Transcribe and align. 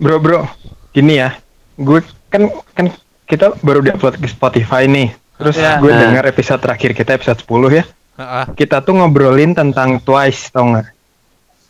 Bro 0.00 0.16
bro, 0.18 0.48
gini 0.90 1.20
ya, 1.20 1.36
gue 1.76 2.00
kan 2.26 2.48
kan 2.72 2.86
kita 3.24 3.52
baru 3.60 3.84
diupload 3.84 4.16
ke 4.16 4.26
Spotify 4.26 4.88
nih. 4.88 5.12
Terus 5.36 5.56
Iya. 5.56 5.76
gue 5.76 5.88
Nah. 5.88 6.00
dengar 6.00 6.24
episode 6.24 6.56
terakhir 6.58 6.92
kita 6.92 7.14
episode 7.14 7.36
10 7.38 7.70
ya. 7.70 7.84
Heeh, 8.16 8.44
Kita 8.54 8.80
tuh 8.80 8.96
ngobrolin 8.96 9.52
tentang 9.52 9.96
Twice, 9.96 10.48
tau 10.48 10.64
nggak? 10.66 10.88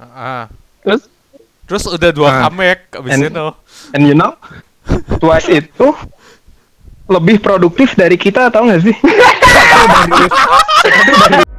heeh. 0.00 0.42
Terus 0.80 1.02
Terus 1.66 1.86
udah 1.86 2.10
dua 2.10 2.28
Ah. 2.28 2.40
comeback 2.46 2.98
abis 2.98 3.10
And- 3.14 3.30
itu. 3.30 3.46
and 3.94 4.02
you 4.02 4.14
know, 4.14 4.34
Twice 5.18 5.46
itu 5.46 5.86
lebih 7.06 7.38
produktif 7.38 7.94
dari 7.94 8.14
kita, 8.14 8.50
tau 8.50 8.66
nggak 8.66 8.82
sih? 8.82 8.96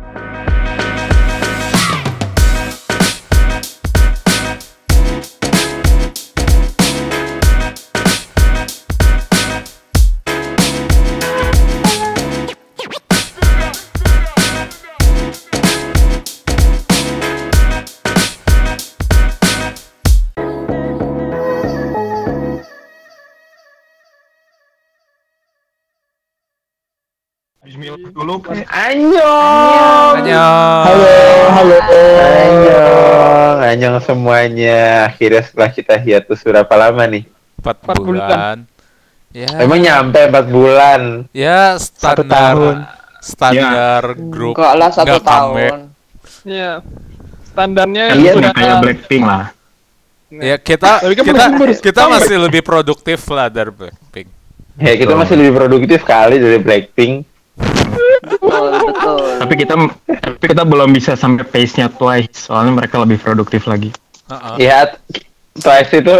Dulu. 28.12 28.44
Annyeong. 28.68 30.16
Annyeong. 30.20 30.84
Halo, 30.84 31.16
halo. 31.56 31.78
Annyeong. 32.20 33.58
Annyeong 33.64 34.00
semuanya. 34.04 35.08
Akhirnya 35.08 35.42
setelah 35.48 35.72
kita 35.72 35.96
hiatus 35.96 36.44
berapa 36.44 36.74
lama 36.76 37.04
nih? 37.08 37.24
Empat 37.64 37.78
Empat 37.88 37.98
bulan. 38.04 38.28
bulan. 38.28 38.58
Ya. 39.32 39.48
Emang 39.64 39.80
nyampe 39.80 40.20
4 40.28 40.44
bulan. 40.52 41.02
ya 41.32 41.80
Satu 41.80 42.28
standar 42.28 42.52
tahun. 42.52 42.76
standar 43.24 44.02
grup 44.28 44.60
Enggak 44.60 44.74
lah 44.76 44.90
satu 44.92 45.08
nggak 45.08 45.24
tahun. 45.24 45.72
Iya. 46.44 46.72
Standarnya 47.48 48.04
Kan 48.12 48.18
Iya, 48.20 48.32
udah 48.36 48.52
kayak 48.52 48.76
Blackpink 48.84 49.24
lah. 49.24 49.46
Ya 50.32 50.56
kita 50.60 51.00
Tapi 51.00 51.16
kan 51.16 51.24
kita 51.24 51.44
kita 51.80 52.02
masih 52.12 52.36
lebih 52.44 52.60
produktif 52.60 53.24
lah 53.32 53.48
dari 53.48 53.72
Blackpink. 53.72 54.28
Ya, 54.80 54.96
kita 55.00 55.14
masih 55.16 55.36
lebih 55.40 55.54
produktif 55.56 56.04
kali 56.04 56.36
dari 56.36 56.60
Blackpink. 56.60 57.31
Betul, 58.22 58.70
betul. 58.88 59.26
Tapi 59.42 59.54
kita 59.58 59.74
tapi 60.06 60.46
kita 60.46 60.64
belum 60.64 60.90
bisa 60.94 61.18
sampai 61.18 61.44
pace-nya 61.44 61.90
Twice, 61.90 62.48
soalnya 62.48 62.74
mereka 62.78 63.02
lebih 63.02 63.18
produktif 63.18 63.66
lagi. 63.66 63.90
Heeh. 64.30 64.56
Ya, 64.62 64.96
Twice 65.58 65.92
itu 66.00 66.18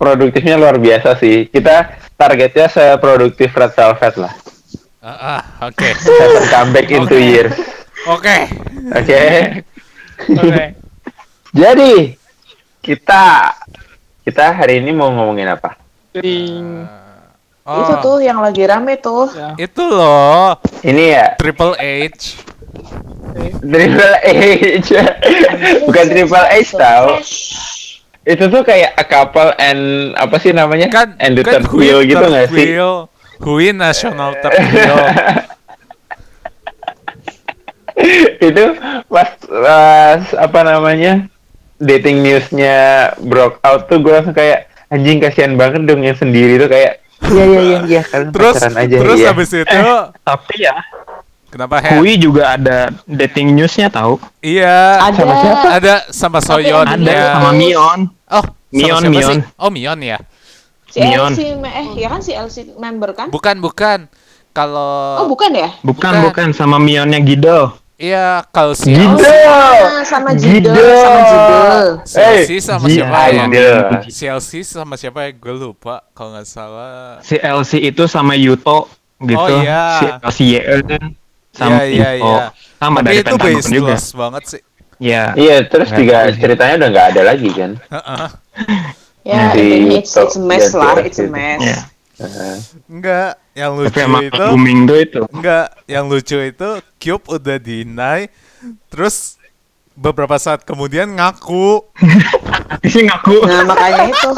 produktifnya 0.00 0.56
luar 0.58 0.80
biasa 0.80 1.16
sih. 1.20 1.46
Kita 1.46 1.96
targetnya 2.16 2.66
seproduktif 2.72 3.52
Red 3.52 3.72
Velvet 3.76 4.14
lah. 4.18 4.34
Ah, 5.06 5.38
ah, 5.38 5.40
oke. 5.70 5.86
Seven 6.02 6.44
comeback 6.50 6.90
in 6.90 7.06
two 7.06 7.20
Oke. 7.20 7.30
years. 7.30 7.54
Oke. 8.10 8.36
Oke. 8.90 9.22
Oke. 10.34 10.64
Jadi 11.54 11.92
kita 12.82 13.54
kita 14.26 14.44
hari 14.50 14.82
ini 14.82 14.90
mau 14.90 15.14
ngomongin 15.14 15.46
apa? 15.54 15.78
Ting. 16.10 17.05
Oh, 17.66 17.82
Itu 17.82 17.92
tuh 17.98 18.16
yang 18.22 18.38
lagi 18.38 18.62
rame 18.62 18.94
tuh. 19.02 19.26
Ya. 19.34 19.58
itu 19.58 19.82
loh 19.82 20.54
Ini 20.86 21.04
ya 21.18 21.26
Triple 21.34 21.74
H. 21.74 22.38
Triple 23.58 24.16
H. 24.22 24.90
Bukan 25.90 26.04
Triple 26.06 26.46
H 26.46 26.68
tau. 26.78 27.18
Itu 28.22 28.44
tuh 28.54 28.62
kayak 28.62 28.94
a 28.94 29.02
couple 29.02 29.50
and 29.58 30.14
apa 30.14 30.38
sih 30.38 30.54
namanya? 30.54 30.86
Kan 30.86 31.18
and 31.18 31.34
the 31.34 31.42
kan 31.42 31.66
third 31.66 31.74
wheel 31.74 32.06
gitu 32.06 32.22
nggak 32.22 32.54
sih? 32.54 32.78
wheel. 32.78 33.10
Hui 33.42 33.74
National 33.74 34.32
Third 34.40 34.62
Wheel. 34.72 34.96
itu 38.48 38.64
pas, 39.08 39.28
pas 39.40 40.22
apa 40.36 40.60
namanya 40.62 41.26
dating 41.80 42.22
newsnya 42.24 43.10
broke 43.20 43.60
out 43.64 43.88
tuh 43.88 44.00
gue 44.00 44.12
langsung 44.12 44.36
kayak 44.36 44.68
anjing 44.88 45.20
kasihan 45.20 45.56
banget 45.56 45.84
dong 45.84 46.04
yang 46.04 46.16
sendiri 46.16 46.56
tuh 46.60 46.70
kayak 46.70 47.02
iya 47.26 47.44
iya 47.44 47.60
iya 47.62 47.78
iya 47.84 48.02
kalian 48.04 48.30
Terus 48.30 48.54
pacaran 48.54 48.74
aja 48.76 48.96
terus 49.00 49.18
iya. 49.18 49.28
habis 49.30 49.48
itu 49.50 49.64
Tapi 50.20 50.54
ya, 50.58 50.74
kenapa 51.48 51.74
Hen? 51.80 51.98
Hui 51.98 52.12
juga 52.16 52.54
ada 52.54 52.78
dating 53.04 53.56
newsnya 53.56 53.88
tahu. 53.88 54.20
Iya. 54.40 55.00
Ada. 55.02 55.16
Sama 55.16 55.34
siapa? 55.40 55.66
Ada 55.72 55.94
sama 56.10 56.38
Tapi 56.38 56.48
Soyeon. 56.52 56.86
ada 56.86 57.08
ya. 57.08 57.26
sama 57.34 57.50
Mion. 57.52 58.00
Oh, 58.26 58.44
sama 58.44 58.70
Mion, 58.70 59.00
siapa 59.00 59.10
Mion. 59.10 59.30
sih? 59.30 59.38
Oh, 59.56 59.70
Mion 59.70 59.98
ya. 60.00 60.18
Si 60.86 60.98
Mion. 61.00 61.32
LC 61.32 61.40
eh 61.56 61.86
ya 61.96 62.08
kan 62.08 62.20
si 62.20 62.32
LC 62.32 62.56
member 62.76 63.10
kan? 63.12 63.28
Bukan, 63.28 63.56
bukan. 63.60 63.98
Kalau 64.50 65.20
Oh, 65.20 65.26
bukan 65.28 65.52
ya? 65.52 65.68
Bukan, 65.80 66.12
Bukan. 66.20 66.24
bukan 66.28 66.48
sama 66.52 66.76
Mionnya 66.76 67.20
Gido. 67.20 67.76
Iya, 67.96 68.44
kalau 68.50 68.76
si 68.76 68.92
Gido. 68.92 69.24
Ah, 69.48 70.04
sama 70.04 70.36
Jidel, 70.36 70.68
Gido. 70.68 70.84
sama 71.00 71.20
Jidel. 71.24 71.80
Eh, 72.04 72.36
LC 72.36 72.50
sama 72.60 72.84
siapa 72.86 73.18
ya? 73.24 73.44
Gido. 73.48 73.68
Si 74.06 74.24
LC 74.28 74.50
sama 74.62 74.94
siapa 74.94 75.18
ya? 75.24 75.30
Gue 75.32 75.54
lupa 75.54 76.04
kalau 76.12 76.36
nggak 76.36 76.44
salah. 76.44 77.16
Si 77.24 77.34
LC 77.34 77.80
itu 77.82 78.04
sama 78.04 78.36
Yuto 78.36 78.92
gitu. 79.18 79.40
Oh, 79.40 79.48
iya. 79.48 79.96
Si 79.96 80.04
LC 80.12 80.38
YE 80.44 80.76
kan 80.84 81.02
sama 81.50 81.78
Iya, 81.78 81.88
iya, 81.88 82.10
Yuto. 82.14 82.28
iya. 82.28 82.44
Sama 82.76 82.98
Tapi 83.00 83.06
dari 83.06 83.16
itu 83.16 83.24
Pentagon 83.32 83.64
juga. 83.72 83.94
banget 83.96 84.42
sih. 84.44 84.62
Iya. 84.96 85.24
iya 85.36 85.56
terus 85.62 85.88
Nggak 85.88 85.98
juga 85.98 86.16
sih. 86.26 86.40
ceritanya 86.40 86.74
udah 86.76 86.88
nggak 86.88 87.06
ada 87.12 87.22
lagi 87.28 87.50
kan 87.52 87.70
Heeh. 87.76 88.28
Ya, 89.24 89.40
intinya 89.52 89.92
it's, 89.98 90.12
it's 90.14 90.36
a 90.36 90.40
mess 90.40 90.72
lah, 90.72 90.96
it's 91.00 91.18
a 91.18 91.28
mess. 91.28 91.60
Iya. 91.60 91.78
Heeh. 92.16 92.54
Enggak, 92.88 93.32
yang 93.56 93.72
Tapi 93.72 93.80
lucu 93.82 93.98
emang 93.98 94.22
itu 94.22 94.44
booming 94.44 94.80
tuh 94.84 94.98
itu. 95.00 95.20
enggak, 95.32 95.66
yang 95.86 96.04
lucu 96.06 96.36
itu 96.38 96.68
Cube 96.98 97.24
udah 97.32 97.56
deny 97.56 98.28
terus 98.86 99.40
beberapa 99.92 100.36
saat 100.36 100.60
kemudian 100.60 101.08
ngaku. 101.10 101.80
Sih 102.84 103.02
ngaku. 103.02 103.40
Nah, 103.42 103.64
makanya 103.64 104.12
itu. 104.12 104.30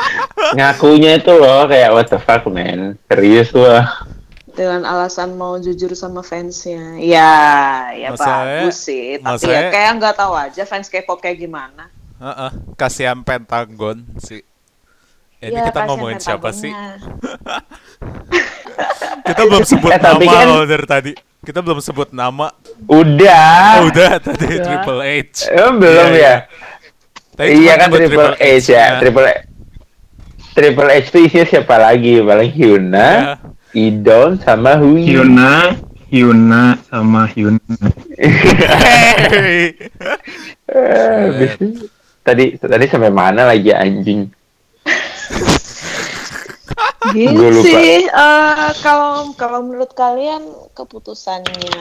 ngakunya 0.56 1.18
itu 1.18 1.32
loh 1.32 1.66
kayak 1.66 1.90
what 1.90 2.06
the 2.06 2.16
fuck 2.16 2.46
man 2.46 2.96
serius 3.06 3.50
loh 3.52 3.82
dengan 4.50 4.82
alasan 4.82 5.34
mau 5.34 5.56
jujur 5.56 5.90
sama 5.92 6.20
fansnya. 6.20 6.98
Ya, 6.98 7.32
ya 7.92 8.10
Masalahnya- 8.10 8.66
bagus 8.66 8.76
sih. 8.82 9.16
Tapi 9.16 9.46
ya 9.46 9.60
kayak 9.68 9.90
nggak 9.96 10.14
tahu 10.14 10.32
aja 10.32 10.62
fans 10.64 10.86
K-pop 10.86 11.18
kayak 11.18 11.38
gimana. 11.38 11.86
Heeh, 12.18 12.50
kasihan 12.74 13.18
Pentagon 13.18 14.04
sih. 14.18 14.42
Ini 15.40 15.56
Ya, 15.56 15.64
kita 15.64 15.88
ngomongin 15.88 16.20
siapa 16.20 16.52
sih? 16.52 16.68
Kita 19.22 19.42
belum 19.42 19.62
sebut 19.62 19.90
Eh, 19.90 20.00
nama 20.00 20.20
kan- 20.22 20.46
loh 20.46 20.62
dari 20.64 20.84
tadi. 20.84 21.12
Kita 21.40 21.58
belum 21.58 21.78
sebut 21.78 22.08
nama. 22.10 22.52
udah 22.82 23.48
Oh, 23.78 23.88
udah 23.88 24.12
tadi 24.18 24.44
Udah. 24.50 24.60
Triple 24.62 25.00
H. 25.00 25.48
Emang 25.48 25.76
belum 25.78 26.06
Iya, 26.06 26.12
ya 26.12 26.18
iya. 26.18 26.34
Tadi 27.32 27.48
iya 27.54 27.72
cuma 27.72 27.80
kan 27.80 27.88
Triple 27.90 28.30
H 28.30 28.64
ya 28.66 28.84
H-nya. 28.84 28.84
Triple 28.98 29.28
Triple 30.50 30.90
H 30.90 31.04
itu 31.06 31.18
isinya 31.22 31.46
siapa 31.46 31.76
lagi 31.76 32.12
paling 32.20 32.50
Hyuna 32.50 33.08
Iya. 33.08 33.34
Idon 33.72 34.30
sama 34.36 34.74
Hui 34.76 35.06
Hyuna, 35.06 35.78
Hyuna 36.08 36.62
sama 36.84 37.24
Hyuna. 37.26 37.76
Hey. 38.18 39.72
Eh, 40.70 41.22
itu- 41.48 41.88
tadi 42.20 42.44
tadi 42.54 42.84
sampai 42.86 43.10
mana 43.10 43.42
lagi 43.44 43.70
anjing 43.70 44.30
Gitu 47.00 47.64
sih. 47.64 48.04
eh, 48.04 48.70
kalau 48.78 49.32
kalau 49.32 49.64
menurut 49.64 49.88
kalian 49.90 50.44
keputusannya 50.76 51.72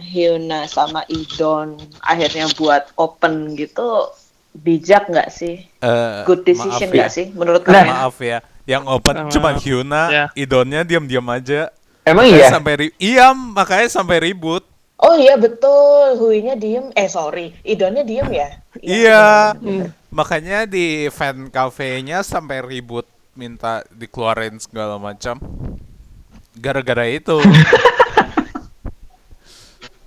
Hyuna 0.00 0.70
sama 0.70 1.02
Idon 1.04 1.74
akhirnya 2.00 2.46
buat 2.54 2.94
open 2.94 3.52
gitu 3.52 4.06
bijak 4.54 5.10
nggak 5.10 5.28
sih? 5.28 5.66
Eh, 5.82 6.20
Good 6.24 6.46
decision 6.46 6.88
maaf 6.88 6.94
nggak 6.94 7.10
ya. 7.10 7.14
sih 7.14 7.26
menurut 7.34 7.62
Nah. 7.62 7.74
kalian? 7.74 7.90
Maaf 7.90 8.16
ya. 8.18 8.38
Yang 8.64 8.84
open 8.86 9.16
cuma 9.28 9.50
Hyuna, 9.52 10.02
Ya. 10.06 10.24
idonnya 10.34 10.84
diam-diam 10.84 11.26
aja. 11.26 11.72
emang 12.04 12.24
Makanya 12.24 12.40
iya 12.40 12.48
Sampai 12.48 12.74
ri- 12.78 12.96
iya, 12.96 13.26
makanya 13.32 13.88
sampai 13.90 14.16
ribut. 14.22 14.64
Oh 14.96 15.14
iya 15.14 15.36
betul, 15.36 16.16
Huinya 16.16 16.54
diem. 16.54 16.88
Eh 16.92 17.06
sorry, 17.06 17.54
Idonnya 17.62 18.02
diem 18.02 18.26
ya? 18.28 18.48
Iya. 18.78 19.52
bener, 19.54 19.62
bener. 19.84 19.88
Makanya 20.08 20.58
di 20.64 21.06
fan 21.08 21.48
cafe-nya 21.48 22.22
sampai 22.22 22.60
ribut 22.60 23.04
minta 23.38 23.86
dikeluarin 23.88 24.58
segala 24.58 24.98
macam. 24.98 25.38
Gara-gara 26.52 27.06
itu. 27.06 27.38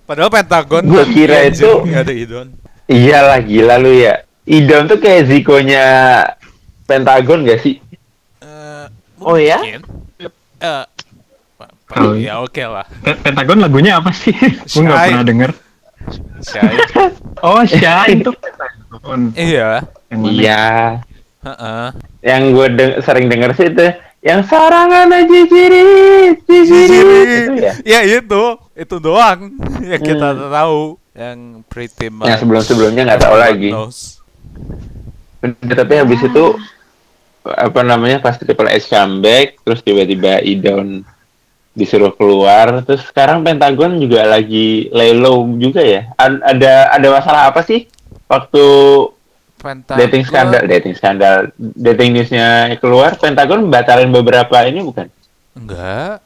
Padahal 0.03 0.27
Pentagon 0.27 0.83
Gua 0.83 1.07
kan 1.07 1.09
kira 1.09 1.37
iya, 1.39 1.49
itu- 1.49 1.81
nggak 1.87 2.03
ada 2.03 2.11
idon. 2.13 2.47
iyalah 2.85 3.39
gila 3.39 3.79
lu 3.79 3.95
ya 3.95 4.27
Idon 4.43 4.83
tuh 4.83 4.99
kayak 4.99 5.31
Ziko-nya 5.31 5.85
Pentagon 6.83 7.47
gak 7.47 7.63
sih 7.63 7.79
Eh, 8.43 8.85
Oh 9.17 9.39
ya? 9.39 9.61
Eh, 9.63 10.83
Oh, 11.91 12.15
ya 12.15 12.39
oke 12.39 12.59
lah. 12.59 12.87
Pe- 12.99 13.19
Pentagon 13.21 13.59
lagunya 13.59 13.99
apa 13.99 14.11
sih? 14.11 14.31
Gue 14.71 14.81
nggak 14.81 14.95
Shy. 14.97 15.07
pernah 15.11 15.23
denger. 15.23 15.51
Shy. 16.41 16.73
Oh, 17.41 17.63
Shine 17.63 18.19
itu 18.19 18.31
Pentagon. 18.33 19.19
iya. 19.33 19.83
Yang 20.07 20.19
mana? 20.19 20.31
iya 20.31 20.61
Heeh. 21.41 21.85
Yang 22.21 22.41
gue 22.51 22.67
deng- 22.71 22.97
sering 23.01 23.25
denger 23.25 23.51
sih 23.53 23.67
itu 23.67 23.85
yang 24.21 24.41
sarangan 24.41 25.09
aja 25.09 25.39
jirit. 25.43 26.37
Itu 26.41 27.53
ya. 27.57 27.73
Ya 27.81 27.99
itu, 28.03 28.43
itu 28.71 28.95
doang 28.97 29.49
yang 29.91 29.99
kita 29.99 30.27
Hmm. 30.31 30.49
tahu. 30.49 30.81
Yang 31.11 31.37
pretty 31.67 32.07
much. 32.07 32.25
Yang 32.25 32.39
sebelum-sebelumnya 32.39 33.01
nggak 33.03 33.21
tahu 33.21 33.35
lagi. 33.35 33.69
knows. 33.69 34.21
Tapi 35.67 35.93
habis 35.95 36.21
itu 36.21 36.45
apa 37.43 37.81
namanya 37.81 38.21
pas 38.21 38.37
Triple 38.37 38.69
H 38.69 38.85
comeback 38.85 39.57
terus 39.59 39.81
tiba-tiba 39.81 40.37
Idon 40.39 41.01
disuruh 41.73 42.13
keluar 42.13 42.85
terus 42.85 43.01
sekarang 43.03 43.41
Pentagon 43.41 43.97
juga 43.97 44.21
lagi 44.23 44.91
lay 44.91 45.09
low 45.11 45.41
juga 45.55 45.81
ya 45.81 46.13
A- 46.13 46.43
ada 46.45 46.93
ada 46.93 47.07
masalah 47.09 47.49
apa 47.49 47.63
sih 47.63 47.89
waktu 48.27 48.61
Pentagon. 49.61 49.99
dating 50.01 50.23
skandal 50.25 50.61
dating 50.65 50.95
skandal 50.97 51.37
dating 51.55 52.11
newsnya 52.11 52.47
keluar 52.77 53.13
Pentagon 53.15 53.69
batalin 53.69 54.09
beberapa 54.09 54.65
ini 54.65 54.81
bukan 54.81 55.05
Enggak. 55.53 56.25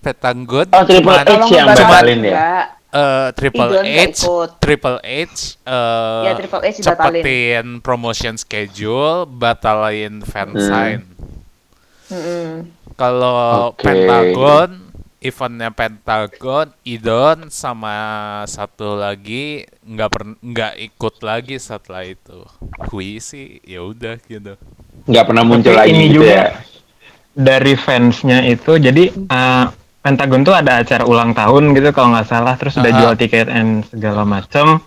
Pentagon. 0.00 0.64
Oh, 0.70 0.82
Triple 0.82 1.12
H 1.12 1.28
yang 1.50 1.68
batalin 1.68 2.20
ya? 2.24 2.72
eh, 2.88 3.28
Triple 3.36 3.70
H. 3.84 4.24
Triple 4.56 4.98
H, 5.02 5.60
eh, 5.60 6.22
Ya, 6.24 6.32
Triple 6.32 6.62
H 6.64 6.76
cepetin 6.80 7.66
promotion 7.78 8.34
schedule, 8.34 9.28
batalin 9.28 10.24
fan 10.24 10.50
Hmm. 10.50 10.62
sign. 10.62 11.00
Mm-mm. 12.08 12.66
Kalau 12.94 13.70
Oke. 13.70 13.84
Pentagon, 13.84 14.89
eventnya 15.20 15.68
Pentagon, 15.70 16.72
Idon 16.82 17.52
sama 17.52 17.94
satu 18.48 18.96
lagi 18.96 19.68
nggak 19.84 20.10
per 20.10 20.22
nggak 20.40 20.74
ikut 20.90 21.14
lagi 21.20 21.56
setelah 21.60 22.08
itu. 22.08 22.44
Kui 22.88 23.20
sih 23.20 23.60
ya 23.62 23.84
udah 23.84 24.16
gitu. 24.26 24.56
nggak 25.00 25.24
pernah 25.32 25.44
muncul 25.48 25.72
Tapi 25.72 25.80
lagi 25.80 25.92
ini 25.96 26.12
gitu 26.12 26.20
juga 26.20 26.28
ya 26.28 26.44
dari 27.34 27.74
fansnya 27.78 28.44
itu 28.46 28.76
jadi 28.76 29.04
eh, 29.10 29.64
Pentagon 30.00 30.40
tuh 30.40 30.56
ada 30.56 30.80
acara 30.80 31.04
ulang 31.04 31.36
tahun 31.36 31.76
gitu 31.76 31.92
kalau 31.92 32.16
nggak 32.16 32.28
salah 32.28 32.56
terus 32.56 32.76
udah 32.80 32.88
Aha. 32.88 32.98
jual 33.04 33.14
tiket 33.20 33.48
and 33.52 33.84
segala 33.92 34.24
macem 34.24 34.80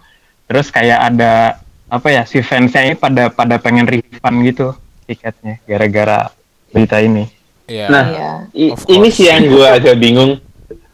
terus 0.50 0.74
kayak 0.74 1.14
ada 1.14 1.62
apa 1.86 2.08
ya 2.10 2.26
si 2.26 2.42
fansnya 2.42 2.90
ini 2.90 2.96
pada 2.98 3.30
pada 3.30 3.62
pengen 3.62 3.86
refund 3.86 4.42
gitu 4.42 4.74
tiketnya 5.06 5.62
gara-gara 5.70 6.34
berita 6.74 6.98
ini 6.98 7.30
Ya. 7.66 7.88
Nah, 7.88 8.06
Iya. 8.52 8.74
Of 8.74 8.84
ini 8.88 9.08
sih 9.08 9.28
yang 9.28 9.46
gue 9.46 9.64
agak 9.64 9.96
bingung. 9.96 10.40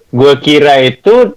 Gue 0.10 0.34
kira 0.38 0.78
itu 0.80 1.34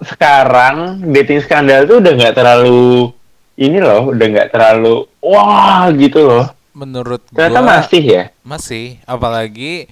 sekarang 0.00 1.00
dating 1.08 1.40
skandal 1.40 1.84
tuh 1.84 1.98
udah 1.98 2.12
nggak 2.12 2.34
terlalu 2.34 3.08
ini 3.54 3.78
loh, 3.78 4.10
udah 4.10 4.26
nggak 4.26 4.50
terlalu 4.50 5.06
wah 5.18 5.88
gitu 5.90 6.20
loh. 6.22 6.46
menurut 6.74 7.22
Ternyata 7.30 7.60
gua 7.62 7.70
masih 7.78 8.02
ya. 8.02 8.22
masih 8.42 8.98
apalagi 9.04 9.86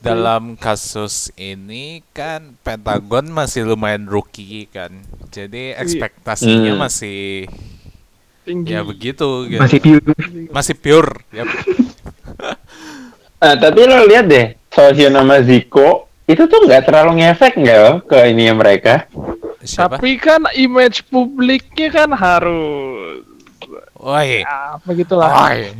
dalam 0.00 0.54
kasus 0.54 1.34
ini 1.34 2.06
kan 2.12 2.54
Pentagon 2.62 3.26
masih 3.26 3.66
lumayan 3.66 4.06
rookie 4.06 4.70
kan. 4.70 5.02
Jadi 5.28 5.74
ekspektasinya 5.74 6.72
Hmm. 6.72 6.80
masih 6.80 7.50
tinggi. 8.46 8.70
ya 8.70 8.80
begitu 8.80 9.50
gitu. 9.50 9.58
masih 9.58 9.78
pure 9.82 10.04
Masih 10.48 10.74
pure. 10.78 11.10
Yap. 11.34 11.48
Nah, 13.38 13.54
tapi 13.54 13.86
lo 13.86 14.02
lihat 14.04 14.26
deh, 14.26 14.46
Sohyun 14.68 15.14
sama 15.14 15.38
Ziko 15.42 16.10
itu 16.26 16.42
tuh 16.44 16.60
nggak 16.66 16.84
terlalu 16.84 17.22
ngefek 17.22 17.54
nggak 17.56 17.78
loh 17.78 17.96
ke 18.02 18.18
ini 18.28 18.50
mereka. 18.50 19.06
Siapa? 19.62 19.96
Tapi 19.96 20.18
kan 20.18 20.42
image 20.54 21.06
publiknya 21.06 21.88
kan 21.88 22.10
harus 22.12 23.22
Woi. 23.98 24.42
ya 24.46 24.78
begitulah. 24.82 25.30
Woi. 25.30 25.70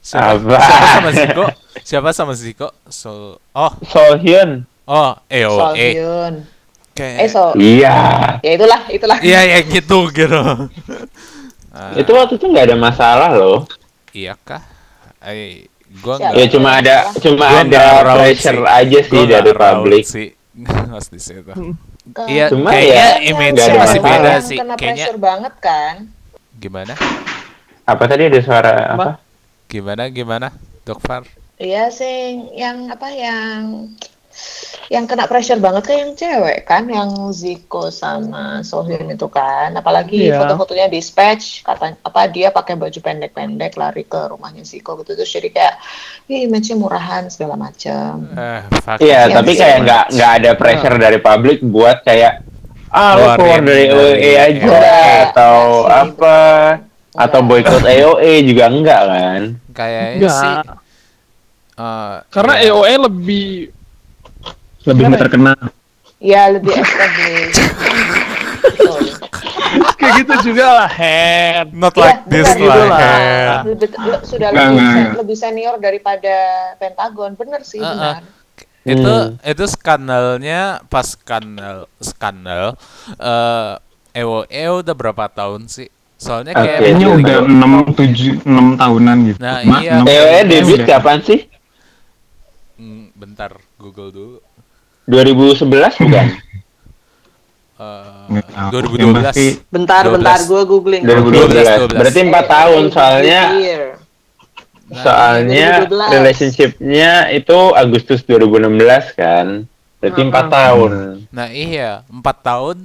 Siapa, 0.00 0.40
Apa? 0.40 0.56
siapa 0.56 0.88
sama 0.88 1.10
Ziko? 1.12 1.44
Siapa 1.84 2.10
sama 2.10 2.32
Ziko? 2.32 2.68
So, 2.88 3.10
oh, 3.52 3.72
Sohyun, 3.84 4.64
oh, 4.88 5.12
EOE. 5.28 5.52
Sohyun. 5.60 6.34
Kayak 6.96 7.16
Eh, 7.20 7.28
so, 7.28 7.52
iya. 7.54 7.96
ya 8.40 8.50
itulah, 8.56 8.80
itulah. 8.88 9.18
Iya, 9.20 9.40
ya 9.44 9.58
gitu 9.60 10.08
gitu. 10.10 10.40
Ah, 11.70 11.94
Itu 11.94 12.10
waktu 12.16 12.40
itu 12.40 12.48
nggak 12.48 12.66
ada 12.72 12.76
masalah 12.80 13.30
loh. 13.36 13.68
iya 14.10 14.34
kah? 14.40 14.64
Eh, 15.22 15.68
gua 15.98 16.14
Siapa? 16.16 16.30
nggak 16.30 16.38
Ya 16.38 16.46
cuma 16.48 16.70
ada 16.72 16.96
cuma 17.18 17.46
Gua 17.46 17.60
ada 17.60 17.82
pressure 18.14 18.60
sih. 18.60 18.76
aja 18.78 18.98
sih 19.02 19.10
Gua 19.12 19.26
dari 19.26 19.52
publik. 19.52 20.04
sih. 20.06 20.28
Pas 20.60 21.06
di 21.06 21.18
situ. 21.18 21.52
Iya, 22.26 22.50
Cuma 22.50 22.70
kayaknya 22.70 23.06
ya, 23.22 23.30
image 23.30 23.60
ada 23.60 23.74
masih 23.76 24.00
masalah. 24.00 24.02
beda 24.02 24.32
sih. 24.40 24.56
Kena 24.58 24.74
Kayaknya 24.74 25.04
pressure 25.06 25.20
banget 25.20 25.54
kan. 25.58 25.94
gimana? 26.56 26.94
Apa 27.84 28.04
tadi 28.04 28.22
ada 28.26 28.40
suara 28.40 28.72
apa? 28.90 29.08
Gimana 29.66 30.02
gimana? 30.08 30.48
Dok 30.82 30.98
Far? 31.00 31.22
Iya 31.56 31.88
sih, 31.88 32.18
yang 32.52 32.88
apa 32.88 33.08
yang 33.10 33.92
yang 34.90 35.06
kena 35.06 35.30
pressure 35.30 35.62
banget 35.62 35.86
kan 35.86 35.96
yang 35.96 36.12
cewek 36.12 36.58
kan, 36.66 36.82
yang 36.90 37.30
Ziko 37.30 37.94
sama 37.94 38.58
Sohyun 38.60 39.06
itu 39.06 39.30
kan, 39.30 39.70
apalagi 39.72 40.26
Iya. 40.26 40.42
foto-fotonya 40.42 40.90
dispatch, 40.90 41.62
kata 41.62 41.94
apa 41.96 42.26
dia 42.26 42.50
pakai 42.50 42.74
baju 42.74 42.98
pendek-pendek 42.98 43.78
lari 43.78 44.02
ke 44.02 44.18
rumahnya 44.26 44.66
Ziko 44.66 44.98
gitu 44.98 45.14
terus 45.14 45.30
jadi 45.30 45.46
kayak, 45.48 45.74
ih 46.26 46.42
image-nya 46.44 46.74
murahan 46.74 47.30
segala 47.30 47.54
macam. 47.54 48.26
Eh, 48.34 48.60
fuck. 48.82 48.98
Iya, 48.98 49.30
Iya, 49.30 49.34
tapi 49.38 49.52
kayak 49.54 49.78
nggak 49.80 50.04
nggak 50.10 50.30
ada 50.42 50.50
pressure 50.58 50.96
dari 50.98 51.18
publik 51.18 51.62
buat 51.62 52.02
kayak 52.02 52.42
ah 52.90 53.14
Keluarin 53.14 53.38
keluar 53.38 53.60
dari 53.62 53.86
OE 53.86 54.32
aja 54.34 54.66
EOE. 54.66 55.06
atau 55.30 55.56
sih, 55.86 55.94
apa 56.02 56.38
atau 57.12 57.38
Nggak. 57.38 57.46
boykot 57.46 57.84
EOE 57.86 58.32
juga 58.42 58.64
enggak 58.66 59.02
kan? 59.06 59.42
Kayaknya 59.70 60.28
sih 60.28 60.54
eh, 61.78 62.14
Karena 62.26 62.54
ya, 62.58 62.74
EOE 62.74 62.94
lebih 62.98 63.46
lebih 64.82 65.04
ya? 65.06 65.18
terkenal 65.18 65.58
Ya 66.18 66.42
lebih 66.48 66.74
established. 66.74 67.64
Kayak 69.96 70.12
gitu 70.18 70.34
juga 70.50 70.66
lah 70.74 70.90
head. 70.90 71.72
not 71.72 71.92
Iya, 71.92 72.02
like 72.02 72.22
this 72.26 72.48
gitu 72.50 72.68
lah. 72.68 73.62
Lebih- 73.62 73.96
le- 73.98 74.22
sudah 74.22 74.48
lebih, 74.50 74.68
nggak, 74.70 74.92
sen- 74.92 75.16
lebih 75.16 75.36
senior 75.38 75.74
daripada 75.76 76.36
Pentagon, 76.76 77.32
bener 77.34 77.60
sih 77.62 77.78
Uh-uh. 77.78 78.20
benar. 78.20 78.22
itu 78.82 79.12
Hmm. 79.12 79.36
itu 79.42 79.64
skandalnya 79.66 80.60
pas 80.88 81.04
skandal 81.06 81.84
skandal 82.00 82.80
eh 83.14 83.72
EOE 84.14 84.64
udah 84.80 84.94
berapa 84.94 85.28
tahun 85.30 85.68
sih? 85.68 85.86
Soalnya 86.16 86.52
kayak 86.52 86.80
kayaknya 86.80 87.06
Iya, 87.06 87.16
udah. 87.16 87.36
6 87.46 87.72
7 87.94 88.40
6 88.42 88.76
tahunan 88.76 89.16
gitu 89.26 89.38
Nah, 89.38 89.56
Ma, 89.62 89.76
iya. 89.78 89.90
enam 89.94 90.04
EOE 90.04 90.16
tahun 90.18 90.40
E 90.42 90.50
debut 90.50 90.80
kapan 90.82 91.18
sih? 91.22 91.40
Hmm, 92.74 93.12
bentar 93.14 93.50
Google 93.76 94.10
dulu. 94.10 94.36
2011 95.10 95.98
bukan? 95.98 96.26
Eh, 97.80 98.24
Nggak 98.30 98.46
tahu. 98.46 98.68
2012. 98.70 99.00
Yang 99.00 99.12
pasti 99.24 99.46
Bentar, 99.68 100.02
12. 100.06 100.14
bentar, 100.14 100.38
gue 100.44 100.62
googling. 100.64 101.02
2012. 101.02 101.90
12. 101.90 101.98
Berarti 101.98 102.20
4 102.22 102.44
tahun 102.46 102.82
soalnya 102.90 103.40
Year. 103.56 103.84
Nah, 104.86 105.02
soalnya 105.02 105.68
2012. 105.86 106.10
relationship-nya 106.10 107.12
itu 107.30 107.58
Agustus 107.72 108.20
2016 108.22 109.14
kan. 109.14 109.46
Berarti 109.98 110.20
4 110.20 110.30
Uh-uh. 110.30 110.48
tahun. 110.48 110.90
Nah 111.30 111.48
iya, 111.48 111.90
empat 112.06 112.36
tahun 112.40 112.76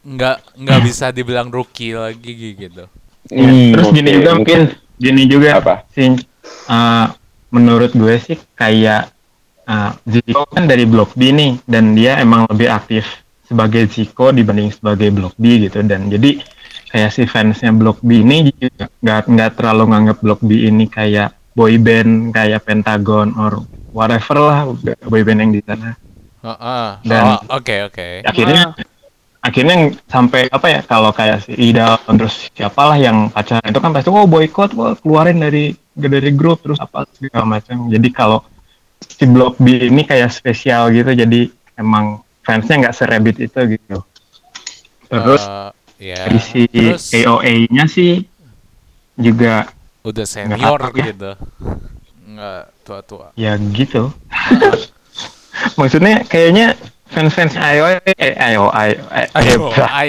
nggak 0.00 0.36
nggak 0.56 0.80
bisa 0.82 1.06
dibilang 1.10 1.48
rookie 1.48 1.92
lagi 1.92 2.32
gitu. 2.56 2.84
Ya, 3.28 3.44
Hmm, 3.46 3.70
terus 3.70 3.88
gini 3.92 4.10
juga 4.16 4.30
mungkin 4.32 4.60
gini 4.96 5.22
juga 5.24 5.48
Apa? 5.54 5.74
sih 5.92 6.16
eh, 6.66 7.06
menurut 7.48 7.92
gue 7.92 8.16
sih 8.18 8.38
kayak 8.54 9.12
eh, 9.70 9.90
Zico 10.04 10.42
kan 10.46 10.66
dari 10.66 10.82
blok 10.84 11.14
B 11.14 11.30
nih 11.30 11.62
dan 11.64 11.94
dia 11.94 12.18
emang 12.18 12.50
lebih 12.50 12.66
aktif 12.68 13.06
sebagai 13.46 13.86
Zico 13.86 14.30
dibanding 14.30 14.70
sebagai 14.70 15.10
blok 15.10 15.34
B 15.36 15.62
gitu 15.62 15.82
dan 15.82 16.06
jadi 16.06 16.42
kayak 16.90 17.10
si 17.10 17.22
fansnya 17.24 17.70
blok 17.70 18.02
B 18.02 18.20
ini 18.20 18.50
juga 18.50 18.90
nggak 19.00 19.20
nggak 19.26 19.50
terlalu 19.54 19.82
nganggap 19.90 20.18
blok 20.18 20.40
B 20.42 20.66
ini 20.66 20.86
kayak 20.86 21.30
boy 21.54 21.78
band 21.78 22.30
kayak 22.30 22.62
Pentagon 22.62 23.30
or 23.34 23.62
whatever 23.90 24.38
lah 24.38 24.66
boy 25.06 25.22
band 25.22 25.38
yang 25.40 25.52
di 25.52 25.62
sana 25.62 25.94
Heeh. 26.40 26.86
Dan- 27.04 27.42
Oh, 27.46 27.58
oke 27.58 27.76
oke. 27.86 28.24
akhirnya 28.24 28.72
akhirnya 29.40 29.72
yang 29.72 29.86
sampai 30.04 30.48
apa 30.48 30.66
ya 30.68 30.80
kalau 30.84 31.10
kayak 31.10 31.44
si 31.44 31.52
Ida 31.52 31.96
terus 31.96 32.48
siapalah 32.52 32.96
yang 32.96 33.28
pacaran 33.28 33.64
itu 33.66 33.80
kan 33.80 33.90
pasti 33.90 34.08
oh 34.08 34.28
boykot 34.28 34.70
wah, 34.76 34.92
keluarin 34.96 35.40
dari 35.40 35.72
dari 35.92 36.30
grup 36.32 36.60
terus 36.60 36.76
apa 36.76 37.04
segala 37.12 37.58
macam 37.58 37.88
jadi 37.88 38.08
kalau 38.12 38.44
si 39.00 39.24
blok 39.24 39.56
B 39.56 39.88
ini 39.88 40.04
kayak 40.04 40.28
spesial 40.28 40.92
gitu 40.92 41.10
jadi 41.10 41.48
emang 41.76 42.20
fansnya 42.40 42.88
nggak 42.88 42.96
serebit 42.96 43.36
itu 43.38 43.60
gitu 43.76 43.98
terus 45.06 45.42
Eh, 46.00 46.12
ya. 46.12 46.16
dari 46.24 46.40
si 46.40 46.64
Terus 46.66 47.12
AOA-nya 47.12 47.84
sih 47.84 48.24
juga 49.16 49.68
udah 50.00 50.24
senior 50.24 50.80
ya. 50.96 51.12
gitu. 51.12 51.30
Nggak 52.30 52.62
tua-tua. 52.86 53.26
ya 53.36 53.52
gitu 53.58 54.08
maksudnya 55.78 56.24
kayaknya 56.24 56.72
fans-fans 57.10 57.52
AOA 57.52 58.00
eh, 58.16 58.32
AOA 58.32 58.84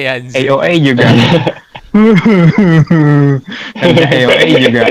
anjing. 0.07 0.48
AOA 0.48 0.71
juga 0.79 1.05
Fansnya 3.79 4.07
AOA 4.07 4.45
juga 4.63 4.83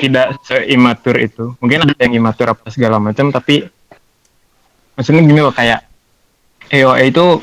tidak 0.00 0.26
seimatur 0.46 1.16
itu. 1.18 1.44
Mungkin 1.58 1.82
ada 1.82 1.94
yang 1.98 2.14
imatur 2.14 2.54
apa 2.54 2.70
segala 2.70 3.02
macam, 3.02 3.34
tapi 3.34 3.66
maksudnya 4.94 5.22
gini 5.26 5.40
loh 5.42 5.50
kayak 5.50 5.82
AOA 6.70 7.10
itu 7.10 7.42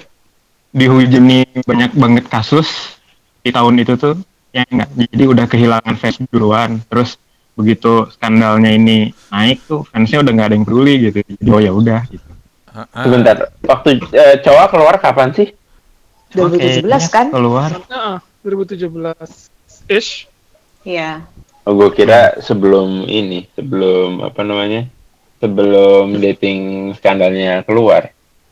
dihujani 0.72 1.44
banyak 1.68 1.92
banget 2.00 2.26
kasus 2.32 2.96
di 3.44 3.52
tahun 3.52 3.84
itu 3.84 4.00
tuh 4.00 4.16
ya 4.56 4.64
enggak 4.72 4.88
jadi 4.96 5.24
udah 5.28 5.46
kehilangan 5.52 5.96
fans 6.00 6.24
duluan 6.32 6.80
terus 6.88 7.20
begitu 7.60 8.08
skandalnya 8.16 8.72
ini 8.72 9.12
naik 9.28 9.60
tuh 9.68 9.84
fansnya 9.92 10.24
udah 10.24 10.32
nggak 10.32 10.48
ada 10.48 10.56
yang 10.56 10.64
peduli 10.64 10.94
gitu 11.12 11.20
jadi 11.28 11.50
oh 11.52 11.60
ya 11.60 11.72
udah 11.76 12.02
gitu 12.08 12.32
Heeh. 12.72 13.04
Sebentar, 13.04 13.36
waktu 13.68 14.00
eh, 14.16 14.40
cowok 14.40 14.68
keluar 14.72 14.96
kapan 14.96 15.36
sih? 15.36 15.52
2017 16.32 16.88
Kayaknya 16.88 17.00
kan? 17.12 17.26
keluar 17.28 17.70
Heeh, 17.76 18.16
2017 18.44 18.90
ish. 19.88 20.26
Iya. 20.82 21.22
Oh, 21.62 21.74
gue 21.74 21.94
kira 21.94 22.42
sebelum 22.42 23.06
ini, 23.06 23.46
sebelum 23.54 24.22
apa 24.22 24.42
namanya? 24.42 24.90
Sebelum 25.38 26.18
dating 26.18 26.60
skandalnya 26.96 27.62
keluar. 27.62 28.10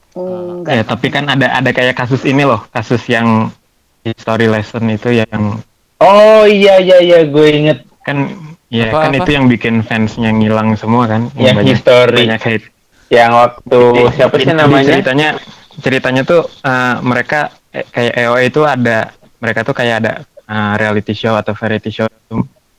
Enggak. 0.09 0.73
ya 0.73 0.83
tapi 0.83 1.07
kan 1.07 1.29
ada 1.29 1.53
ada 1.53 1.69
kayak 1.69 1.93
kasus 1.93 2.25
ini 2.25 2.41
loh 2.41 2.65
kasus 2.69 2.97
yang 3.05 3.53
history 4.01 4.49
lesson 4.49 4.89
itu 4.89 5.13
yang 5.15 5.61
Oh 5.97 6.43
iya 6.43 6.81
iya 6.81 6.97
iya, 6.97 7.19
gue 7.23 7.47
inget 7.47 7.85
kan 8.01 8.25
ya 8.67 8.89
Apa, 8.89 9.05
kan 9.05 9.11
apa? 9.11 9.17
itu 9.21 9.31
yang 9.31 9.45
bikin 9.45 9.75
fansnya 9.79 10.33
ngilang 10.33 10.73
semua 10.73 11.05
kan 11.05 11.29
yang 11.37 11.53
banyak 11.55 11.77
history 11.77 12.25
banyak 12.25 12.41
hate 12.41 12.65
yang 13.13 13.31
waktu 13.31 13.79
Jadi- 13.79 14.13
siapa 14.17 14.35
sih 14.35 14.49
namanya? 14.49 14.87
ceritanya 14.89 15.29
ceritanya 15.77 16.21
tuh 16.25 16.41
eh, 16.59 16.95
mereka 16.99 17.39
eh, 17.69 17.85
kayak 17.85 18.13
EOE 18.17 18.43
itu 18.49 18.61
ada 18.65 19.13
mereka 19.39 19.63
tuh 19.63 19.75
kayak 19.75 19.95
ada 20.03 20.13
eh, 20.25 20.73
reality 20.79 21.15
show 21.15 21.35
atau 21.35 21.55
variety 21.55 21.91
show 21.91 22.07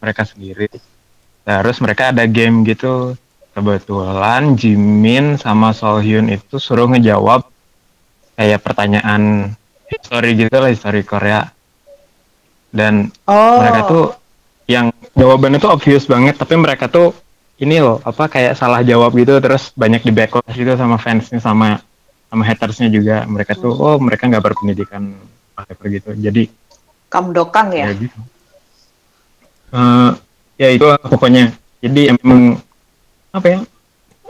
mereka 0.00 0.24
sendiri. 0.24 0.68
Terus 1.44 1.76
mereka 1.80 2.12
ada 2.12 2.24
game 2.28 2.62
gitu 2.64 3.16
kebetulan 3.50 4.54
Jimin 4.54 5.34
sama 5.36 5.74
Solhyun 5.74 6.30
itu 6.30 6.56
suruh 6.62 6.86
ngejawab 6.86 7.42
kayak 8.38 8.62
pertanyaan 8.62 9.52
history 9.90 10.38
gitu 10.38 10.54
lah 10.54 10.70
history 10.70 11.02
Korea. 11.02 11.50
Dan 12.70 13.10
Oh. 13.26 13.58
mereka 13.58 13.80
tuh 13.90 14.04
yang 14.70 14.94
jawabannya 15.18 15.58
tuh 15.58 15.74
obvious 15.74 16.06
banget 16.06 16.38
tapi 16.38 16.54
mereka 16.54 16.86
tuh 16.86 17.10
ini 17.58 17.82
loh 17.82 17.98
apa 18.06 18.30
kayak 18.30 18.54
salah 18.54 18.80
jawab 18.86 19.10
gitu 19.18 19.36
terus 19.42 19.74
banyak 19.74 20.06
di 20.06 20.14
backlash 20.14 20.54
gitu 20.54 20.78
sama 20.78 20.96
fansnya 20.96 21.42
sama 21.42 21.82
sama 22.30 22.42
hatersnya 22.46 22.86
juga. 22.88 23.26
Mereka 23.26 23.58
tuh 23.58 23.74
oh 23.74 23.98
mereka 23.98 24.30
nggak 24.30 24.44
berpendidikan 24.44 25.12
whatever 25.64 25.86
gitu. 25.90 26.10
Jadi 26.16 26.42
Kamdokang 27.10 27.74
ya? 27.74 27.90
ya 27.90 27.94
gitu. 27.98 28.18
Eh, 29.70 30.10
ya 30.58 30.68
itu 30.70 30.86
pokoknya. 31.06 31.54
Jadi 31.80 32.12
emang 32.12 32.60
apa 33.30 33.46
ya 33.46 33.58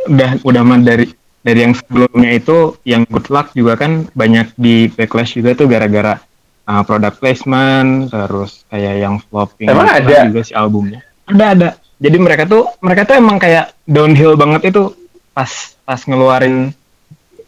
udah 0.07 0.31
udah 0.45 0.63
mah 0.65 0.81
dari 0.81 1.09
dari 1.41 1.61
yang 1.65 1.75
sebelumnya 1.77 2.31
itu 2.37 2.77
yang 2.85 3.09
good 3.09 3.29
luck 3.33 3.53
juga 3.57 3.77
kan 3.81 4.09
banyak 4.13 4.53
di 4.61 4.93
backlash 4.93 5.41
juga 5.41 5.57
tuh 5.57 5.73
gara-gara 5.73 6.21
uh, 6.69 6.83
product 6.85 7.17
placement 7.21 8.13
terus 8.13 8.65
kayak 8.69 8.95
yang 9.01 9.17
flopping 9.29 9.73
Emang 9.73 9.89
ada? 9.89 10.29
juga 10.29 10.45
si 10.45 10.53
albumnya. 10.53 11.01
Ada 11.25 11.45
ada. 11.57 11.71
Jadi 12.01 12.17
mereka 12.17 12.45
tuh 12.49 12.69
mereka 12.81 13.09
tuh 13.09 13.17
emang 13.21 13.37
kayak 13.37 13.77
downhill 13.85 14.37
banget 14.37 14.73
itu 14.73 14.93
pas 15.37 15.49
pas 15.85 16.01
ngeluarin 16.01 16.73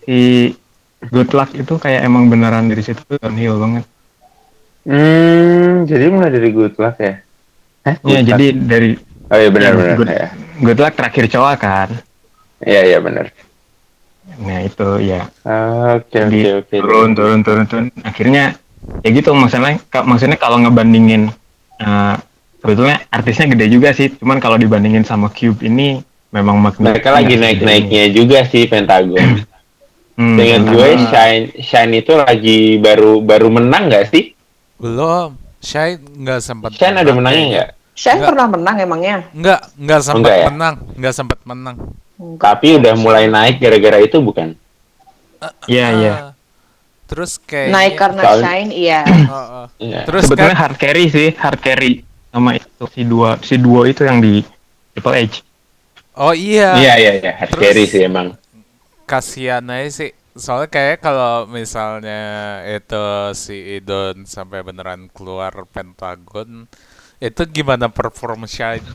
si 0.05 0.53
good 1.11 1.31
luck 1.33 1.51
itu 1.53 1.75
kayak 1.75 2.05
emang 2.05 2.29
beneran 2.29 2.69
dari 2.69 2.81
situ 2.81 3.03
downhill 3.19 3.59
banget 3.59 3.85
Hmm, 4.83 5.87
jadi 5.87 6.11
mulai 6.11 6.27
dari 6.29 6.51
good 6.51 6.75
luck 6.75 6.99
ya? 6.99 7.23
Hah? 7.83 7.97
ya 8.03 8.19
Good 8.19 8.27
luck? 8.27 8.27
jadi 8.35 8.47
dari 8.53 8.91
Oh 9.31 9.39
iya 9.39 9.49
benar 9.49 9.71
yang 9.71 9.79
benar 9.79 9.97
good, 9.97 10.11
ya. 10.11 10.29
good 10.61 10.79
luck 10.79 10.95
terakhir 10.95 11.25
cowok 11.27 11.55
kan 11.57 11.89
Iya 12.61 12.83
iya 12.87 12.99
benar. 12.99 13.27
nah 14.39 14.59
itu 14.59 14.87
ya 14.99 15.27
Oke 15.95 16.19
oke 16.19 16.51
oke. 16.63 16.77
turun 16.79 17.11
turun 17.13 17.41
turun 17.43 17.65
turun 17.67 17.87
akhirnya 18.03 18.55
ya 19.03 19.09
gitu 19.11 19.31
maksudnya 19.35 19.79
maksudnya 20.03 20.35
kalau 20.35 20.59
ngebandingin 20.59 21.31
eh, 21.77 22.15
sebetulnya 22.59 23.03
artisnya 23.07 23.51
gede 23.51 23.67
juga 23.69 23.91
sih 23.91 24.11
cuman 24.15 24.39
kalau 24.39 24.59
dibandingin 24.59 25.03
sama 25.03 25.31
Cube 25.31 25.63
ini 25.63 26.03
memang 26.31 26.59
makna 26.59 26.91
Mereka 26.91 27.11
lagi 27.11 27.35
naik 27.35 27.61
naiknya 27.61 28.05
juga 28.11 28.43
sih 28.47 28.67
Pentagon. 28.67 29.43
hmm, 30.15 30.37
Dengan 30.37 30.61
gue 30.67 30.89
Shine 31.03 31.45
Shine 31.57 31.93
itu 31.97 32.13
lagi 32.13 32.59
baru 32.77 33.19
baru 33.19 33.49
menang 33.49 33.89
nggak 33.89 34.05
sih? 34.09 34.33
Belum. 34.77 35.35
Shine 35.59 36.01
nggak 36.19 36.41
sempat. 36.41 36.71
Shine 36.73 36.97
ada 36.97 37.11
menangnya 37.11 37.45
nggak? 37.49 37.69
Saya 37.93 38.17
Enggak. 38.17 38.29
pernah 38.29 38.47
menang 38.49 38.77
emangnya? 38.79 39.17
Nggak, 39.31 39.61
nggak 39.77 40.01
sempat 40.01 40.19
Enggak 40.19 40.37
ya? 40.37 40.47
menang. 40.49 40.75
Nggak 40.93 41.15
sempat 41.15 41.39
menang. 41.45 41.77
Enggak. 42.17 42.45
Tapi 42.49 42.67
udah 42.75 42.95
mulai 42.97 43.25
naik 43.27 43.57
gara-gara 43.59 43.99
itu 43.99 44.17
bukan? 44.19 44.49
Iya, 45.67 45.85
Ah, 45.85 45.91
iya. 45.93 46.15
Terus 47.05 47.37
kayak 47.37 47.69
Naik 47.69 47.95
karena 47.95 48.21
Soalnya- 48.23 48.47
Shine, 48.49 48.71
iya. 48.73 49.01
Iya. 49.79 50.01
Terus 50.07 50.23
sebetulnya 50.25 50.55
kan 50.55 50.63
hard 50.63 50.77
carry 50.77 51.05
sih 51.07 51.29
hard 51.33 51.61
carry 51.61 51.93
sama 52.29 52.51
itu 52.55 52.85
si 52.89 53.03
dua 53.03 53.31
si 53.39 53.55
duo 53.57 53.83
itu 53.83 54.03
yang 54.03 54.19
di 54.19 54.41
Triple 54.93 55.15
H 55.21 55.45
Oh 56.15 56.33
iya. 56.33 56.73
Iya 56.75 56.93
iya 56.97 57.13
iya. 57.19 57.33
Hard 57.37 57.51
Terus- 57.53 57.63
carry 57.63 57.85
sih 57.85 58.01
emang. 58.03 58.33
Kasihan 59.13 59.61
aja 59.69 59.89
sih 59.93 60.11
soalnya 60.33 60.73
kayak 60.73 61.05
kalau 61.05 61.45
misalnya 61.45 62.23
itu 62.65 63.05
si 63.37 63.77
Idon 63.77 64.25
sampai 64.25 64.65
beneran 64.65 65.13
keluar 65.13 65.53
Pentagon 65.69 66.65
itu 67.21 67.43
gimana 67.53 67.93
perform 67.93 68.49
Shine 68.49 68.89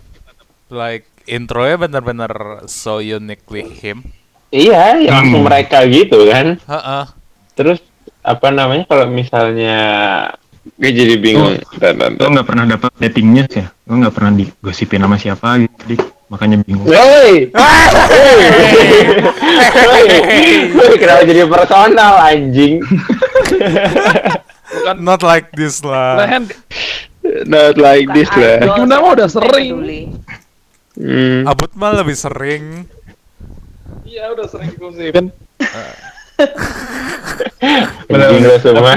like 0.73 1.05
intronya 1.29 1.77
bener-bener 1.77 2.33
so 2.65 2.97
uniquely 2.97 3.61
him 3.77 4.01
Iya, 4.47 4.95
ya 5.03 5.11
langsung 5.11 5.43
Hmm. 5.43 5.49
mereka 5.51 5.83
gitu 5.91 6.23
kan. 6.31 6.55
Heeh. 6.55 7.03
Terus 7.51 7.83
apa 8.23 8.47
namanya 8.47 8.87
kalau 8.87 9.11
misalnya 9.11 9.75
gue 10.79 10.87
jadi 10.87 11.19
bingung. 11.19 11.59
Lo 12.15 12.27
nggak 12.31 12.47
pernah 12.47 12.63
dapat 12.63 12.87
dating 12.95 13.27
news 13.35 13.51
ya 13.51 13.67
lo 13.83 13.99
nggak 13.99 14.15
pernah 14.15 14.31
digosipin 14.31 15.03
sama 15.03 15.19
siapa 15.19 15.59
gitu 15.59 15.75
Dik. 15.91 16.01
Makanya 16.27 16.59
bingung 16.59 16.83
Woi, 16.83 17.47
Woi, 20.73 20.95
kenapa 20.97 21.21
jadi 21.23 21.47
personal 21.47 22.15
anjing? 22.19 22.83
not 24.99 25.21
like 25.21 25.47
this 25.53 25.79
lah 25.81 26.19
Not 27.43 27.75
like 27.75 28.07
this 28.13 28.31
lah. 28.31 28.63
Gimana 28.63 29.03
mah 29.03 29.11
udah 29.13 29.27
sering. 29.27 30.15
Hmm. 30.95 31.43
Abut 31.43 31.71
mah 31.75 31.91
lebih 31.93 32.15
sering 32.15 32.87
iya 34.03 34.31
udah 34.31 34.47
sering 34.47 34.71
digosipin. 34.71 35.25
Anjing 38.09 38.43
lo 38.43 38.57
semua. 38.57 38.95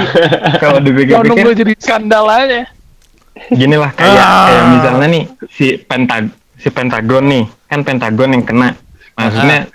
kalau 0.57 0.79
dipikir-pikir 0.79 1.27
nunggu 1.27 1.51
jadi 1.53 1.73
skandal 1.77 2.25
aja. 2.25 2.63
gini 3.49 3.75
lah 3.75 3.91
kayak 3.91 4.11
Ah. 4.13 4.43
kayak 4.47 4.63
misalnya 4.71 5.07
nih 5.09 5.23
si 5.49 5.75
pentag 5.79 6.31
si 6.61 6.69
pentagon 6.69 7.25
nih. 7.25 7.45
Kan 7.65 7.81
pentagon 7.81 8.37
yang 8.37 8.45
kena. 8.45 8.77
Maksudnya 9.17 9.67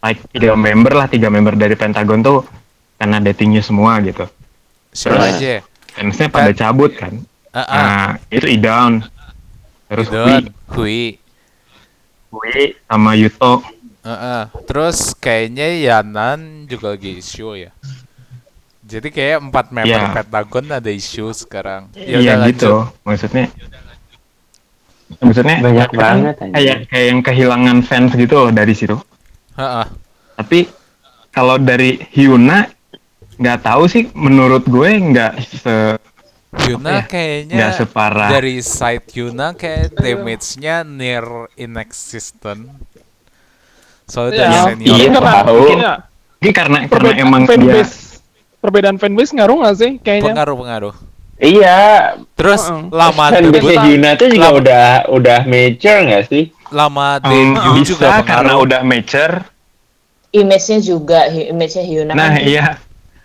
like 0.00 0.20
tiga 0.32 0.56
member 0.56 0.92
lah 0.96 1.06
tiga 1.06 1.28
member 1.28 1.52
dari 1.54 1.76
pentagon 1.76 2.24
tuh 2.24 2.42
kena 2.96 3.20
datingnya 3.20 3.60
semua 3.60 4.00
gitu. 4.00 4.24
Siapa 4.90 5.20
Terus? 5.20 5.36
aja? 5.36 5.54
fansnya 5.94 6.26
pada 6.26 6.50
cabut 6.50 6.90
kan. 6.98 7.14
Ah 7.54 7.62
ah. 7.62 7.70
Nah 7.78 8.08
itu 8.34 8.50
idown 8.50 9.06
terus 9.86 10.10
Idon 10.10 10.50
Hui. 10.74 11.22
Hui. 12.34 12.74
Sama 12.90 13.14
Yuto. 13.14 13.62
Heeh. 14.02 14.42
Terus 14.66 15.14
kayaknya 15.14 15.70
Yanan 15.70 16.66
juga 16.66 16.98
lagi 16.98 17.22
isu 17.22 17.54
ya. 17.54 17.70
Jadi 18.84 19.08
kayak 19.08 19.48
empat 19.48 19.70
member 19.70 19.96
Iya. 19.96 20.12
Pentagon 20.12 20.66
ada 20.74 20.90
isu 20.90 21.30
sekarang. 21.30 21.94
Ya 21.94 22.18
iya 22.18 22.32
udah 22.42 22.50
gitu. 22.50 22.74
maksudnya 23.06 23.48
maksudnya 25.18 25.56
Banyak 25.60 25.88
kan 25.90 25.98
banget, 25.98 26.34
kayak 26.50 26.76
kayak 26.88 27.06
yang 27.06 27.20
kehilangan 27.20 27.78
fans 27.82 28.10
gitu 28.12 28.34
loh 28.38 28.50
dari 28.50 28.72
situ 28.72 28.96
Heeh. 29.54 29.86
tapi 30.34 30.58
kalau 31.28 31.56
dari 31.56 31.98
Hyuna 32.10 32.66
nggak 33.34 33.60
tahu 33.60 33.82
sih 33.84 34.06
menurut 34.12 34.62
gue 34.64 34.90
nggak 34.90 35.32
se 35.42 35.74
Yuna 36.54 37.02
ya? 37.02 37.02
kayaknya 37.04 37.54
nggak 37.58 37.72
separah 37.76 38.28
dari 38.30 38.62
side 38.62 39.10
Yuna 39.10 39.52
kayak 39.52 39.90
damage-nya 39.92 40.86
near 40.86 41.26
inexistent. 41.54 42.70
Soalnya 44.06 44.38
dari 44.38 44.54
Ya, 44.54 44.62
senior. 44.68 44.94
Iya, 44.94 45.08
karena 45.10 45.32
tahu. 45.42 45.56
mungkin 45.56 45.78
ya, 45.80 45.94
Ini 46.38 46.50
karena 46.52 46.78
karena 46.78 46.92
perbedaan 46.92 47.24
emang 47.24 47.42
dia 47.42 47.50
fanbase, 47.50 47.96
perbedaan 48.60 48.96
fanbase 49.00 49.30
ngaruh 49.32 49.56
nggak 49.64 49.76
sih 49.76 49.90
kayaknya? 49.98 50.30
pengaruh-pengaruh. 50.30 50.94
Iya. 51.36 51.78
Terus 52.34 52.62
Heeh. 52.66 52.90
lama 52.90 53.24
Kan 53.28 53.42
debut, 53.42 53.58
biasanya 53.58 53.82
Hyuna 53.82 54.10
tuh 54.14 54.28
juga 54.30 54.42
lama- 54.46 54.58
udah 54.60 54.86
udah 55.10 55.38
mature 55.44 56.00
nggak 56.06 56.24
sih? 56.28 56.44
lama 56.74 57.22
debut 57.22 57.70
bisa 57.78 57.86
juga 57.86 58.08
karena 58.22 58.22
pengaruh. 58.50 58.64
udah 58.66 58.80
mature. 58.82 59.34
Image-nya 60.34 60.78
juga, 60.82 61.30
image-nya 61.30 61.84
Hyuna 61.86 62.10
Nah 62.12 62.30
kan 62.34 62.42
iya, 62.42 62.64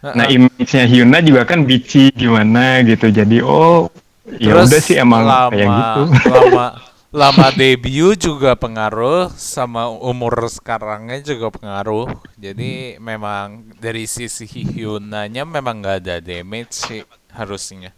Heeh. 0.06 0.14
nah 0.14 0.26
image-nya 0.30 0.86
Hyuna 0.86 1.18
juga 1.26 1.42
kan 1.44 1.66
bitchy 1.66 2.14
gimana 2.14 2.86
gitu. 2.86 3.10
Jadi 3.10 3.42
oh 3.42 3.90
ya 4.38 4.54
Terus 4.54 4.70
udah 4.70 4.82
sih 4.82 4.96
emang 4.96 5.26
lama, 5.26 5.50
kayak 5.50 5.68
gitu. 5.68 6.02
Lama 6.30 6.66
lama 7.26 7.48
debut 7.50 8.14
juga 8.14 8.54
pengaruh 8.54 9.34
sama 9.34 9.90
umur 9.90 10.46
sekarangnya 10.46 11.18
juga 11.26 11.50
pengaruh. 11.50 12.06
Jadi 12.38 13.02
memang 13.02 13.74
dari 13.82 14.06
sisi 14.06 14.46
Hyunanya 14.46 15.42
memang 15.42 15.82
nggak 15.82 15.98
ada 16.06 16.16
damage 16.22 16.78
sih 16.78 17.02
harusnya. 17.34 17.90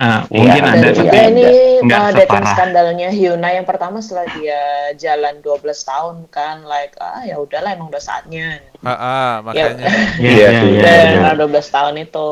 Ah, 0.00 0.24
Iya, 0.26 0.40
mungkin 0.40 0.62
ada 0.64 0.72
ada 0.72 0.80
Dan 0.80 0.92
tapi 0.96 1.00
juga 1.04 1.18
ini 1.28 1.44
nggak 1.84 2.00
uh, 2.00 2.10
dating 2.16 2.24
separah. 2.40 2.52
skandalnya 2.56 3.08
Hyuna 3.12 3.48
yang 3.52 3.66
pertama 3.68 4.00
setelah 4.00 4.26
dia 4.32 4.62
jalan 4.96 5.34
12 5.44 5.60
tahun 5.60 6.14
kan 6.32 6.56
like 6.64 6.96
ah 6.96 7.20
ya 7.20 7.36
udahlah 7.36 7.76
emang 7.76 7.92
udah 7.92 8.00
saatnya. 8.00 8.64
Ah, 8.80 8.92
ah, 8.96 9.30
makanya. 9.44 9.76
Iya, 10.16 10.48
Iya 10.48 10.48
iya, 10.48 10.60
iya, 10.64 10.80
Dan 10.80 11.04
karena 11.20 11.44
12 11.44 11.68
tahun 11.68 11.94
itu 12.00 12.28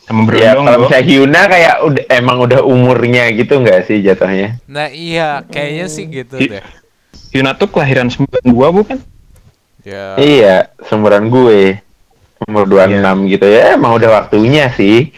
Sama 0.00 0.24
Ya, 0.32 0.56
kalau 0.56 0.78
misalnya 0.80 1.04
Hyuna 1.04 1.40
kayak 1.44 1.74
udah 1.84 2.04
emang 2.08 2.36
udah 2.40 2.60
umurnya 2.64 3.28
gitu 3.36 3.60
nggak 3.60 3.84
sih 3.84 4.00
jatuhnya? 4.00 4.56
Nah 4.64 4.88
iya, 4.88 5.44
kayaknya 5.44 5.84
sih 5.92 6.08
gitu 6.08 6.40
deh. 6.40 6.64
Yuna 7.28 7.52
tuh 7.52 7.68
kelahiran 7.68 8.08
92 8.08 8.40
bukan? 8.48 8.96
Ya. 9.84 10.16
Iya, 10.16 10.56
seumuran 10.88 11.28
gue. 11.28 11.76
Umur 12.40 12.64
26 12.64 13.28
gitu 13.28 13.44
ya, 13.44 13.76
emang 13.76 14.00
udah 14.00 14.24
waktunya 14.24 14.72
sih. 14.72 15.12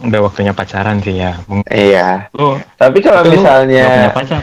Udah 0.00 0.18
waktunya 0.22 0.50
pacaran 0.50 0.98
sih 0.98 1.14
ya. 1.14 1.38
Mungkin 1.44 1.68
Iya. 1.68 2.26
lu 2.32 2.56
Tapi 2.74 2.98
kalau 3.00 3.20
punya 3.22 3.34
misalnya 3.36 3.86
pacar. 4.10 4.42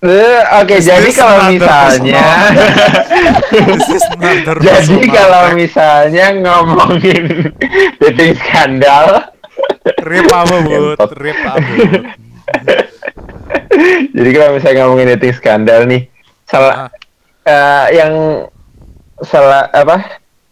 Eh, 0.00 0.40
Oke, 0.56 0.80
Is 0.80 0.88
jadi 0.88 1.10
kalau 1.12 1.52
misalnya 1.52 2.24
Jadi 4.80 5.06
kalau 5.06 5.44
misalnya 5.52 6.26
ngomongin 6.34 7.52
dating 8.00 8.32
skandal 8.34 9.30
rip 10.00 10.26
apa 10.26 10.54
bud, 10.64 10.96
Kentot. 10.96 11.10
rip 11.20 11.38
apa 11.38 11.60
bud. 11.60 11.92
Jadi 14.16 14.30
kalau 14.32 14.50
misalnya 14.52 14.76
ngomongin 14.82 15.08
dating 15.14 15.32
skandal 15.32 15.80
nih 15.84 16.08
salah 16.44 16.74
Ah, 16.74 16.88
eh, 17.46 17.84
yang 17.94 18.12
salah 19.22 19.68
apa 19.70 20.02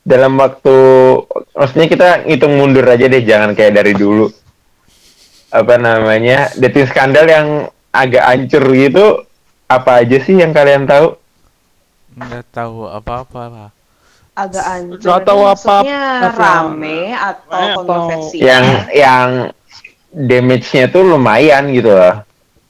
dalam 0.08 0.40
waktu 0.40 0.76
maksudnya 1.52 1.88
kita 1.92 2.08
ngitung 2.24 2.56
mundur 2.56 2.88
aja 2.88 3.04
deh 3.04 3.20
jangan 3.20 3.52
kayak 3.52 3.76
dari 3.76 3.92
dulu 3.92 4.32
apa 5.52 5.74
namanya 5.76 6.48
dating 6.56 6.88
skandal 6.88 7.28
yang 7.28 7.68
agak 7.92 8.24
hancur 8.24 8.64
gitu 8.72 9.28
apa 9.68 10.00
aja 10.00 10.16
sih 10.24 10.40
yang 10.40 10.56
kalian 10.56 10.88
tahu 10.88 11.12
nggak 12.18 12.44
tahu 12.50 12.88
apa-apa 12.88 13.42
lah. 13.46 13.70
agak 14.34 14.64
anjir. 14.64 15.06
Nggak 15.06 15.22
tahu 15.22 15.40
tahu. 15.54 15.82
rame 16.34 17.14
atau 17.14 17.62
kontroversi. 17.78 18.36
yang 18.42 18.64
yang 18.90 19.28
damage-nya 20.10 20.90
tuh 20.90 21.02
lumayan 21.06 21.70
gitu 21.70 21.94
loh 21.94 22.26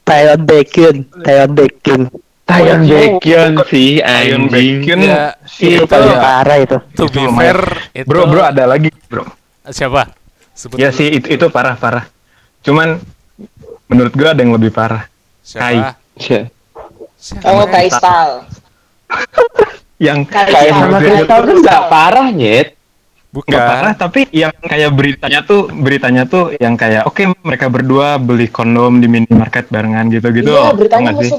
Thailand 0.09 0.43
Bacon, 0.49 0.97
Thailand 1.21 1.53
Bacon. 1.53 2.01
Tayon 2.49 2.81
Baekhyun 2.83 3.53
sih 3.69 4.01
Ion 4.01 4.49
anjing 4.49 4.81
Bacon 4.81 4.99
Ya, 5.05 5.37
Itu 5.55 5.85
paling 5.85 6.17
parah 6.17 6.57
itu. 6.57 6.77
to 6.97 7.05
be 7.07 7.23
fair 7.37 7.59
itu 7.93 8.09
Bro, 8.09 8.25
bro 8.27 8.43
ada 8.43 8.65
lagi, 8.65 8.89
bro. 9.07 9.29
siapa? 9.69 10.09
Sebut 10.53 10.81
Ya 10.81 10.89
dulu. 10.89 10.97
sih 10.97 11.09
itu 11.13 11.27
itu 11.29 11.47
parah 11.49 11.77
parah. 11.77 12.09
Cuman 12.65 12.97
menurut 13.87 14.13
gua 14.13 14.33
ada 14.33 14.41
yang 14.41 14.57
lebih 14.57 14.73
parah. 14.73 15.05
Siapa? 15.45 15.93
Cia. 16.17 16.49
Siapa? 17.15 17.45
Oh, 17.47 17.69
Kaistal. 17.69 18.49
Yang 19.99 20.31
Kayak 20.31 20.73
sama 20.73 20.99
Kristal 20.99 21.41
tuh 21.43 21.57
nggak 21.59 21.83
parah 21.91 22.29
nyet 22.31 22.69
Bukan. 23.29 23.51
nggak 23.51 23.65
parah 23.67 23.93
tapi 23.93 24.21
yang 24.31 24.55
kayak 24.57 24.89
beritanya 24.89 25.41
tuh 25.43 25.69
beritanya 25.69 26.23
tuh 26.25 26.57
yang 26.57 26.79
kayak 26.79 27.05
oke 27.05 27.19
mereka 27.45 27.69
berdua 27.69 28.17
beli 28.17 28.49
kondom 28.49 28.99
di 28.99 29.07
minimarket 29.07 29.69
barengan 29.69 30.09
gitu-gitu. 30.09 30.49
Iya, 30.49 30.73
Tau 30.73 30.79
beritanya 30.79 31.13
nggak 31.13 31.29
sih? 31.29 31.35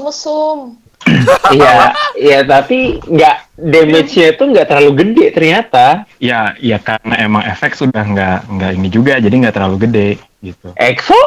iya 1.56 1.92
iya 2.16 2.38
tapi 2.44 3.00
nggak 3.00 3.36
damage-nya 3.56 4.26
itu 4.36 4.42
nggak 4.44 4.66
terlalu 4.68 4.92
gede 5.04 5.26
ternyata 5.32 5.86
Ya, 6.20 6.52
ya 6.60 6.76
karena 6.76 7.14
emang 7.20 7.44
efek 7.48 7.72
sudah 7.72 8.04
nggak 8.04 8.38
nggak 8.48 8.70
ini 8.76 8.88
juga, 8.92 9.16
jadi 9.16 9.32
nggak 9.32 9.56
terlalu 9.56 9.76
gede 9.88 10.08
gitu. 10.44 10.72
EXO 10.76 11.20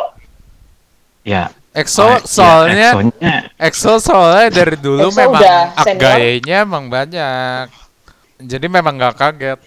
Ya. 1.24 1.50
EXO 1.74 2.06
ah, 2.06 2.22
ya, 2.22 2.28
soalnya 2.28 2.90
EXO-nya 2.94 3.36
EXO 3.58 3.94
soalnya 3.98 4.48
dari 4.54 4.78
dulu 4.78 5.10
EXO 5.10 5.18
memang 5.18 5.42
gayanya 5.98 6.56
emang 6.62 6.86
banyak. 6.86 7.66
Jadi 8.44 8.66
memang 8.70 8.94
nggak 9.00 9.16
kaget 9.18 9.60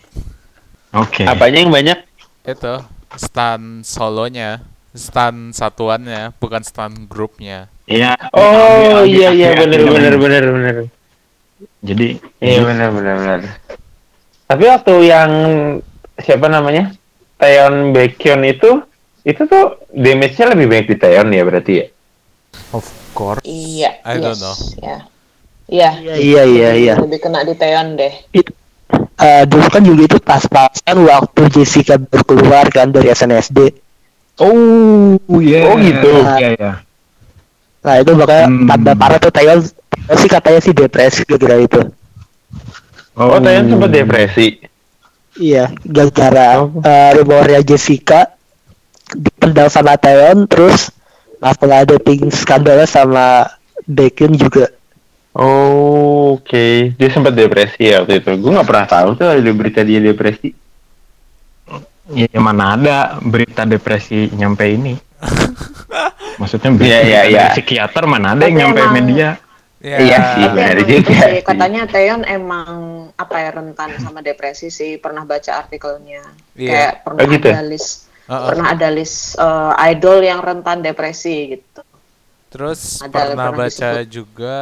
oke. 0.94 1.22
apanya 1.26 1.58
yang 1.66 1.72
banyak 1.74 1.98
itu 2.46 2.74
stan 3.18 3.82
solonya, 3.82 4.62
stan 4.96 5.52
satuannya, 5.54 6.34
bukan 6.40 6.64
stan 6.66 7.06
grupnya. 7.06 7.68
Iya. 7.86 8.18
oh 8.34 9.06
iya 9.06 9.30
iya 9.30 9.54
Aldi 9.54 9.62
bener 9.62 9.80
akhirnya 9.86 9.94
bener 9.94 10.10
main. 10.10 10.22
bener 10.26 10.44
bener 10.50 10.74
Jadi 11.86 12.18
iya 12.42 12.58
bener 12.66 12.88
bener 12.90 13.14
bener 13.14 13.40
tapi 14.50 14.64
waktu 14.66 14.94
yang 15.06 15.30
siapa 16.18 16.50
namanya 16.50 16.90
Taeyeon 17.38 17.94
Baekhyun 17.94 18.42
itu 18.42 18.82
itu 19.22 19.42
tuh 19.46 19.78
damage-nya 19.94 20.50
lebih 20.54 20.66
banyak 20.66 20.86
di 20.90 20.96
Taeyeon 20.98 21.30
ya 21.30 21.42
berarti 21.46 21.72
ya 21.78 21.86
Of 22.72 22.86
course. 23.12 23.44
Iya. 23.44 24.00
I 24.00 24.16
don't 24.16 24.32
yes, 24.32 24.40
know. 24.40 24.56
Ya. 24.80 24.98
Iya. 25.68 25.90
Iya 26.16 26.42
iya 26.48 26.70
iya. 26.72 26.94
Lebih 26.96 27.20
kena 27.20 27.44
di 27.44 27.52
Taeyeon 27.52 28.00
deh. 28.00 28.14
Eh, 29.16 29.44
dulu 29.44 29.66
kan 29.68 29.82
juga 29.84 30.02
itu 30.08 30.18
pas-pasan 30.20 30.96
waktu 31.04 31.42
Jessica 31.52 32.00
baru 32.00 32.24
keluar 32.24 32.66
kan 32.72 32.88
dari 32.92 33.12
SNSD. 33.12 33.85
Oh, 34.36 35.16
iya. 35.40 35.60
Oh, 35.64 35.76
gitu. 35.78 36.12
Iya, 36.36 36.48
iya. 36.54 36.72
Nah 37.80 37.94
itu 37.98 38.12
makanya 38.12 38.44
Hmm. 38.46 38.66
tambah 38.66 38.94
parah 38.94 39.18
tuh 39.18 39.30
Taeyeon 39.30 39.60
sih 40.12 40.26
katanya 40.26 40.60
sih 40.60 40.72
depresi 40.72 41.22
gara-gara 41.22 41.56
itu. 41.56 41.80
oh 43.14 43.38
Taeyeon 43.38 43.70
sempat 43.70 43.90
depresi 43.90 44.46
Iya, 45.36 45.70
gara-gara 45.82 46.60
Oh. 46.60 46.80
eh, 46.80 47.10
rumornya 47.14 47.62
Jessica 47.62 48.34
dipendam 49.08 49.68
sama 49.68 49.94
Taeyeon 49.94 50.44
terus 50.44 50.90
masalah 51.38 51.86
dating 51.86 52.26
skandalnya 52.28 52.84
sama 52.84 53.46
Baekhyun 53.86 54.34
juga. 54.34 54.66
oh 55.30 56.34
oke 56.34 56.66
dia 56.92 57.08
sempat 57.08 57.32
depresi 57.32 57.86
ya 57.86 58.02
waktu 58.02 58.18
itu 58.18 58.30
gue 58.34 58.50
nggak 58.50 58.66
pernah 58.66 58.86
tahu 58.88 59.08
tuh 59.14 59.28
ada 59.30 59.50
berita 59.52 59.84
dia 59.84 60.00
depresi 60.00 60.50
Ya, 62.06 62.38
mana 62.38 62.78
ada 62.78 62.96
berita 63.18 63.62
depresi 63.62 64.30
nyampe 64.30 64.62
ini. 64.64 64.94
Maksudnya 66.40 66.70
berita 66.70 66.98
iya, 67.00 67.20
dari 67.22 67.32
iya. 67.32 67.44
psikiater 67.50 68.04
mana 68.04 68.32
ada 68.32 68.44
Tapi 68.44 68.52
yang 68.52 68.58
nyampe 68.70 68.80
emang- 68.80 68.94
media. 68.94 69.28
Ya, 69.76 69.96
Iya 70.00 70.18
sih. 70.32 70.44
Benar 70.48 70.78
juga 70.82 71.14
sih, 71.28 71.42
katanya 71.44 71.80
Taeyeon 71.86 72.22
emang 72.24 72.72
apa 73.12 73.36
ya 73.38 73.50
rentan 73.52 73.90
sama 74.00 74.18
depresi 74.18 74.66
sih. 74.66 74.96
Pernah 74.96 75.22
baca 75.22 75.52
artikelnya. 75.56 76.24
Iya. 76.54 76.70
Kayak 76.72 76.92
pernah 77.04 77.20
Oh, 77.20 77.28
gitu? 77.28 77.48
ada 77.48 77.62
list 77.62 77.90
Uh-uh. 78.26 78.46
pernah 78.50 78.66
ada 78.74 78.88
list 78.90 79.18
eh, 79.36 79.72
idol 79.86 80.18
yang 80.20 80.40
rentan 80.40 80.82
depresi 80.82 81.54
gitu. 81.54 81.80
Terus 82.50 82.98
Ada 82.98 83.12
pernah 83.12 83.46
pernah 83.46 83.50
baca 83.52 83.88
disebut. 83.92 84.06
juga 84.08 84.56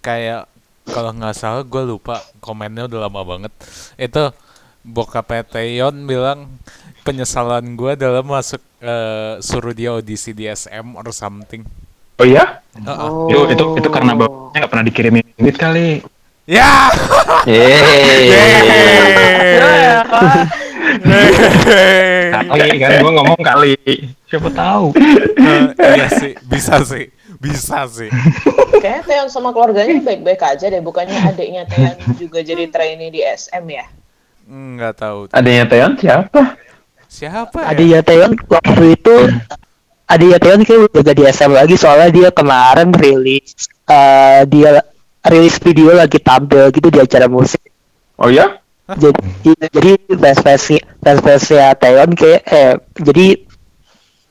kayak 0.00 0.42
kalau 0.84 1.10
nggak 1.12 1.34
salah 1.34 1.62
gue 1.62 1.82
lupa 1.86 2.18
komennya 2.40 2.88
udah 2.88 3.00
lama 3.06 3.20
banget. 3.22 3.52
Itu 3.94 4.32
bokapnya 4.84 5.42
Taeyeon 5.42 6.04
bilang 6.04 6.52
penyesalan 7.02 7.74
gue 7.74 7.96
adalah 7.96 8.20
masuk 8.20 8.60
eh, 8.84 9.40
suruh 9.40 9.72
dia 9.72 9.96
audisi 9.96 10.36
di 10.36 10.44
SM 10.44 10.94
or 10.94 11.08
something. 11.10 11.64
oh 12.20 12.28
ya 12.28 12.62
Uh-uh. 12.74 13.30
Itu, 13.30 13.40
itu 13.54 13.64
itu 13.78 13.88
karena 13.88 14.18
bapaknya 14.18 14.66
nggak 14.66 14.70
pernah 14.70 14.86
dikirimin 14.90 15.24
duit 15.38 15.54
kali. 15.54 16.02
Ya. 16.44 16.90
Yeay. 17.46 18.34
Kali 22.44 22.76
kan 22.82 22.90
gua 23.00 23.12
ngomong 23.22 23.40
kali. 23.40 23.78
Siapa 24.26 24.50
tahu. 24.50 24.92
Eh, 25.38 25.64
iya 25.96 26.08
sih, 26.10 26.34
bisa 26.44 26.82
sih, 26.82 27.08
bisa 27.38 27.86
sih. 27.86 28.10
Kayaknya 28.82 29.02
Taeyeon 29.06 29.30
sama 29.30 29.54
keluarganya 29.54 30.02
baik-baik 30.02 30.42
aja 30.42 30.66
deh. 30.66 30.82
Bukannya 30.82 31.14
adiknya 31.30 31.62
Taeyeon 31.70 32.18
juga 32.18 32.42
jadi 32.42 32.66
trainee 32.68 33.14
di 33.14 33.22
SM 33.22 33.64
ya? 33.70 33.86
Nggak 34.44 34.94
tahu. 35.00 35.18
adanya 35.32 35.64
Taeyeon 35.64 35.94
siapa 35.96 36.42
Siapa 37.08 37.58
ya? 37.62 37.66
Adiknya 37.72 38.00
Taeyeon 38.04 38.32
waktu 38.44 38.84
itu 38.92 39.14
adiknya 40.04 40.38
Taeyeon 40.42 40.62
kayak 40.66 40.80
udah 40.90 41.00
gak 41.00 41.16
di 41.16 41.24
SM 41.24 41.52
lagi 41.54 41.74
soalnya 41.80 42.10
dia 42.12 42.28
kemarin 42.34 42.90
rilis 42.92 43.54
eh, 43.88 44.42
dia 44.44 44.82
rilis 45.24 45.56
video 45.62 45.96
lagi 45.96 46.20
tampil 46.20 46.68
gitu 46.68 46.92
di 46.92 47.00
acara 47.00 47.24
musik. 47.24 47.62
oh 48.20 48.28
ya 48.28 48.60
jadi 48.84 49.16
jadi 49.72 49.92
fans 50.20 50.40
fansnya 50.44 50.82
fans 51.00 51.20
fansnya 51.24 51.72
Taeyeon 51.80 52.12
kayak 52.12 52.40
eh 52.44 52.72
jadi 53.00 53.26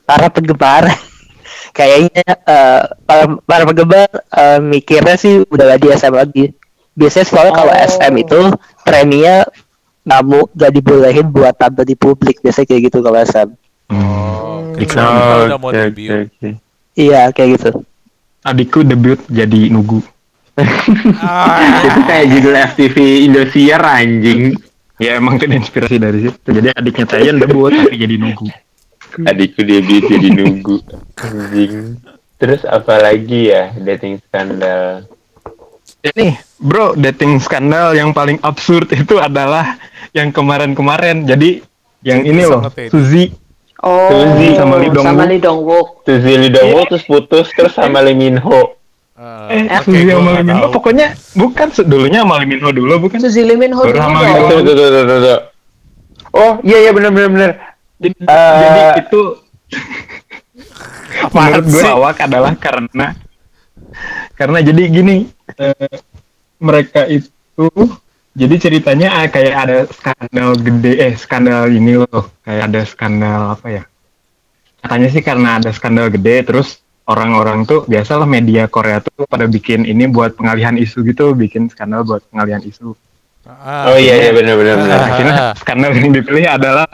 para 0.06 0.30
penggemar 0.30 0.84
kayaknya 1.78 2.22
eh, 2.22 2.82
para, 3.02 3.24
para 3.42 3.62
penggemar 3.66 4.06
eh, 4.30 4.60
mikirnya 4.62 5.18
sih 5.18 5.42
udah 5.50 5.74
gak 5.74 5.80
di 5.82 5.88
SM 5.90 6.14
lagi 6.14 6.44
biasanya 6.94 7.26
soalnya 7.26 7.52
kalau 7.58 7.74
Oh. 7.74 7.82
SM 7.82 8.14
itu 8.14 8.40
trennya 8.86 9.42
nggak 10.04 10.22
mau 10.22 10.44
gak 10.52 10.70
dibolehin 10.70 11.26
buat 11.26 11.56
tampil 11.56 11.82
di 11.82 11.96
publik 11.96 12.38
biasanya 12.38 12.66
kayak 12.66 12.82
gitu 12.86 12.98
kalau 13.00 13.18
SM 13.18 13.50
Oh, 13.84 14.72
oke, 14.72 14.80
debut. 14.80 15.70
oke, 15.70 16.04
oke. 16.24 16.48
Iya 16.94 17.28
kayak 17.30 17.48
gitu. 17.60 17.70
Adikku 18.40 18.80
debut 18.80 19.20
jadi 19.28 19.68
nugu. 19.68 20.00
Ah, 21.20 21.84
Itu 21.84 22.00
kayak 22.02 22.26
judul 22.30 22.54
FTV 22.72 22.96
Indosiar 23.26 23.82
anjing. 23.82 24.56
Ya 24.96 25.18
emang 25.18 25.36
kan 25.36 25.50
inspirasi 25.50 25.98
dari 25.98 26.24
situ. 26.24 26.48
Jadi 26.48 26.70
adiknya 26.70 27.04
Taeyeon 27.04 27.38
debut 27.38 27.70
tapi 27.70 27.96
jadi 27.98 28.16
nugu. 28.16 28.46
Adikku 29.20 29.62
debut 29.62 30.02
jadi 30.06 30.28
nunggu 30.32 30.76
anjing. 31.18 31.98
Terus 32.38 32.62
apa 32.64 32.98
lagi 32.98 33.50
ya 33.50 33.68
dating 33.74 34.18
skandal? 34.22 35.06
Ini 36.04 36.36
bro, 36.56 36.92
dating 36.94 37.40
skandal 37.40 37.92
yang 37.92 38.12
paling 38.12 38.36
absurd 38.40 38.92
itu 38.92 39.16
adalah 39.16 39.76
yang 40.14 40.30
kemarin-kemarin. 40.30 41.26
Jadi 41.26 41.60
yang 42.06 42.22
Jadi 42.22 42.30
ini 42.30 42.42
loh. 42.46 42.62
Suzy 42.88 43.34
Oh, 43.84 44.08
Suzy 44.08 44.56
sama 44.56 44.80
Lee 44.80 44.88
Dong 44.88 45.04
sama 45.04 45.28
Wook. 45.28 45.28
Lee 45.28 45.40
Dong 45.44 45.60
Wook. 45.60 45.88
Terus 46.08 46.24
Lee 46.24 46.48
Dong 46.48 46.68
Wook 46.72 46.86
terus 46.88 47.04
putus 47.04 47.46
terus 47.52 47.74
sama 47.76 48.00
Lee 48.00 48.16
Min 48.16 48.40
Ho. 48.40 48.80
Eh, 49.52 49.68
oke, 49.68 49.84
Suzy 49.84 50.08
gua 50.08 50.16
sama 50.16 50.30
Lee 50.40 50.46
Min 50.48 50.56
Ho 50.56 50.66
pokoknya 50.72 51.06
bukan 51.36 51.68
dulunya 51.84 52.24
sama 52.24 52.40
Lee 52.40 52.48
Min 52.48 52.64
Ho 52.64 52.72
dulu 52.72 52.94
bukan? 53.04 53.20
Suzy 53.20 53.44
Lee 53.44 53.60
Min 53.60 53.76
Ho 53.76 53.84
dulu 53.84 53.92
sama 54.00 54.24
dong. 54.24 54.24
Lee 54.24 54.48
Tuh, 54.48 54.60
tuh, 54.64 54.74
tuh, 54.88 55.18
tuh. 55.20 55.40
Oh 56.32 56.52
iya 56.64 56.88
iya 56.88 56.90
benar 56.96 57.12
benar 57.12 57.28
benar. 57.28 57.50
Jadi, 58.00 58.16
Eh, 58.24 58.56
jadi 58.56 58.82
itu 59.04 59.20
menurut 61.34 61.66
gue 61.68 61.82
awak 61.84 62.16
adalah 62.24 62.52
karena 62.56 63.06
karena 64.34 64.58
jadi 64.64 64.82
gini 64.88 65.16
eh, 65.60 65.96
mereka 66.58 67.04
itu 67.04 67.68
jadi 68.34 68.54
ceritanya 68.58 69.08
ah, 69.14 69.26
kayak 69.26 69.54
ada 69.56 69.78
skandal 69.88 70.48
gede 70.56 70.92
eh 70.96 71.14
skandal 71.14 71.66
ini 71.68 71.94
loh 71.96 72.30
kayak 72.40 72.62
ada 72.68 72.80
skandal 72.82 73.54
apa 73.54 73.66
ya 73.70 73.82
katanya 74.78 75.08
sih 75.08 75.22
karena 75.22 75.48
ada 75.56 75.70
skandal 75.70 76.06
gede 76.08 76.44
terus 76.44 76.68
orang-orang 77.04 77.62
tuh 77.62 77.84
biasalah 77.84 78.24
media 78.24 78.66
Korea 78.66 78.98
tuh 78.98 79.24
pada 79.24 79.44
bikin 79.44 79.84
ini 79.84 80.04
buat 80.04 80.34
pengalihan 80.34 80.74
isu 80.74 81.04
gitu 81.04 81.32
bikin 81.32 81.68
skandal 81.68 82.02
buat 82.02 82.22
pengalihan 82.28 82.60
isu 82.60 82.92
Ah, 83.44 83.92
Oh 83.92 84.00
iya 84.00 84.16
iya 84.18 84.32
benar 84.32 84.56
benar 84.56 84.76
benar. 84.78 84.96
Ah. 84.96 85.04
akhirnya 85.12 85.36
skandal 85.60 85.92
yang 85.92 86.10
dipilih 86.10 86.48
adalah 86.48 86.88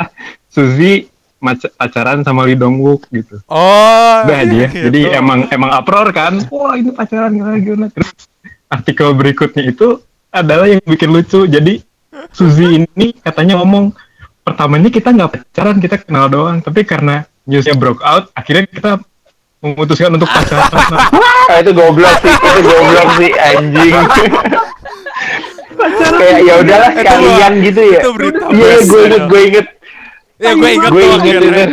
Suzy 0.51 1.07
pacaran 1.73 2.21
sama 2.21 2.43
Lee 2.43 2.59
Dong 2.59 2.83
Wook 2.83 3.07
gitu 3.09 3.39
Oh, 3.47 4.17
Udah 4.27 4.35
aja. 4.43 4.67
gitu. 4.67 4.91
Jadi 4.91 5.15
emang 5.15 5.47
emang 5.47 5.71
uproar 5.73 6.11
kan. 6.11 6.43
Wah 6.51 6.75
ini 6.75 6.91
pacaran 6.91 7.33
gimana 7.33 7.55
gimana. 7.57 7.87
Terus 7.89 8.11
artikel 8.67 9.15
berikutnya 9.15 9.63
itu 9.65 10.03
adalah 10.31 10.67
yang 10.67 10.83
bikin 10.83 11.11
lucu. 11.11 11.45
Jadi 11.45 11.83
Suzy 12.31 12.67
ini 12.81 13.15
katanya 13.17 13.59
ngomong 13.59 13.95
pertamanya 14.41 14.89
kita 14.89 15.11
nggak 15.11 15.31
pacaran 15.31 15.79
kita 15.79 15.97
kenal 15.99 16.27
doang. 16.27 16.59
Tapi 16.59 16.83
karena 16.83 17.23
newsnya 17.45 17.75
broke 17.75 18.01
out, 18.01 18.31
akhirnya 18.33 18.65
kita 18.65 18.99
memutuskan 19.61 20.15
untuk 20.15 20.27
pacaran. 20.27 20.71
Nah, 20.71 21.09
Ah, 21.51 21.59
itu 21.59 21.75
goblok 21.75 22.15
sih, 22.23 22.31
itu 22.31 22.61
goblok 22.63 23.09
sih 23.19 23.31
anjing. 23.35 23.95
Kayak 26.13 26.39
ya 26.45 26.55
udahlah 26.61 26.91
sekalian 26.95 27.27
mah- 27.53 27.65
gitu 27.65 27.83
ya. 27.83 28.01
Iya 28.51 28.77
best, 28.79 28.87
gue 28.87 29.01
inget 29.03 29.19
ya. 29.19 29.27
gue 29.27 29.41
inget 29.43 29.67
Ya 30.39 30.51
gue 30.55 30.71
ingat 30.71 30.91
gue 30.91 31.03
inget 31.03 31.19
itu. 31.19 31.27
akhirnya. 31.27 31.67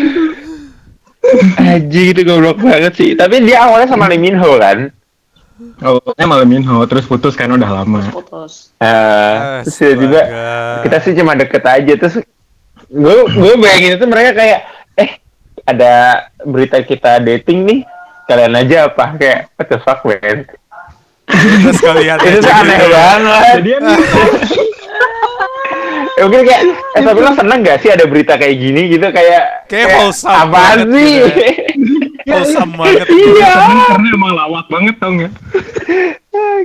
Anjing 1.60 2.08
itu 2.10 2.22
goblok 2.24 2.58
banget 2.58 2.94
sih. 2.96 3.10
Tapi 3.14 3.44
dia 3.44 3.64
awalnya 3.64 3.88
sama 3.88 4.08
Lee 4.08 4.18
Min 4.18 4.36
Ho 4.36 4.58
kan. 4.58 4.90
Awalnya 5.80 6.26
malam 6.26 6.48
Minho 6.48 6.78
terus 6.86 7.04
putus 7.04 7.34
kan 7.34 7.50
udah 7.50 7.82
lama. 7.82 8.02
Putus. 8.10 8.72
Eh, 8.78 9.36
terus 9.66 9.76
tiba-tiba 9.76 10.22
Astaga. 10.22 10.82
kita 10.82 10.98
sih 11.02 11.14
cuma 11.14 11.34
deket 11.34 11.64
aja 11.64 11.94
terus 11.98 12.16
gue 12.88 13.16
gue 13.28 13.54
bayangin 13.58 13.98
itu 13.98 14.06
mereka 14.06 14.32
kayak 14.34 14.60
eh 14.96 15.10
ada 15.64 15.94
berita 16.42 16.80
kita 16.80 17.20
dating 17.20 17.66
nih 17.66 17.80
kalian 18.26 18.54
aja 18.56 18.88
apa 18.88 19.06
kayak 19.16 19.40
what 19.56 19.68
the 19.68 19.80
fuck 19.80 20.02
man 20.02 20.46
Udah 21.28 21.74
sekalian 21.76 22.18
itu 22.26 22.40
tuh 22.40 22.48
aja 22.48 22.62
aneh 22.64 22.78
gitu. 22.78 22.88
banget 22.88 23.44
Jadi 23.60 23.70
ya 23.70 23.80
mungkin 26.26 26.42
kayak 26.44 26.62
eh 26.96 27.02
tapi 27.04 27.20
lo 27.20 27.32
seneng 27.32 27.60
gak 27.62 27.78
sih 27.78 27.90
ada 27.94 28.06
berita 28.08 28.34
kayak 28.36 28.56
gini 28.58 28.82
gitu 28.90 29.08
kayak 29.12 29.44
Kayak 29.68 29.88
wholesome 30.00 30.34
apaan 30.34 30.50
banget 30.50 30.88
sih 30.90 31.12
gitu 31.20 31.42
Wholesome 32.28 32.74
banget. 32.80 33.08
iya 33.08 33.50
karena 33.88 34.08
emang 34.12 34.34
lawak 34.36 34.66
banget 34.68 34.96
tau 35.00 35.12
nggak? 35.16 35.34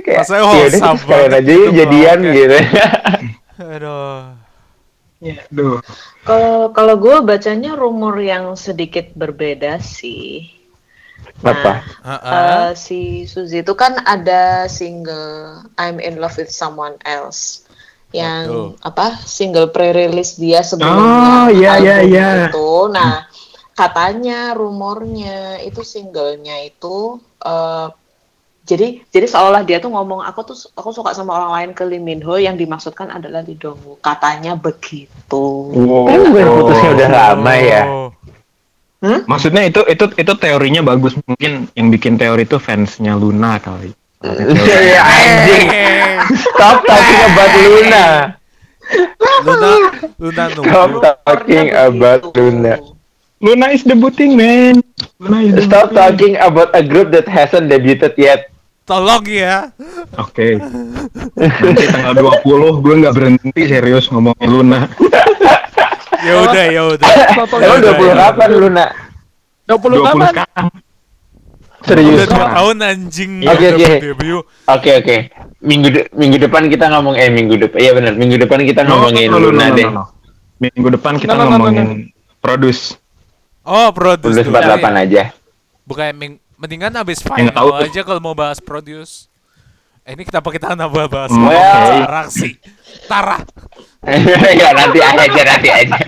kayak 0.03 0.19
Rasanya 0.21 0.37
ya 0.37 0.43
udah 0.43 0.51
wholesome 0.53 0.99
kalian 0.99 1.07
banget 1.07 1.31
aja 1.33 1.51
yuk 1.51 1.63
gitu, 1.63 1.77
jadian 1.79 2.17
gitu 2.29 2.57
Aduh. 3.73 4.19
Duh. 5.49 5.79
Kalau 6.21 6.75
kalau 6.75 6.95
gue 6.99 7.15
bacanya 7.21 7.71
rumor 7.73 8.19
yang 8.19 8.53
sedikit 8.53 9.15
berbeda 9.15 9.79
sih. 9.79 10.51
apa 11.39 11.79
Heeh. 12.03 12.29
Eh, 12.29 12.69
si 12.75 12.99
Suzy 13.23 13.63
itu 13.63 13.73
kan 13.73 13.95
ada 14.03 14.67
single 14.67 15.63
I'm 15.75 15.99
in 15.99 16.19
love 16.19 16.35
with 16.35 16.51
someone 16.51 16.99
else 17.03 17.63
yang 18.11 18.47
Waduh. 18.47 18.69
apa 18.85 19.17
single 19.23 19.71
pre-release 19.71 20.37
dia 20.37 20.61
sebelumnya 20.61 21.01
Oh, 21.01 21.47
iya, 21.49 21.71
iya, 21.79 21.95
album 21.97 22.11
iya. 22.11 22.27
itu. 22.47 22.69
Nah, 22.91 23.13
katanya 23.73 24.53
rumornya 24.53 25.61
itu 25.65 25.81
singlenya 25.81 26.69
itu 26.69 27.17
eh, 27.41 27.87
jadi 28.63 29.03
jadi 29.11 29.27
seolah 29.27 29.67
dia 29.67 29.83
tuh 29.83 29.91
ngomong 29.91 30.23
aku 30.23 30.39
tuh 30.47 30.57
aku 30.71 30.95
suka 30.95 31.11
sama 31.11 31.35
orang 31.35 31.51
lain 31.51 31.71
ke 31.75 31.83
Lee 31.83 31.99
Min 31.99 32.23
Ho 32.23 32.39
yang 32.39 32.55
dimaksudkan 32.55 33.11
adalah 33.11 33.43
Lee 33.43 33.59
Dong 33.59 33.75
Wook. 33.83 33.99
Katanya 33.99 34.55
begitu. 34.55 35.43
kan 36.07 36.19
gue 36.31 36.43
putusnya 36.47 36.89
udah 36.95 37.09
lama 37.11 37.53
ya? 37.59 37.83
Oh. 37.83 38.09
Maksudnya 39.27 39.67
itu 39.67 39.83
itu 39.83 40.07
itu 40.15 40.33
teorinya 40.39 40.79
bagus. 40.79 41.11
Mungkin 41.27 41.75
yang 41.75 41.91
bikin 41.91 42.15
teori 42.15 42.47
itu 42.47 42.55
fansnya 42.55 43.19
Luna 43.19 43.59
kali. 43.59 43.91
Iya, 44.63 45.03
anjing. 45.03 45.67
Stop 46.39 46.87
talking 46.87 47.21
about 47.27 47.51
Luna. 47.59 48.05
Luna, 49.43 49.71
Luna 50.15 50.43
stop 50.55 50.91
talking 51.27 51.67
about 51.75 52.31
Luna 52.31 52.92
Luna 53.43 53.67
is 53.69 53.83
debuting 53.83 54.33
man. 54.33 54.79
Luna 55.19 55.37
is 55.43 55.59
Stop 55.61 55.91
debuting. 55.91 55.99
talking 55.99 56.33
about 56.39 56.71
a 56.71 56.79
group 56.81 57.11
that 57.11 57.27
hasn't 57.27 57.67
debuted 57.67 58.15
yet. 58.15 58.47
Tolong 58.83 59.23
ya. 59.25 59.71
Oke. 60.17 60.59
Nanti 61.35 61.83
tanggal 61.85 62.15
20 62.39 62.43
gue 62.79 62.95
nggak 63.01 63.13
berhenti 63.13 63.61
serius 63.65 64.07
ngomongin 64.07 64.49
Luna. 64.49 64.79
Ya 66.23 66.39
udah, 66.39 66.65
ya 66.71 66.81
udah. 66.87 67.07
Emang 67.35 67.83
Udah, 67.83 67.93
20 67.99 68.07
ya. 68.07 68.15
kapan 68.31 68.49
Luna? 68.55 68.85
20 69.67 69.75
20 69.75 70.07
kapan? 70.07 70.23
sekarang. 70.31 70.67
Serius? 71.83 72.07
Udah 72.07 72.15
dua 72.15 72.23
sekarang. 72.23 72.53
tahun 72.55 72.75
anjing. 72.79 73.31
Oke, 73.43 73.65
oke. 73.67 73.93
Oke 74.71 74.89
oke. 75.03 75.15
Minggu 75.59 75.87
de- 75.91 76.07
minggu 76.15 76.37
depan 76.39 76.71
kita 76.71 76.87
ngomong 76.87 77.19
eh 77.19 77.27
minggu 77.27 77.59
depan. 77.59 77.75
Iya 77.75 77.91
benar. 77.91 78.15
Minggu 78.15 78.39
depan 78.39 78.63
kita 78.63 78.87
ngomongin 78.87 79.27
No, 79.27 79.35
no, 79.35 79.39
no, 79.41 79.45
Luna 79.51 79.59
no, 79.59 79.67
no, 79.67 79.75
deh. 79.75 79.87
no. 79.91 80.03
Minggu 80.63 80.87
depan 80.95 81.13
kita 81.19 81.31
No, 81.31 81.35
no, 81.35 81.43
no, 81.43 81.43
no, 81.43 81.51
ngomongin 81.59 81.87
produce. 82.39 82.95
Oh, 83.63 83.89
produce 83.91 84.43
dulu. 84.43 84.59
48 84.59 85.03
aja. 85.07 85.23
Bukan 85.83 86.05
ming 86.15 86.33
mendingan 86.55 86.91
abis 86.95 87.19
nggak 87.19 87.51
tahu 87.51 87.69
final 87.71 87.79
tuh. 87.79 87.87
aja 87.87 88.01
kalau 88.03 88.19
mau 88.19 88.35
bahas 88.35 88.59
produce. 88.59 89.27
Eh, 90.03 90.11
ini 90.13 90.23
kenapa 90.23 90.51
kita 90.51 90.75
nambah 90.75 91.07
bahas 91.07 91.31
oke. 91.31 91.47
sekarang 91.47 92.27
sih? 92.27 92.53
Tara. 93.07 93.39
ya 94.51 94.69
nanti 94.79 94.99
aja 94.99 95.41
nanti 95.47 95.69
aja. 95.71 95.99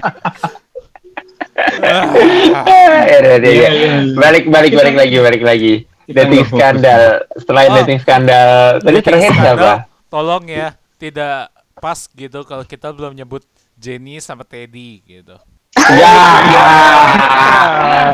Ya, 1.55 1.99
Iya, 3.07 3.19
ya. 3.31 3.35
iya, 3.39 3.69
iya. 3.71 3.91
Balik 4.13 4.51
balik 4.51 4.75
balik 4.75 4.95
lagi 4.95 5.15
balik 5.17 5.43
lagi. 5.43 5.73
Dating 6.05 6.43
skandal. 6.45 7.23
Selain 7.39 7.69
Oh. 7.71 7.75
dating 7.79 7.99
skandal, 7.99 8.77
tadi 8.77 8.99
terakhir 8.99 9.31
siapa? 9.33 9.71
Tolong 10.11 10.43
ya, 10.45 10.75
tidak 10.99 11.49
pas 11.75 11.99
gitu 12.05 12.43
kalau 12.43 12.63
kita 12.63 12.91
belum 12.91 13.15
nyebut 13.15 13.47
Jenny 13.75 14.19
sama 14.19 14.43
Teddy 14.43 14.99
gitu. 15.01 15.39
Ya. 15.85 16.17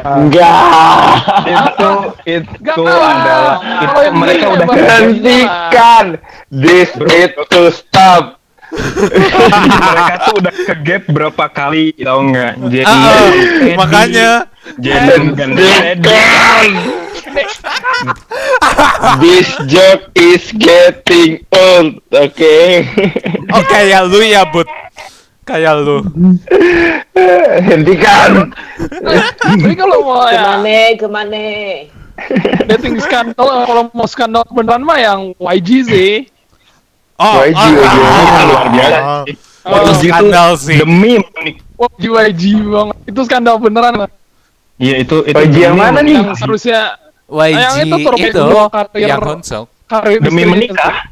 Enggak. 0.03 0.59
Itu 1.47 1.91
itu 2.27 2.83
adalah 2.83 3.57
itu 3.79 3.99
mereka 4.11 4.45
udah 4.51 4.65
Bang. 4.67 4.83
Hentikan. 4.83 6.05
This 6.51 6.91
it 7.15 7.37
to 7.37 7.71
stop. 7.71 8.43
mereka 8.71 10.15
tuh 10.31 10.39
udah 10.39 10.53
ke 10.55 10.75
gap 10.87 11.03
berapa 11.11 11.45
kali 11.51 11.91
tau 11.99 12.23
nggak? 12.23 12.71
Jadi 12.71 12.87
Ah, 12.87 13.03
ah, 13.03 13.27
makanya 13.75 14.29
Jadi 14.79 15.35
dan. 15.35 15.51
This 19.19 19.51
joke 19.67 20.07
is 20.15 20.43
getting 20.55 21.43
old. 21.51 21.99
Oke. 22.15 22.87
oh 23.55 23.63
kayak 23.67 24.07
lu 24.07 24.23
ya, 24.23 24.47
Bud. 24.47 24.67
Kayak 25.41 25.73
lu. 25.81 25.97
Hentikan. 27.67 28.53
Tapi 29.41 29.73
kalau 29.73 29.97
mau 30.05 30.29
ya 30.29 30.61
Gimana, 30.61 30.77
gimana? 30.97 31.41
dating 32.69 33.01
skandal, 33.01 33.65
kalau 33.65 33.83
mau 33.91 34.05
skandal 34.05 34.45
beneran 34.53 34.85
mah 34.85 34.99
yang 35.01 35.19
YG 35.41 35.69
sih. 35.89 36.13
Oh, 37.17 37.41
YG, 37.45 37.57
oh, 37.57 37.69
YG. 37.69 37.97
ah, 38.01 38.43
luar 38.45 38.65
biasa 38.69 38.97
ah. 38.97 39.21
sih. 39.25 39.35
Oh, 39.61 39.77
Itu 39.77 39.91
skandal 40.05 40.49
sih. 40.57 40.77
Demi 40.81 41.21
menik- 41.21 41.61
YG 41.77 42.03
YG 42.09 42.43
banget. 42.65 42.97
Itu 43.09 43.19
skandal 43.25 43.55
beneran 43.57 43.93
lah. 44.05 44.09
Iya 44.81 45.05
itu 45.05 45.17
itu 45.25 45.37
YG 45.37 45.55
yang 45.69 45.77
mana 45.77 46.01
nih? 46.01 46.17
Yang 46.17 46.37
seharusnya 46.41 46.79
YG 47.29 47.57
Yang 47.57 47.75
itu 47.81 47.95
itu, 48.29 48.41
yang 48.97 49.21
konsol. 49.21 49.63
karir 49.89 50.19
demi 50.21 50.43
menikah. 50.45 51.09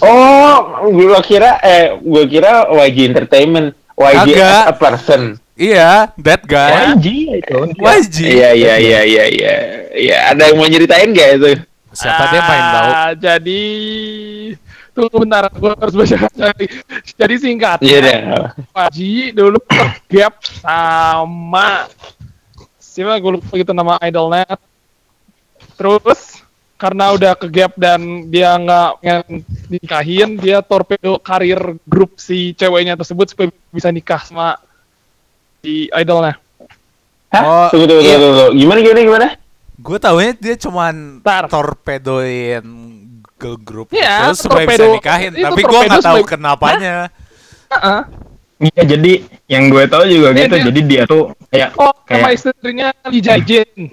Oh, 0.00 0.88
gua 0.92 1.20
kira 1.20 1.60
eh 1.60 1.92
gua 2.00 2.24
kira 2.24 2.68
YG 2.72 3.12
Entertainment, 3.12 3.76
YG 3.94 4.40
as 4.40 4.72
a 4.72 4.74
person. 4.74 5.36
Iya, 5.54 6.10
that 6.18 6.42
guy. 6.48 6.96
YG 6.98 7.06
itu. 7.44 7.58
YG. 7.78 8.16
Iya 8.26 8.50
iya 8.56 8.74
iya 8.80 9.00
iya 9.06 9.24
iya. 9.30 9.54
Iya, 9.94 10.18
ada 10.34 10.50
yang 10.50 10.58
mau 10.58 10.66
nyeritain 10.66 11.14
gak 11.14 11.30
itu? 11.38 11.62
Siapa 11.94 12.34
dia 12.34 12.42
main 12.42 12.64
tahu? 12.74 12.90
Ah, 12.90 13.12
Jadi 13.14 13.62
tunggu 14.90 15.16
bentar, 15.22 15.46
gue 15.46 15.70
harus 15.70 15.94
baca 15.94 16.16
cari. 16.26 16.66
Jadi 17.14 17.34
singkatnya, 17.38 17.86
Iya 17.86 17.98
deh. 18.02 18.18
Paji 18.74 19.30
dulu 19.30 19.62
gap 20.10 20.42
sama 20.42 21.86
siapa 22.78 23.18
gue 23.22 23.38
lupa 23.38 23.54
gitu 23.54 23.70
nama 23.70 23.94
idolnya. 24.02 24.46
Terus 25.78 26.33
karena 26.74 27.14
udah 27.14 27.32
ke 27.34 27.46
gap 27.48 27.72
dan 27.74 28.00
dia 28.26 28.54
nggak 28.54 28.88
pengen 28.98 29.22
nikahin, 29.68 30.30
dia 30.36 30.58
torpedo 30.60 31.16
karir 31.16 31.58
grup 31.84 32.16
si 32.16 32.52
ceweknya 32.52 32.94
tersebut 32.94 33.30
supaya 33.30 33.48
bisa 33.70 33.88
nikah 33.88 34.20
sama 34.20 34.58
si 35.60 35.86
idolnya. 35.88 36.36
Hah? 37.30 37.42
Oh, 37.42 37.66
tunggu, 37.68 37.86
tunggu, 37.88 38.02
iya. 38.02 38.14
tunggu, 38.14 38.34
tunggu. 38.36 38.52
Gimana, 38.54 38.78
gimana, 38.80 39.00
gimana? 39.02 39.28
Gue 39.74 39.98
taunya 39.98 40.32
dia 40.34 40.54
cuman 40.54 40.94
Ntar. 41.18 41.50
torpedoin 41.50 42.64
girl 43.34 43.58
group 43.58 43.88
Iya, 43.90 44.30
itu 44.30 44.46
supaya 44.46 44.64
bisa 44.64 44.78
torpedo. 44.78 44.94
nikahin. 44.94 45.32
Itu 45.34 45.44
Tapi 45.50 45.60
gue 45.60 45.80
nggak 45.82 45.98
tahu 46.00 46.18
supaya- 46.20 46.30
kenapanya. 46.30 46.96
Heeh. 47.70 48.00
Iya 48.54 48.82
jadi 48.86 49.12
yang 49.50 49.66
gue 49.66 49.82
tahu 49.90 50.06
juga 50.06 50.30
Dia- 50.30 50.46
gitu. 50.46 50.54
dia- 50.54 50.66
Jadi 50.70 50.80
dia 50.86 51.02
tuh 51.04 51.22
kayak 51.50 51.74
Oh, 51.74 51.90
sama 51.90 52.06
kayak 52.06 52.30
istrinya 52.32 52.88
Lee 53.10 53.18
Jae-jin. 53.20 53.90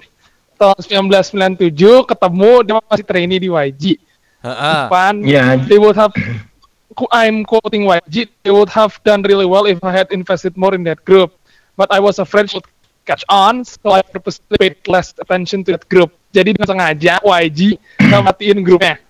Tahun 0.62 0.78
1997 0.78 2.06
ketemu 2.06 2.50
dia 2.62 2.74
masih 2.86 3.02
trainee 3.02 3.42
di 3.42 3.50
YG. 3.50 3.98
Heeh. 4.46 4.82
Pan, 4.86 5.14
Iya. 5.26 5.58
they 5.66 5.74
would 5.74 5.98
have 5.98 6.14
I'm 7.10 7.42
quoting 7.42 7.82
YG, 7.82 8.30
they 8.46 8.54
would 8.54 8.70
have 8.70 8.94
done 9.02 9.26
really 9.26 9.48
well 9.48 9.66
if 9.66 9.82
I 9.82 9.90
had 9.90 10.12
invested 10.14 10.54
more 10.54 10.70
in 10.78 10.86
that 10.86 11.02
group. 11.02 11.34
But 11.74 11.90
I 11.90 11.98
was 11.98 12.22
afraid 12.22 12.46
would 12.54 12.68
catch 13.02 13.26
on, 13.26 13.66
so 13.66 13.90
I 13.90 14.06
purposely 14.06 14.54
paid 14.54 14.78
less 14.86 15.10
attention 15.18 15.66
to 15.66 15.74
that 15.74 15.90
group. 15.90 16.14
Jadi 16.30 16.54
dengan 16.54 16.68
sengaja 16.70 17.18
YG 17.18 17.74
matiin 17.98 18.62
grupnya. 18.62 19.02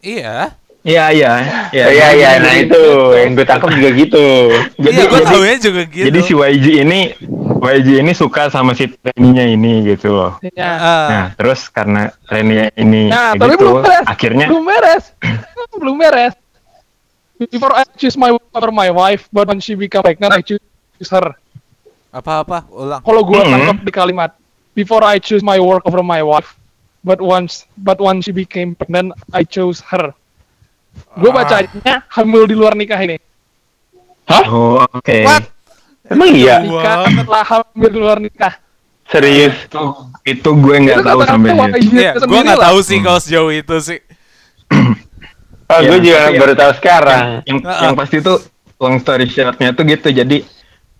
Iya. 0.00 0.56
Iya 0.84 1.04
iya 1.16 1.32
iya. 1.72 1.84
Iya, 1.88 2.06
iya, 2.12 2.30
Jadi- 2.36 2.44
nah 2.44 2.54
itu 2.60 2.82
yang 3.16 3.32
gue 3.32 3.46
tangkap 3.48 3.72
juga 3.72 3.88
gitu. 3.92 4.26
Jadi 4.76 4.92
iya, 4.92 5.04
gue 5.08 5.20
jadi, 5.20 5.28
taunya 5.32 5.56
juga 5.56 5.82
gitu. 5.88 6.06
jadi 6.12 6.18
si 6.20 6.32
YG 6.36 6.66
ini 6.84 7.00
YG 7.64 8.04
ini 8.04 8.12
suka 8.12 8.52
sama 8.52 8.76
si 8.76 8.92
trainee 8.92 9.56
ini 9.56 9.80
gitu 9.88 10.12
loh. 10.12 10.32
Ya. 10.44 10.76
Heeh. 10.76 11.04
Nah, 11.08 11.26
terus 11.32 11.66
karena 11.68 12.12
trainee 12.28 12.68
ini 12.76 13.08
Nah, 13.08 13.32
gitu, 13.32 13.56
belum 13.56 13.80
beres. 13.80 14.04
akhirnya 14.04 14.46
belum 14.52 14.64
beres. 14.64 15.04
belum 15.80 15.96
beres. 15.96 16.34
Before 17.50 17.72
I 17.72 17.82
choose 17.96 18.14
my 18.14 18.30
over 18.30 18.70
my 18.70 18.88
wife, 18.88 19.26
but 19.32 19.48
when 19.48 19.58
she 19.58 19.74
become 19.74 20.04
pregnant, 20.04 20.30
I 20.30 20.40
choose 20.40 20.60
her. 21.10 21.34
Apa-apa? 22.14 22.62
Ulang. 22.70 23.00
Kalau 23.02 23.22
gua 23.26 23.42
Hmm. 23.42 23.50
tangkap 23.50 23.76
di 23.82 23.92
kalimat, 23.92 24.30
before 24.72 25.02
I 25.02 25.18
choose 25.18 25.42
my 25.42 25.58
work 25.58 25.82
over 25.82 25.98
my 26.00 26.22
wife, 26.22 26.54
but 27.00 27.18
once 27.18 27.66
but 27.74 27.98
when 27.98 28.20
she 28.20 28.30
became 28.30 28.78
pregnant, 28.78 29.16
I 29.34 29.42
chose 29.42 29.82
her. 29.90 30.14
Gue 31.18 31.30
Ah. 31.32 31.42
bacanya 31.42 32.06
hamil 32.06 32.46
di 32.46 32.54
luar 32.54 32.78
nikah 32.78 33.00
ini. 33.00 33.18
oh 34.46 34.78
oke. 34.84 35.18
What? 35.26 35.53
Emang 36.04 36.30
iya? 36.30 36.60
Nikah 36.60 37.08
setelah 37.08 37.44
hamil 37.44 37.88
di 37.88 37.98
luar 37.98 38.18
nikah. 38.20 38.54
Serius? 39.04 39.56
Itu 39.64 39.80
itu 40.24 40.48
gue 40.50 40.76
nggak 40.80 41.00
tahu 41.00 41.20
sampai 41.22 41.50
situ. 41.52 41.96
Iya, 41.96 42.10
gue 42.16 42.40
nggak 42.40 42.60
tahu 42.62 42.78
sih 42.80 42.98
kalau 43.00 43.20
sejauh 43.20 43.52
itu 43.52 43.76
sih. 43.80 44.00
Oh, 45.64 45.80
Iya, 45.80 45.88
gue 45.88 45.98
juga 46.02 46.18
tapi 46.18 46.34
ya- 46.36 46.40
baru 46.40 46.54
tahu 46.54 46.72
sekarang. 46.76 47.22
Yang 47.44 47.58
yang 47.64 47.94
pasti 47.94 48.16
itu 48.20 48.34
long 48.76 48.96
story 49.00 49.26
short-nya 49.26 49.72
tuh 49.72 49.84
gitu. 49.84 50.08
Jadi 50.10 50.36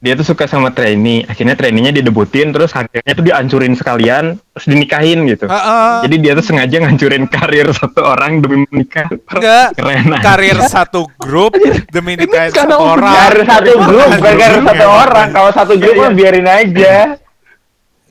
dia 0.05 0.13
tuh 0.21 0.37
suka 0.37 0.45
sama 0.45 0.69
trainee, 0.69 1.25
akhirnya 1.25 1.57
trainee-nya 1.57 1.89
didebutin 1.89 2.53
terus 2.53 2.77
akhirnya 2.77 3.09
tuh 3.17 3.25
dihancurin 3.25 3.73
sekalian 3.73 4.37
terus 4.37 4.67
dinikahin 4.69 5.25
gitu. 5.25 5.49
Heeh. 5.49 6.05
Jadi 6.05 6.17
dia 6.21 6.33
tuh 6.37 6.45
sengaja 6.45 6.77
ngancurin 6.85 7.25
karir 7.25 7.73
satu 7.73 8.05
orang 8.05 8.45
demi 8.45 8.69
menikah. 8.69 9.09
Enggak. 9.09 9.73
Keren 9.81 10.13
aja. 10.13 10.21
Karir 10.21 10.59
satu 10.69 11.09
grup 11.17 11.57
demi 11.89 12.21
nikahin 12.21 12.53
satu 12.53 12.77
orang. 12.77 13.17
Karir 13.17 13.45
satu 13.49 13.73
grup, 13.81 14.09
bukan 14.21 14.35
karir 14.37 14.61
satu 14.61 14.87
orang. 14.93 15.29
Kalau 15.33 15.51
satu 15.57 15.73
grup 15.81 15.95
mah 15.97 16.13
biarin 16.13 16.49
aja. 16.53 16.95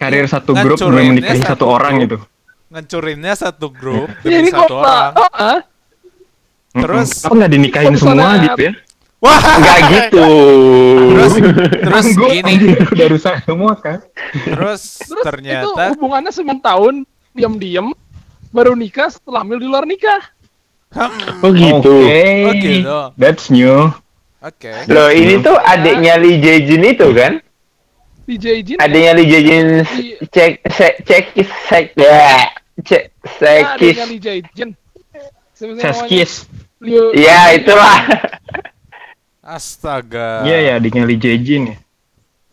Karir 0.01 0.25
satu 0.25 0.51
grup 0.57 0.77
demi 0.81 1.05
menikahi 1.13 1.45
satu 1.45 1.49
satu 1.53 1.65
orang 1.69 1.93
gitu. 2.09 2.17
Ngancurinnya 2.73 3.33
satu 3.37 3.69
grup 3.69 4.09
Ya, 4.25 4.41
demi 4.41 4.41
ini 4.41 4.49
kok 4.49 4.65
satu 4.65 4.75
orang. 4.81 5.11
oh, 5.13 5.29
ah? 5.29 5.59
Terus 6.73 7.09
Kenapa 7.21 7.33
nggak 7.37 7.51
dinikahin 7.53 7.93
semua 8.01 8.29
gitu 8.49 8.61
ya? 8.65 8.73
Wah, 9.23 9.39
Enggak 9.55 9.79
gitu. 9.87 10.25
Terus 11.15 11.33
terus 11.79 12.07
gini, 12.11 12.53
udah 12.75 13.07
rusak 13.07 13.35
semua 13.47 13.73
kan. 13.79 14.03
terus 14.43 14.99
Terus 14.99 15.07
itu 15.07 15.23
ternyata 15.23 15.95
hubungannya 15.95 16.27
9 16.29 16.43
tahun 16.59 16.93
diam-diam 17.31 17.95
baru 18.51 18.75
nikah 18.75 19.07
setelah 19.07 19.41
hamil 19.41 19.57
di 19.57 19.67
luar 19.67 19.87
nikah. 19.87 20.19
Oh 21.39 21.49
gitu. 21.49 22.03
Oke. 22.03 22.23
Oh, 22.45 22.53
gitu. 22.53 22.97
That's 23.15 23.47
new. 23.47 23.89
Oke. 24.43 24.69
Loh, 24.91 25.07
ini 25.07 25.39
tuh 25.39 25.55
adiknya 25.55 26.19
Lee 26.19 26.37
Jae-jin 26.37 26.83
itu 26.83 27.07
kan? 27.15 27.39
Di 28.27 28.35
Jae-jin. 28.35 28.75
Adiknya 28.77 29.11
Lee 29.15 29.25
Jae-jin 29.25 29.65
cek 30.27 30.67
cek 30.67 30.95
cek 31.01 31.25
cek 31.39 31.85
ya. 31.95 32.51
Cek 32.83 33.03
Ya, 33.39 33.71
sekis. 33.71 33.95
adiknya 33.95 34.05
Lee 34.05 34.19
Jae-jin. 34.19 34.69
Sebenarnya 35.55 35.81
namanya 35.81 35.95
Seskis. 35.95 36.31
Liu- 36.83 37.15
Ya, 37.15 37.55
itulah. 37.55 38.03
Astaga. 39.43 40.29
Iya 40.39 40.57
ya, 40.67 40.71
adiknya 40.79 41.03
Lee 41.03 41.19
Jae-jin 41.19 41.63
ya. 41.71 41.77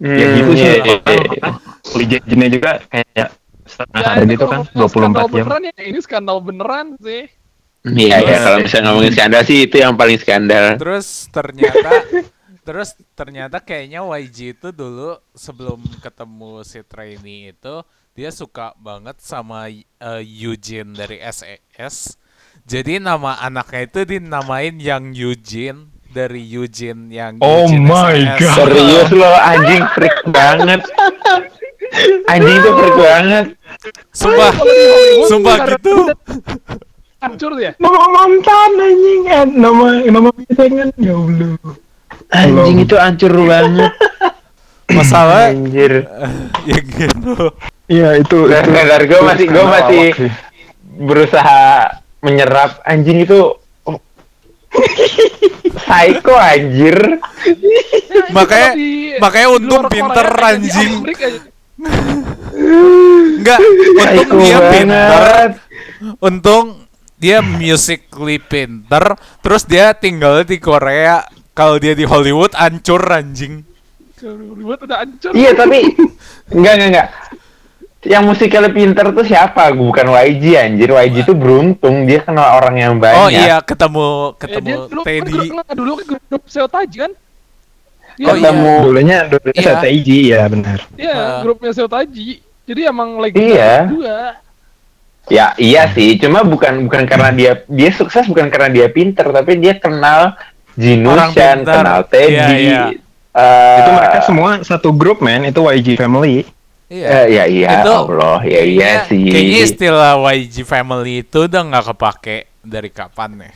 Hmm, 0.01 0.17
Ya 0.19 0.27
gitu 0.35 0.53
sih. 0.57 0.67
iya, 0.67 0.73
iya, 0.83 0.97
iya. 1.07 1.51
Lee 1.97 2.09
Jae-jinnya 2.11 2.49
juga 2.51 2.71
kayak 2.91 3.29
setengah 3.69 4.03
Ya, 4.03 4.09
hari 4.11 4.25
gitu 4.27 4.45
kan, 4.51 4.61
ngomong 4.75 4.89
skandal 4.91 5.27
24 5.27 5.31
jam. 5.31 5.47
beneran 5.47 5.63
ya, 5.71 5.75
ini 5.87 5.99
skandal 6.03 6.39
beneran 6.43 6.87
sih. 6.99 7.23
Iya, 7.87 8.17
iya. 8.27 8.37
Kalau 8.45 8.59
misalnya 8.61 8.87
ngomongin 8.93 9.13
skandal 9.17 9.43
sih 9.49 9.59
itu 9.65 9.77
yang 9.81 9.95
paling 9.97 10.19
skandal. 10.21 10.65
Terus 10.77 11.29
ternyata 11.31 11.91
terus 12.67 12.95
ternyata 13.19 13.59
kayaknya 13.61 14.05
YG 14.05 14.39
itu 14.57 14.69
dulu 14.71 15.19
sebelum 15.35 15.81
ketemu 15.99 16.63
si 16.63 16.81
trainee 16.85 17.53
itu 17.53 17.75
dia 18.15 18.31
suka 18.31 18.75
banget 18.79 19.19
sama 19.23 19.71
eh, 19.71 20.23
Eugene 20.23 20.93
dari 20.95 21.19
SES. 21.23 22.17
Jadi 22.67 23.01
nama 23.01 23.41
anaknya 23.41 23.83
itu 23.89 24.01
dinamain 24.07 24.77
Yang 24.79 25.05
Eugene 25.17 25.90
dari 26.11 26.43
Eugene 26.45 27.07
yang 27.09 27.39
Oh 27.39 27.65
Eugene 27.65 27.87
my 27.87 28.19
SES. 28.19 28.39
God. 28.43 28.55
Serius 28.59 29.09
lo 29.11 29.31
anjing 29.31 29.83
freak 29.95 30.17
banget. 30.27 30.81
Anjing 32.27 32.57
tuh 32.61 32.73
freak 32.75 32.97
banget. 32.97 33.47
Sumpah, 34.11 34.53
sumpah 35.27 35.57
gitu. 35.71 35.97
Hancur 37.21 37.53
ya. 37.57 37.73
Nama 37.77 38.03
mantan 38.09 38.71
anjing, 38.75 39.23
eh, 39.25 39.45
nama 39.47 39.85
nama 40.01 40.29
pasangan 40.33 40.89
ya 40.97 41.15
Allah. 41.15 41.53
Anjing 42.31 42.77
itu 42.81 42.97
hancur 42.97 43.33
banget. 43.45 43.93
Masalah 44.91 45.55
Anjir. 45.55 46.11
ya 46.71 46.79
gitu. 46.83 47.35
Iya 47.87 48.09
itu. 48.19 48.39
Bentar, 48.47 48.67
itu- 48.67 48.75
bentar, 48.75 49.01
gue 49.03 49.15
itu 49.15 49.27
masih 49.27 49.47
gue 49.47 49.65
masih 49.65 50.07
berusaha 50.99 51.63
menyerap 52.21 52.83
anjing 52.83 53.23
itu. 53.23 53.55
psycho 55.85 56.35
anjir. 56.39 57.19
Makanya 58.31 58.71
di- 58.75 59.19
makanya 59.19 59.49
untung 59.55 59.85
pinter 59.91 60.29
Korea, 60.31 60.49
anjing. 60.55 60.93
Enggak, 63.41 63.59
untung 63.61 64.41
dia 64.41 64.59
pinter. 64.71 65.23
Untung 66.21 66.67
dia 67.21 67.39
musically 67.45 68.41
pinter, 68.41 69.19
terus 69.45 69.69
dia 69.69 69.93
tinggal 69.93 70.47
di 70.47 70.57
Korea. 70.57 71.27
Kalau 71.53 71.77
dia 71.77 71.93
di 71.93 72.09
Hollywood 72.09 72.57
ancur 72.57 73.03
anjing. 73.05 73.67
Hollywood 74.23 74.81
udah 74.87 75.05
hancur. 75.05 75.33
Iya 75.37 75.53
tapi 75.53 75.85
enggak 76.57 76.73
enggak 76.79 76.89
enggak. 76.89 77.09
Yang 78.01 78.23
musikalnya 78.25 78.73
pinter 78.73 79.07
tuh 79.13 79.27
siapa? 79.29 79.77
Bukan 79.77 80.09
YG 80.09 80.57
anjir. 80.57 80.89
YG 80.89 81.21
tuh 81.23 81.37
beruntung 81.37 82.09
dia 82.09 82.25
kenal 82.25 82.57
orang 82.57 82.77
yang 82.81 82.95
banyak. 82.97 83.21
Oh 83.21 83.29
iya, 83.29 83.61
ketemu 83.61 84.33
Eh, 84.41 84.49
dia 84.57 84.57
ketemu 84.57 84.73
dulu 84.89 85.01
kan 85.01 85.05
Teddy. 85.05 85.33
grup, 85.37 85.67
dulu 85.77 85.93
kan 85.93 86.05
grup 86.25 86.43
Seotaji 86.49 86.97
kan? 86.97 87.13
Iya, 88.17 88.25
Oh, 88.25 88.35
iya. 88.35 88.41
Ketemu 88.41 88.73
Dulunya 88.81 89.17
dulunya 89.27 89.61
Iya. 89.61 89.73
STIG 89.77 90.09
ya 90.27 90.43
benar. 90.49 90.79
Iya, 90.97 91.13
Ah. 91.13 91.41
grupnya 91.41 91.71
Seotaji. 91.71 92.29
Jadi 92.65 92.81
emang 92.83 93.09
lagi 93.17 93.37
Iya. 93.37 93.73
juga. 93.87 94.19
Ya 95.29 95.47
iya 95.57 95.87
sih, 95.87 96.17
cuma 96.17 96.41
bukan 96.43 96.89
bukan 96.89 97.05
karena 97.05 97.31
dia 97.31 97.53
dia 97.69 97.91
sukses 97.93 98.27
bukan 98.27 98.49
karena 98.49 98.67
dia 98.67 98.87
pinter, 98.89 99.29
tapi 99.29 99.55
dia 99.57 99.77
kenal 99.77 100.35
Jinushan, 100.75 101.63
kenal 101.63 102.03
Teddy. 102.03 102.35
Iya, 102.35 102.49
iya. 102.51 102.83
eh, 103.31 103.79
itu 103.79 103.91
mereka 103.93 104.19
semua 104.25 104.51
satu 104.61 104.91
grup 104.91 105.21
men, 105.21 105.45
itu 105.45 105.61
YG 105.61 105.95
family. 105.95 106.49
Iya. 106.91 107.07
Eh, 107.07 107.27
ya 107.31 107.45
iya 107.47 107.69
Itu 107.81 107.91
Allah, 107.95 108.43
ya 108.43 108.61
iya 108.61 108.61
kayaknya- 108.67 109.07
sih. 109.07 109.23
Kayaknya 109.25 109.59
istilah 109.63 110.13
YG 110.27 110.57
family 110.65 111.23
itu 111.23 111.39
udah 111.41 111.63
nggak 111.63 111.85
kepake 111.89 112.37
dari 112.61 112.91
kapan 112.91 113.31
ya? 113.39 113.53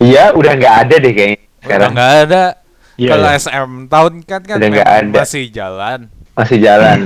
Iya, 0.00 0.24
udah 0.32 0.52
nggak 0.56 0.74
ada 0.80 0.94
deh 0.96 1.12
kayaknya 1.12 1.36
Udah 1.36 1.60
sekarang. 1.62 1.90
nggak 1.92 2.12
ada. 2.24 2.44
Iya, 2.92 3.08
Kalau 3.08 3.26
iya. 3.26 3.38
SM 3.38 3.70
tahun 3.86 4.12
kan 4.22 4.40
kan 4.42 4.56
Udah 4.56 4.68
memang 4.68 4.88
ada. 4.88 5.18
masih 5.20 5.44
jalan. 5.48 5.98
Masih 6.32 6.58
jalan. 6.58 6.98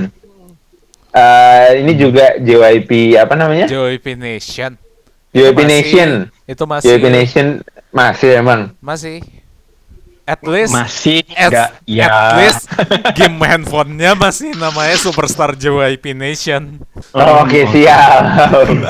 Eh, 1.09 1.67
ini 1.81 1.91
juga 1.93 2.25
JYP 2.37 2.91
apa 3.17 3.33
namanya? 3.33 3.65
JYP 3.65 4.15
Nation. 4.15 4.71
JYP 5.31 5.57
masih- 5.57 5.67
Nation. 5.67 6.09
Itu 6.45 6.63
masih 6.63 6.87
JYP 6.87 7.05
Nation 7.09 7.47
masih 7.89 8.29
emang. 8.35 8.61
masih 8.79 9.19
at 10.27 10.43
least 10.43 10.75
Masih 10.75 11.23
at, 11.31 11.47
enggak 11.47 11.69
ya. 11.87 12.05
at 12.05 12.19
least 12.35 12.67
game 13.15 13.39
handphonenya 13.39 14.11
masih 14.11 14.51
namanya 14.53 14.99
Superstar 14.99 15.55
JYP 15.55 16.11
Nation. 16.11 16.83
Oh, 17.15 17.47
Oke 17.47 17.63
siap. 17.65 18.21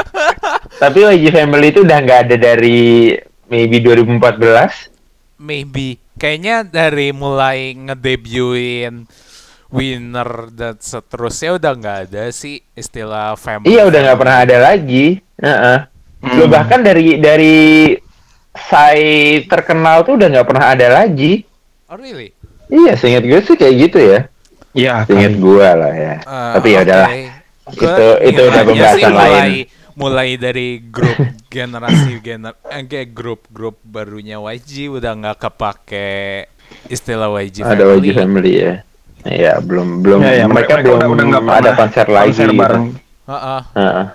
Tapi 0.81 0.97
YG 1.13 1.29
Family 1.29 1.69
itu 1.69 1.85
udah 1.85 1.97
nggak 2.01 2.19
ada 2.25 2.35
dari 2.35 3.13
maybe 3.47 3.77
2014. 3.79 5.37
Maybe 5.37 6.01
kayaknya 6.17 6.65
dari 6.65 7.13
mulai 7.13 7.77
ngedebutin 7.77 9.05
winner 9.67 10.47
dan 10.49 10.79
seterusnya 10.79 11.55
udah 11.55 11.71
nggak 11.75 11.97
ada 12.09 12.23
sih 12.31 12.63
istilah 12.73 13.35
family. 13.35 13.69
Iya 13.69 13.85
udah 13.85 13.99
nggak 14.01 14.19
pernah 14.19 14.37
ada 14.41 14.57
lagi. 14.63 15.21
Heeh. 15.37 15.77
Loh, 16.33 16.49
Hmm. 16.49 16.49
bahkan 16.49 16.81
dari 16.81 17.21
dari 17.21 17.57
Sai 18.63 19.03
terkenal 19.43 20.01
tuh 20.01 20.15
udah 20.15 20.27
nggak 20.27 20.47
pernah 20.47 20.65
ada 20.67 20.87
lagi. 20.95 21.45
Oh 21.85 21.95
really? 21.95 22.33
Iya, 22.67 22.93
seingat 22.93 23.23
gue 23.23 23.39
sih 23.39 23.55
kayak 23.55 23.75
gitu 23.81 23.97
ya. 23.97 24.19
Iya, 24.71 24.93
Seingat 25.03 25.33
kali. 25.33 25.41
gue 25.41 25.67
lah 25.71 25.93
ya. 25.93 26.15
Eh, 26.17 26.51
Tapi 26.53 26.67
ya 26.67 26.79
udahlah. 26.81 27.09
oke. 27.09 27.23
Itu- 27.67 27.83
Gua 27.83 28.15
itu 28.21 28.41
udah 28.43 28.63
pembahasan 28.63 29.09
mulai, 29.09 29.31
lain. 29.31 29.51
Mulai 29.93 30.29
dari 30.35 30.67
grup 30.79 31.17
generasi 31.49 32.13
gener 32.19 32.53
eh, 32.63 32.83
kayak 32.83 33.09
grup-grup 33.11 33.81
barunya 33.81 34.37
YG 34.37 34.69
udah 34.89 35.11
nggak 35.15 35.37
kepake 35.39 36.45
istilah 36.87 37.33
YG 37.33 37.61
Ada 37.61 37.81
family. 37.81 37.97
YG 38.03 38.07
Family 38.13 38.53
ya. 38.53 38.73
Iya, 39.23 39.53
belum 39.59 39.87
belum 39.99 40.19
Ya, 40.21 40.31
ya, 40.35 40.45
mereka, 40.45 40.79
belum 40.79 41.01
udah, 41.09 41.25
udah 41.41 41.55
ada 41.57 41.71
konser 41.73 42.05
lagi. 42.05 42.29
konser 42.29 42.47
gitu. 42.47 42.59
bareng. 42.59 42.85
Heeh. 43.25 43.61
Heeh. 43.73 44.05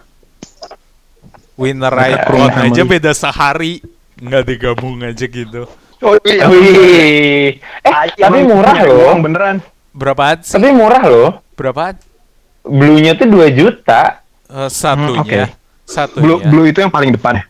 Winner 1.55 1.93
Mereka 1.93 2.17
Icon 2.23 2.49
family. 2.49 2.69
aja 2.69 2.83
beda 2.87 3.13
sehari 3.13 3.73
nggak 4.19 4.43
digabung 4.45 5.01
aja 5.01 5.25
gitu. 5.25 5.65
Oh 6.03 6.19
iya. 6.27 6.51
Wih. 6.51 7.63
Eh, 7.63 7.91
tapi 8.19 8.43
Emang 8.43 8.59
murah 8.59 8.77
loh. 8.83 9.07
uang 9.09 9.21
beneran. 9.23 9.57
Berapaan 9.95 10.43
sih? 10.43 10.59
Tapi 10.59 10.75
murah 10.75 11.05
loh. 11.07 11.31
Berapaan? 11.55 11.95
Bluenya 12.63 13.15
tuh 13.15 13.31
2 13.31 13.49
juta. 13.53 14.19
Eh, 14.51 14.69
satunya. 14.69 15.47
Hmm, 15.47 15.57
Satunya. 15.87 16.23
Blue, 16.23 16.39
Blue 16.43 16.67
itu 16.67 16.79
yang 16.79 16.91
paling 16.91 17.15
depan. 17.15 17.39
ya? 17.39 17.45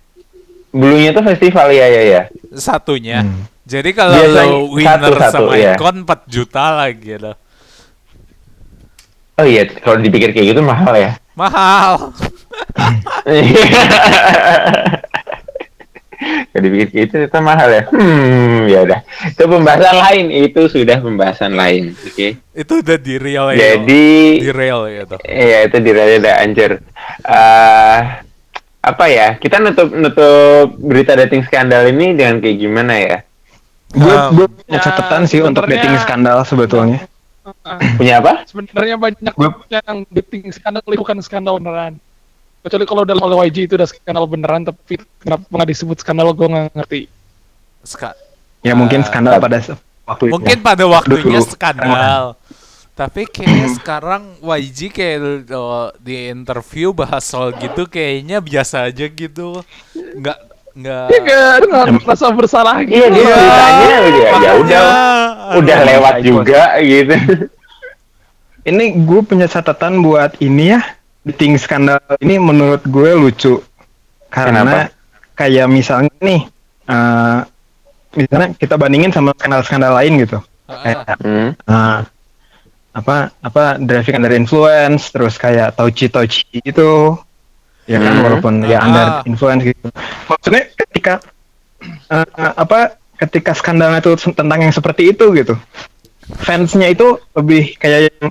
Bluenya 0.70 1.10
tuh 1.12 1.24
festival 1.24 1.68
ya 1.70 1.86
ya 1.86 2.02
ya. 2.02 2.22
Satunya. 2.52 3.24
Hmm. 3.24 3.44
Jadi 3.62 3.90
kalau 3.94 4.18
Biasanya 4.18 4.52
lo 4.52 4.58
winner 4.74 5.00
satu-satu, 5.00 5.32
sama 5.32 5.52
iya. 5.56 5.72
Icon 5.78 5.96
4 6.04 6.26
juta 6.28 6.64
lagi 6.74 6.98
gitu. 7.08 7.32
Oh 9.32 9.46
iya, 9.48 9.64
kalau 9.64 9.96
dipikir 9.96 10.34
kayak 10.36 10.46
gitu 10.52 10.60
mahal 10.60 10.92
ya. 10.92 11.16
Mahal. 11.32 12.12
Dipikir 16.52 16.88
kayak 16.88 17.02
gitu 17.08 17.12
ternyata 17.16 17.38
mahal 17.40 17.68
ya. 17.72 17.82
Hmm, 17.88 18.60
ya 18.68 18.78
udah. 18.84 19.00
Itu 19.28 19.44
pembahasan 19.48 19.96
lain. 19.98 20.24
Itu 20.30 20.60
sudah 20.68 20.98
pembahasan 21.00 21.52
lain. 21.56 21.82
Oke. 21.96 22.38
Itu 22.54 22.72
udah 22.84 22.96
di 23.00 23.14
real 23.16 23.46
ya. 23.52 23.58
Jadi 23.76 24.04
di 24.42 24.50
real 24.52 24.86
gitu. 24.88 25.16
Iya 25.24 25.58
itu 25.66 25.76
diranya 25.80 26.16
udah 26.22 26.34
hancur. 26.44 26.72
Eh 27.24 27.98
apa 28.82 29.04
ya? 29.06 29.28
Kita 29.38 29.62
nutup 29.62 29.88
nutup 29.90 30.74
berita 30.78 31.14
dating 31.14 31.46
skandal 31.46 31.86
ini 31.86 32.14
dengan 32.14 32.38
kayak 32.38 32.56
gimana 32.58 32.94
ya? 32.98 33.16
Gue 33.92 34.08
Um, 34.08 34.30
gue 34.36 34.46
punya 34.48 34.78
ya, 34.80 34.84
catatan 34.88 35.22
sih 35.28 35.40
untuk 35.44 35.68
dating 35.68 35.96
skandal 36.00 36.40
sebetulnya. 36.48 37.04
Punya 37.98 38.22
apa? 38.22 38.46
Sebenarnya 38.46 38.96
banyak 38.96 39.34
Gua- 39.34 39.66
yang 39.68 40.06
dating 40.08 40.48
skandal 40.54 40.80
bukan 40.86 41.18
skandal 41.20 41.58
beneran. 41.58 41.98
Kecuali 42.62 42.84
kalau 42.84 43.02
dalam 43.02 43.18
oleh 43.20 43.50
YG 43.50 43.66
itu 43.66 43.74
udah 43.74 43.84
skandal 43.84 44.24
beneran, 44.24 44.62
tapi 44.62 44.94
kenapa 45.18 45.42
nggak 45.44 45.68
disebut 45.68 45.96
skandal 45.98 46.30
gue 46.30 46.46
nggak 46.46 46.66
ngerti. 46.72 47.00
Ska- 47.82 48.14
Ya 48.62 48.72
mungkin 48.72 49.02
Ah. 49.02 49.06
skandal 49.08 49.32
pada 49.36 49.58
waktu 50.04 50.24
itu. 50.24 50.32
Mungkin 50.32 50.58
pada 50.60 50.84
waktunya 50.86 51.22
Dulu. 51.36 51.50
skandal. 51.50 52.24
Tapi 52.92 53.24
kayaknya 53.24 53.68
sekarang 53.74 54.22
YG 54.38 54.78
kayak 54.88 55.18
uh, 55.48 55.90
di 55.98 56.28
interview 56.28 56.92
bahas 56.92 57.24
soal 57.24 57.50
gitu 57.52 57.82
kayaknya 57.84 58.38
biasa 58.38 58.86
aja 58.86 59.08
gitu. 59.08 59.66
Nggak 59.92 60.38
nggak 60.72 61.04
Iya 61.08 61.20
kan, 61.26 61.60
nggak 61.64 61.86
merasa 61.98 62.26
bersalah 62.30 62.76
gitu. 62.80 62.94
Iya 62.94 63.06
dia 63.08 63.20
Iya, 63.20 63.34
ceritanya 63.34 63.90
udah 63.98 64.12
ya 64.14 64.30
makanya. 64.30 64.52
udah 64.54 64.84
udah 65.52 65.78
lewat 65.82 66.14
juga 66.22 66.62
gitu. 66.78 67.14
Ini 68.62 68.84
gue 69.02 69.20
punya 69.22 69.46
catatan 69.46 69.98
buat 70.00 70.38
ini 70.38 70.70
ya. 70.70 70.80
Dating 71.22 71.54
skandal 71.54 72.02
ini 72.18 72.34
menurut 72.36 72.82
gue 72.82 73.10
lucu. 73.14 73.62
Karena 74.26 74.66
Kenapa? 74.66 74.78
kayak 75.38 75.66
misalnya 75.70 76.10
nih, 76.18 76.40
eh, 76.88 77.38
misalnya 78.16 78.48
kita 78.58 78.74
bandingin 78.74 79.14
sama 79.14 79.30
skandal-skandal 79.38 79.92
lain 79.94 80.18
gitu. 80.24 80.38
Ah, 80.66 80.80
Kayak 80.82 80.98
Hmm. 81.22 81.50
eh, 81.54 81.98
apa 82.92 83.16
apa 83.40 83.62
driving 83.80 84.16
under 84.18 84.34
influence, 84.34 85.08
terus 85.08 85.38
kayak 85.38 85.78
touchy 85.78 86.10
touchy 86.10 86.58
gitu. 86.60 87.16
Ya 87.86 87.98
kan 87.98 88.14
Hmm. 88.18 88.24
walaupun 88.26 88.54
ya 88.66 88.78
Ah. 88.78 88.86
under 88.86 89.06
influence 89.24 89.62
gitu. 89.62 89.86
Maksudnya 90.26 90.62
ketika 90.74 91.14
eh, 92.08 92.26
apa 92.36 92.94
ketika 93.18 93.54
skandalnya 93.54 94.02
itu 94.02 94.14
tentang 94.34 94.58
yang 94.58 94.74
seperti 94.74 95.14
itu 95.14 95.30
gitu. 95.34 95.54
Fansnya 96.42 96.90
itu 96.90 97.18
lebih 97.34 97.74
kayak 97.78 98.10
yang 98.10 98.30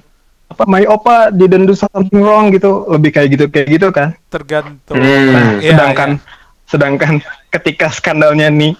apa 0.51 0.63
my 0.67 0.83
opa 0.83 1.31
didn't 1.31 1.63
do 1.63 1.73
something 1.73 2.19
wrong 2.19 2.51
gitu 2.51 2.83
lebih 2.91 3.15
kayak 3.15 3.27
gitu 3.39 3.45
kayak 3.47 3.67
gitu 3.71 3.87
kan 3.89 4.11
tergantung. 4.27 4.99
Hmm. 4.99 5.63
Iya, 5.63 5.71
sedangkan 5.73 6.09
sedangkan 6.67 7.13
ketika 7.55 7.87
skandalnya 7.87 8.51
nih 8.51 8.75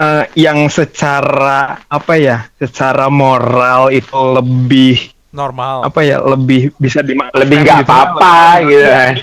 eh, 0.00 0.24
yang 0.40 0.72
secara 0.72 1.84
apa 1.84 2.14
ya 2.16 2.48
secara 2.56 3.12
moral 3.12 3.92
itu 3.92 4.16
lebih 4.16 5.12
normal. 5.28 5.84
apa 5.84 6.00
ya 6.00 6.24
lebih 6.24 6.72
bisa 6.80 7.04
dimaafkan 7.04 7.36
Lebih 7.44 7.56
nggak 7.68 7.78
gitu. 7.84 7.92
apa-apa 7.92 8.36
gitu 8.64 8.88
kan. 8.88 9.14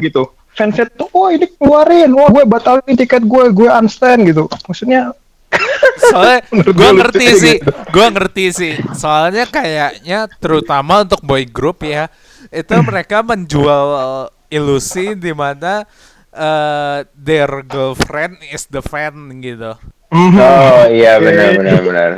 gitu 0.00 0.22
fansnya 0.56 0.86
tuh 0.92 1.08
oh 1.14 1.28
ini 1.30 1.46
keluarin 1.56 2.10
wah 2.12 2.28
gue 2.28 2.44
batalin 2.44 2.96
tiket 2.96 3.22
gue 3.24 3.44
gue 3.54 3.68
unstand 3.70 4.24
gitu 4.28 4.44
maksudnya 4.66 5.14
Soalnya 6.10 6.40
gue 6.78 6.90
ngerti 6.96 7.26
sih, 7.34 7.56
gitu. 7.58 7.70
gue 7.90 8.06
ngerti 8.10 8.44
sih. 8.52 8.74
Soalnya 8.92 9.44
kayaknya 9.46 10.26
terutama 10.40 11.04
untuk 11.04 11.20
boy 11.22 11.44
group 11.46 11.82
ya, 11.84 12.08
itu 12.50 12.74
mereka 12.82 13.22
menjual 13.22 13.86
uh, 13.94 14.26
ilusi 14.48 15.14
di 15.14 15.32
mana 15.32 15.86
uh, 16.32 17.04
their 17.14 17.62
girlfriend 17.64 18.40
is 18.50 18.66
the 18.68 18.82
fan 18.82 19.14
gitu. 19.40 19.76
mhm, 20.10 20.38
Oh 20.38 20.84
iya 20.90 21.18
benar 21.18 21.54
benar 21.54 21.78
benar. 21.82 22.10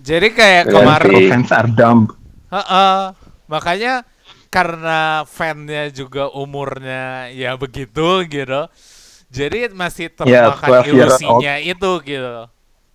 Jadi 0.00 0.28
kayak 0.32 0.64
Benar 0.66 1.00
kemarin, 1.00 1.18
sih. 1.18 1.26
fans 1.26 1.50
are 1.50 1.70
dumb 1.70 2.06
Heeh. 2.48 3.10
makanya 3.46 4.06
karena 4.48 5.26
fannya 5.26 5.90
juga 5.90 6.30
umurnya 6.32 7.28
ya 7.34 7.58
begitu 7.58 8.22
gitu. 8.26 8.70
Jadi 9.28 9.68
masih 9.74 10.08
Ya, 10.22 10.50
termakan 10.50 10.70
12 10.86 10.92
year 10.92 11.10
old. 11.12 11.42
ilusinya 11.42 11.54
itu 11.58 11.90
gitu. 12.02 12.36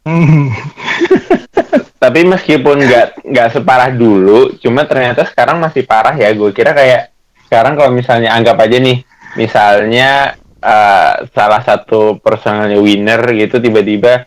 Tapi 2.01 2.19
meskipun 2.25 2.81
nggak 2.81 3.07
nggak 3.29 3.49
separah 3.53 3.93
dulu, 3.93 4.57
cuma 4.57 4.89
ternyata 4.89 5.21
sekarang 5.29 5.61
masih 5.61 5.85
parah 5.85 6.17
ya. 6.17 6.33
Gue 6.33 6.49
kira 6.49 6.73
kayak 6.73 7.13
sekarang 7.45 7.77
kalau 7.77 7.93
misalnya 7.93 8.33
anggap 8.33 8.57
aja 8.57 8.81
nih, 8.81 9.05
misalnya 9.37 10.33
eh, 10.57 11.13
salah 11.29 11.61
satu 11.61 12.17
personalnya 12.17 12.81
winner 12.81 13.21
gitu 13.37 13.61
tiba-tiba 13.61 14.25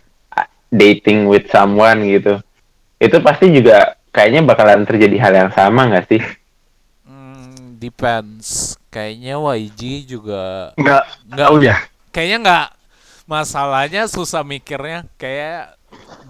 dating 0.70 1.26
with 1.26 1.50
someone 1.50 2.06
gitu, 2.06 2.38
itu 2.98 3.16
pasti 3.18 3.50
juga 3.50 3.98
kayaknya 4.10 4.42
bakalan 4.42 4.86
terjadi 4.86 5.16
hal 5.18 5.32
yang 5.34 5.50
sama 5.50 5.90
nggak 5.90 6.06
sih? 6.06 6.22
Hmm, 7.02 7.74
depends. 7.78 8.78
Kayaknya 8.86 9.34
YG 9.42 9.80
juga 10.06 10.70
nggak 10.78 11.02
nggak 11.26 11.48
tahu 11.50 11.58
ya 11.62 11.76
kayaknya 12.14 12.38
nggak 12.46 12.68
masalahnya 13.26 14.06
susah 14.06 14.46
mikirnya 14.46 15.02
kayak 15.18 15.74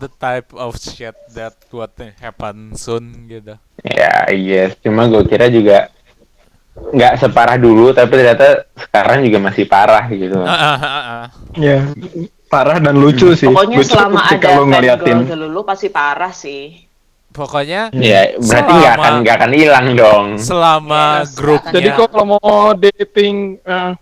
the 0.00 0.08
type 0.16 0.48
of 0.56 0.80
shit 0.80 1.12
that 1.36 1.52
what 1.68 1.92
happen 2.18 2.72
soon 2.72 3.28
gitu. 3.28 3.60
Ya, 3.84 4.32
yes. 4.32 4.80
Cuma 4.80 5.04
gue 5.12 5.20
kira 5.28 5.52
juga 5.52 5.92
nggak 6.74 7.20
separah 7.20 7.60
dulu, 7.60 7.92
tapi 7.92 8.16
ternyata 8.16 8.64
sekarang 8.74 9.28
juga 9.28 9.38
masih 9.44 9.64
parah 9.68 10.08
gitu. 10.08 10.40
Ah, 10.40 10.56
ah, 10.56 10.78
ah, 10.80 11.04
ah. 11.04 11.24
ya 11.54 11.84
parah 12.54 12.78
dan 12.78 12.94
lucu 12.94 13.34
sih 13.34 13.50
Pokoknya 13.50 13.76
lucu 13.82 13.90
selama 13.90 14.20
ada 14.30 14.48
lu 14.54 14.62
ngeliatin 14.70 15.18
dulu 15.26 15.60
pasti 15.66 15.88
parah 15.90 16.30
sih. 16.30 16.86
Pokoknya 17.34 17.90
Ya, 17.90 18.38
berarti 18.38 18.72
nggak 18.78 18.94
akan 18.94 19.12
nggak 19.26 19.36
akan 19.42 19.52
hilang 19.58 19.86
dong. 19.98 20.26
selama 20.38 21.26
Yes, 21.26 21.34
grupnya 21.34 21.74
Jadi 21.74 21.88
kalau 21.98 22.24
mau 22.38 22.70
dating 22.78 23.58
eh, 23.58 23.92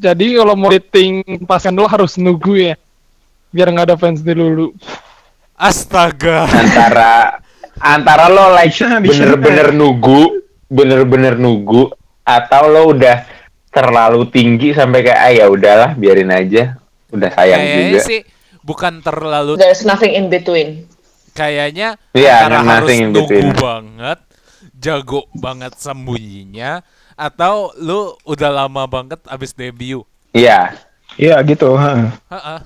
jadi 0.00 0.40
kalau 0.40 0.56
mau 0.56 0.72
dating 0.72 1.20
pasangan 1.44 1.76
dulu 1.76 1.88
harus 1.88 2.16
nunggu 2.16 2.72
ya. 2.72 2.74
Biar 3.52 3.68
nggak 3.68 3.86
ada 3.86 3.96
fans 4.00 4.24
dulu. 4.24 4.72
astaga. 5.54 6.48
Antara 6.48 7.36
antara 7.76 8.32
lo 8.32 8.56
like 8.56 8.72
bener-bener 9.04 9.76
nunggu, 9.76 10.40
bener-bener 10.66 11.36
nunggu, 11.36 11.92
atau 12.24 12.62
lo 12.64 12.96
udah 12.96 13.28
terlalu 13.68 14.24
tinggi 14.28 14.72
sampai 14.72 15.04
kayak 15.04 15.20
ah 15.20 15.30
ya 15.30 15.46
udahlah 15.46 15.90
biarin 15.94 16.32
aja, 16.32 16.80
udah 17.12 17.30
sayang 17.30 17.60
Kayaknya 17.60 17.86
juga. 17.92 18.00
sih 18.02 18.20
bukan 18.60 18.94
terlalu 18.98 19.54
There's 19.56 19.84
nothing 19.84 20.16
in 20.16 20.26
between. 20.26 20.88
kayaknya 21.30 21.94
Iya, 22.10 22.50
antara 22.50 22.58
harus 22.58 22.68
nothing 22.88 22.98
in 22.98 23.04
nunggu 23.12 23.20
between. 23.30 23.46
banget, 23.54 24.18
jago 24.74 25.20
banget 25.32 25.72
sembunyinya, 25.78 26.82
atau 27.20 27.68
lu 27.76 28.16
udah 28.24 28.64
lama 28.64 28.88
banget 28.88 29.20
abis 29.28 29.52
debut. 29.52 30.08
Iya, 30.32 30.72
Iya 31.20 31.36
gitu. 31.44 31.76
Heeh. 31.76 32.58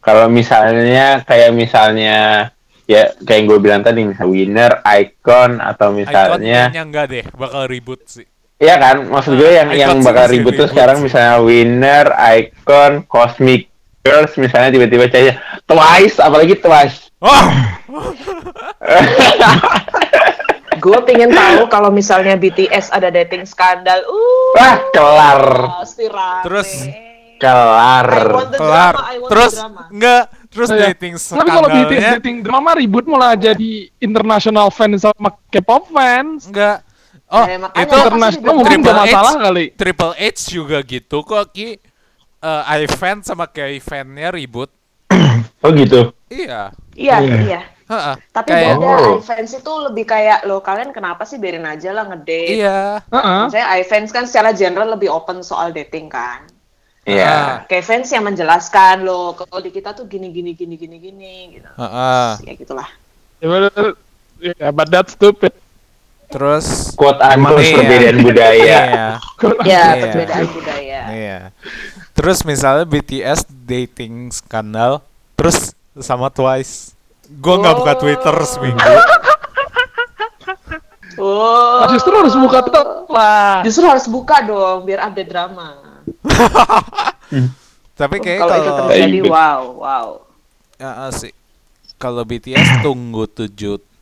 kalau 0.00 0.26
misalnya 0.26 1.20
kayak 1.22 1.52
misalnya 1.52 2.48
ya 2.88 3.12
kayak 3.22 3.38
yang 3.38 3.46
gue 3.46 3.58
bilang 3.60 3.82
tadi 3.84 4.02
misal 4.02 4.32
winner, 4.32 4.80
icon 4.82 5.60
atau 5.62 5.92
misalnya 5.94 6.72
kayaknya 6.72 6.82
enggak 6.82 7.06
deh, 7.06 7.24
bakal 7.36 7.68
ribut 7.70 8.00
sih. 8.08 8.26
Iya 8.56 8.76
kan, 8.76 9.08
maksud 9.08 9.40
gue 9.40 9.50
yang 9.56 9.68
Icon 9.70 9.78
yang 9.78 9.96
bakal 10.02 10.26
masih 10.26 10.34
ribut 10.36 10.52
tuh 10.52 10.66
ribut 10.66 10.72
sekarang 10.74 10.96
sih. 10.98 11.04
misalnya 11.08 11.36
winner, 11.40 12.06
icon, 12.36 12.92
cosmic 13.06 13.68
girls 14.00 14.32
misalnya 14.36 14.72
tiba-tiba 14.72 15.06
cahaya 15.08 15.36
twice, 15.64 16.16
apalagi 16.18 16.56
twice. 16.56 17.08
Oh, 17.20 17.46
Gue 20.80 20.98
pengen 21.04 21.30
tahu 21.30 21.68
kalau 21.68 21.88
misalnya 21.88 22.34
BTS 22.34 22.88
ada 22.88 23.08
dating 23.08 23.44
skandal. 23.44 24.00
Uh, 24.02 24.56
Wah, 24.56 24.76
kelar, 24.90 25.42
pasti 25.78 26.08
rame. 26.08 26.42
Terus, 26.42 26.70
kelar. 27.36 28.08
I 28.08 28.26
want 28.26 28.50
the 28.50 28.58
kelar. 28.58 28.94
drama, 28.94 29.04
I 29.06 29.16
want 29.16 29.30
Terus 29.30 29.52
the 29.52 29.60
drama. 29.60 29.82
enggak, 29.88 30.22
terus 30.48 30.68
Oh, 30.68 30.74
iya. 30.74 30.86
dating 30.88 31.14
Tapi 31.16 31.48
kalau 31.48 31.68
BTS 31.68 32.04
dating 32.16 32.36
drama 32.40 32.70
ribut 32.74 33.04
malah 33.04 33.32
jadi 33.32 33.70
international 33.98 34.68
fans 34.68 35.04
sama 35.04 35.30
K-pop 35.46 35.88
fans. 35.88 36.48
enggak. 36.48 36.80
Oh, 37.26 37.46
makanya 37.46 37.70
itu 37.78 37.94
International 37.94 38.54
mungkin 38.58 38.78
gak 38.82 38.96
masalah 39.06 39.32
H. 39.32 39.38
kali. 39.40 39.64
Triple 39.70 40.14
H 40.18 40.36
juga 40.50 40.78
gitu 40.82 41.22
kok 41.22 41.44
Ki. 41.50 41.78
Eh, 42.40 42.62
iFan 42.80 43.20
sama 43.20 43.44
K-fan-nya 43.46 44.32
ribut. 44.32 44.72
Oh 45.60 45.70
gitu. 45.70 46.16
Iya. 46.26 46.72
Iya, 46.90 47.16
Iya. 47.20 47.60
Heeh. 47.90 48.14
Tapi 48.30 48.48
Kayak- 48.48 48.78
beda, 48.78 48.86
Oh. 48.86 49.18
iFans 49.18 49.50
itu 49.52 49.72
lebih 49.82 50.04
kayak 50.06 50.46
lo 50.46 50.62
kalian 50.62 50.90
kenapa 50.90 51.26
sih 51.26 51.36
biarin 51.36 51.66
aja 51.66 51.90
lah 51.90 52.06
ngedate. 52.06 52.54
Iya. 52.56 53.02
Heeh. 53.04 53.40
Maksudnya 53.44 53.68
iFans 53.76 54.10
kan 54.10 54.24
secara 54.24 54.54
general 54.54 54.94
lebih 54.94 55.10
open 55.10 55.42
soal 55.42 55.70
dating 55.70 56.06
kan. 56.06 56.46
Iya. 57.02 57.64
Kayak 57.66 57.84
fans 57.84 58.08
yang 58.08 58.22
menjelaskan 58.22 59.02
lo 59.02 59.34
kalau 59.34 59.58
di 59.58 59.68
kita 59.68 59.90
tuh 59.90 60.04
gini 60.04 60.30
gini 60.30 60.54
gini 60.54 60.78
gini 60.78 60.96
gini 60.96 61.34
gitu. 61.58 61.66
Heeh. 61.74 62.30
Ya 62.46 62.52
gitulah. 62.54 62.88
Ya, 63.40 63.46
but- 63.48 63.98
ya, 64.38 64.68
but 64.70 64.86
that's 64.86 65.16
stupid. 65.16 65.50
Terus 66.30 66.94
Quote 66.94 67.18
unquote 67.18 67.58
Iya. 67.58 67.74
perbedaan 67.74 68.18
budaya. 68.22 68.54
Iya. 68.54 68.80
Ya, 68.86 69.06
Iya. 69.66 69.82
perbedaan 69.98 70.46
budaya. 70.46 71.00
Iya. 71.10 71.38
Terus 72.14 72.38
misalnya 72.44 72.84
BTS 72.84 73.48
dating 73.48 74.30
skandal, 74.30 75.02
terus 75.34 75.72
sama 75.98 76.30
Twice. 76.30 76.92
Gue 77.38 77.54
nggak 77.62 77.74
buka 77.78 77.92
Oh. 77.94 77.98
Twitter 78.02 78.36
seminggu. 78.42 78.82
Oh. 81.20 81.84
Justru 81.92 82.16
harus 82.16 82.32
buka 82.32 82.64
tuh 82.64 83.04
lah. 83.12 83.60
Justru 83.60 83.84
harus 83.84 84.08
buka 84.08 84.40
dong 84.40 84.88
biar 84.88 85.04
update 85.04 85.28
drama. 85.28 85.76
Tapi 87.92 88.16
kayak 88.24 88.40
kalau 88.40 88.56
itu 88.56 88.70
terjadi 88.72 89.18
Ribet. 89.20 89.28
wow, 89.28 89.60
wow. 89.76 90.06
Ya, 90.80 91.12
sih. 91.12 91.36
Kalau 92.00 92.24
BTS 92.24 92.80
tunggu 92.80 93.28
7 93.28 93.52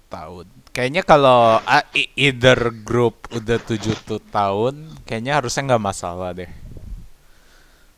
tahun. 0.07 0.47
Kayaknya 0.71 1.03
kalau 1.03 1.59
ah, 1.59 1.83
either 2.15 2.71
group 2.87 3.27
udah 3.35 3.59
7 3.59 3.99
tuh 4.07 4.23
tahun, 4.31 4.87
kayaknya 5.03 5.43
harusnya 5.43 5.75
nggak 5.75 5.83
masalah 5.83 6.31
deh. 6.31 6.47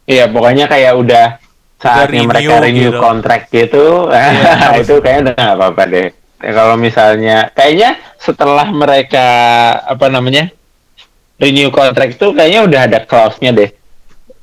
Iya, 0.09 0.33
pokoknya 0.33 0.65
kayak 0.65 0.97
udah 0.97 1.27
saatnya 1.81 2.23
mereka 2.29 2.55
renew 2.61 2.93
gitu. 2.93 3.01
kontrak 3.01 3.41
gitu, 3.49 4.13
itu 4.81 4.95
kayaknya 5.01 5.33
udah 5.33 5.35
nggak 5.35 5.57
apa-apa 5.57 5.83
deh. 5.89 6.09
Ya, 6.41 6.51
kalau 6.53 6.77
misalnya, 6.77 7.37
kayaknya 7.53 7.91
setelah 8.17 8.69
mereka 8.69 9.27
apa 9.85 10.07
namanya 10.09 10.49
renew 11.37 11.69
kontrak 11.69 12.15
itu 12.15 12.33
kayaknya 12.33 12.61
udah 12.65 12.81
ada 12.85 12.99
clause-nya 13.05 13.51
deh. 13.53 13.71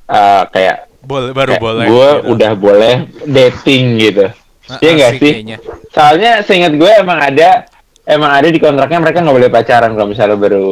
Eh, 0.07 0.43
kayak 0.49 0.89
Boleh 1.01 1.31
baru 1.31 1.51
kayak 1.55 1.63
boleh. 1.63 1.85
gue 1.88 2.09
gitu. 2.11 2.27
udah 2.35 2.51
boleh 2.53 2.93
dating 3.23 3.83
gitu. 3.97 4.25
Nah, 4.67 4.77
Iya 4.81 4.91
nggak 4.93 5.11
sih? 5.17 5.31
kayaknya. 5.39 5.57
Soalnya 5.93 6.31
seingat 6.43 6.73
gue 6.75 6.91
emang 6.91 7.19
ada 7.21 7.63
emang 8.03 8.31
ada 8.33 8.47
di 8.47 8.59
kontraknya 8.59 8.99
mereka 8.99 9.23
nggak 9.23 9.38
boleh 9.38 9.51
pacaran 9.51 9.91
kalau 9.95 10.09
misalnya 10.09 10.35
baru 10.35 10.67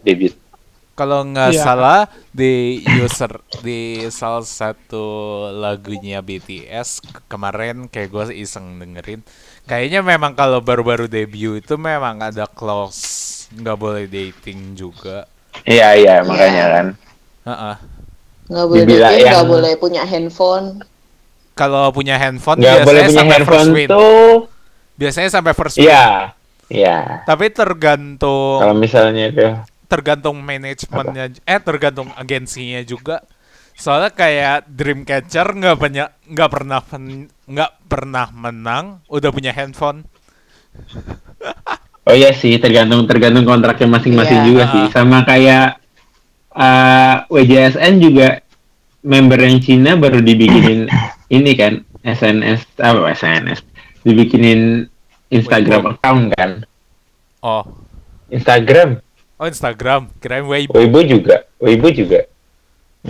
debut. 0.00 0.34
Kalau 0.92 1.24
nggak 1.24 1.50
Iya. 1.50 1.62
salah 1.62 2.00
di 2.28 2.76
user 2.94 3.40
di 3.60 3.80
salah 4.06 4.44
satu 4.44 5.04
lagunya 5.50 6.20
BTS 6.20 7.00
ke- 7.00 7.24
kemarin 7.26 7.88
kayak 7.88 8.08
gue 8.08 8.24
iseng 8.36 8.76
dengerin, 8.76 9.24
kayaknya 9.64 10.00
memang 10.00 10.32
kalau 10.32 10.60
baru-baru 10.60 11.08
debut 11.08 11.58
itu 11.58 11.74
memang 11.74 12.20
ada 12.20 12.44
clause 12.44 13.28
nggak 13.50 13.74
boleh 13.74 14.04
dating 14.04 14.74
juga. 14.74 15.24
Iya 15.64 15.88
iya 15.94 16.14
makanya 16.20 16.64
kan. 16.70 16.86
Heeh. 17.42 17.74
Nggak 18.46 18.66
boleh 18.66 18.80
Dibilang 18.82 19.10
dating, 19.10 19.24
nggak 19.24 19.38
yang- 19.38 19.48
boleh 19.48 19.72
punya 19.76 20.02
handphone. 20.04 20.66
Kalau 21.52 21.88
punya 21.88 22.16
handphone 22.16 22.60
Nggak 22.60 22.68
biasanya 22.74 22.86
boleh 22.86 23.02
punya 23.02 23.16
sampai 23.16 23.32
first 23.32 23.48
handphone 23.48 23.70
win. 23.72 23.88
tuh. 23.88 24.32
Biasanya 24.94 25.30
sampai 25.30 25.52
first 25.52 25.76
win. 25.76 25.84
Iya 25.88 26.06
iya. 26.68 26.98
Tapi 27.24 27.48
tergantung 27.48 28.60
Kalau 28.60 28.76
misalnya 28.76 29.24
itu 29.26 29.40
tergantung 29.92 30.40
manajemennya 30.40 31.36
eh 31.44 31.60
tergantung 31.60 32.08
agensinya 32.16 32.80
juga 32.80 33.20
soalnya 33.74 34.08
kayak 34.08 34.64
Dreamcatcher 34.66 35.52
nggak 35.52 35.76
banyak 35.76 36.08
nggak 36.26 36.50
pernah 36.50 36.80
pen- 36.80 37.28
nggak 37.44 37.72
pernah 37.84 38.26
menang 38.32 38.84
udah 39.06 39.28
punya 39.28 39.52
handphone 39.52 40.08
Oh 42.02 42.16
iya 42.16 42.32
sih, 42.32 42.58
tergantung 42.58 43.06
tergantung 43.06 43.44
kontraknya 43.44 43.86
masing-masing 43.88 44.40
Iya. 44.40 44.46
juga 44.48 44.62
Ah. 44.64 44.70
sih. 44.72 44.84
Sama 44.90 45.18
kayak 45.22 45.66
uh, 46.50 47.14
WJSN 47.28 47.92
juga 47.98 48.42
member 49.02 49.38
yang 49.38 49.58
Cina 49.60 49.94
baru 49.94 50.18
dibikinin 50.18 50.90
ini 51.30 51.52
kan 51.54 51.72
SNS 52.02 52.66
apa 52.78 53.12
SNS 53.12 53.62
dibikinin 54.02 54.90
Instagram 55.28 55.94
account 55.94 56.34
kan. 56.34 56.66
oh 57.40 57.62
Instagram, 58.28 58.98
oh 59.42 59.48
Instagram 59.48 60.06
kirain 60.16 60.46
Weibo 60.46 60.70
Weibo 60.72 61.02
juga, 61.02 61.42
Weibo 61.58 61.90
juga 61.90 62.22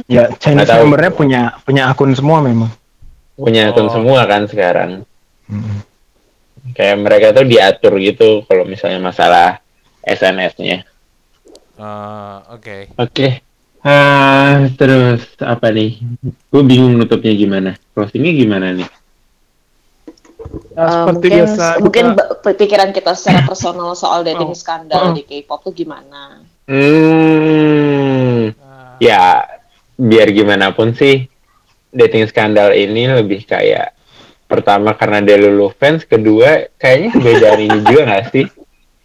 Ya 0.09 0.33
Chinese 0.33 0.72
tahu. 0.72 0.89
membernya 0.89 1.12
punya 1.12 1.41
punya 1.61 1.83
akun 1.87 2.16
semua 2.16 2.41
memang. 2.41 2.72
punya 3.35 3.68
akun 3.68 3.87
Oh. 3.87 3.93
semua 3.93 4.24
kan 4.24 4.49
sekarang. 4.49 5.05
Mm. 5.45 5.85
Kayak 6.72 6.97
mereka 6.97 7.26
tuh 7.30 7.45
diatur 7.45 8.01
gitu 8.01 8.41
kalau 8.43 8.64
misalnya 8.64 8.97
masalah 8.99 9.61
SNS-nya. 10.01 10.89
Eh, 11.74 12.37
oke 12.49 12.76
Oke. 12.97 13.45
Ah, 13.83 14.64
terus 14.72 15.26
apa 15.37 15.68
nih? 15.68 16.01
Gue 16.49 16.62
bingung 16.62 16.95
nutupnya 16.95 17.35
gimana. 17.35 17.74
Closingnya 17.93 18.33
gimana 18.33 18.72
nih? 18.72 18.89
Ya, 20.68 20.78
Eh, 20.78 20.88
seperti 20.88 21.12
mungkin 21.12 21.32
biasa. 21.38 21.66
mungkin 21.78 22.05
kita- 22.11 22.30
pikiran 22.57 22.90
kita 22.90 23.12
secara 23.12 23.40
personal 23.51 23.93
soal 23.93 24.22
dating 24.22 24.49
Oh. 24.49 24.57
skandal 24.57 25.03
Oh. 25.05 25.12
di 25.12 25.22
K-pop 25.22 25.61
tuh 25.62 25.72
gimana? 25.72 26.40
Hmm, 27.32 28.51
ya 28.99 29.45
biar 29.95 30.28
gimana 30.30 30.70
pun 30.70 30.93
sih 30.93 31.28
dating 31.88 32.24
skandal 32.24 32.72
ini 32.72 33.07
lebih 33.07 33.45
kayak 33.45 33.93
pertama 34.47 34.93
karena 34.93 35.20
dia 35.20 35.36
lulu 35.36 35.70
fans, 35.70 36.03
kedua 36.03 36.68
kayaknya 36.74 37.09
perbedaan 37.11 37.61
ini 37.61 37.78
juga 37.82 38.01
nggak 38.07 38.24
sih? 38.30 38.45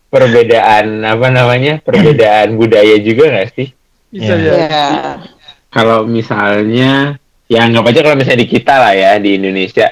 Perbedaan 0.08 0.86
apa 1.02 1.28
namanya? 1.30 1.80
Perbedaan 1.80 2.56
budaya 2.56 2.96
juga 2.98 3.30
nggak 3.30 3.50
sih? 3.54 3.70
bisa 4.08 4.34
jadi. 4.34 4.56
Ya, 4.62 4.88
Kalau 5.68 6.08
misalnya 6.08 7.20
ya 7.46 7.60
anggap 7.62 7.84
aja 7.86 8.00
kalau 8.02 8.16
misalnya 8.16 8.40
di 8.40 8.50
kita 8.50 8.74
lah 8.74 8.94
ya 8.94 9.20
di 9.20 9.36
Indonesia 9.36 9.92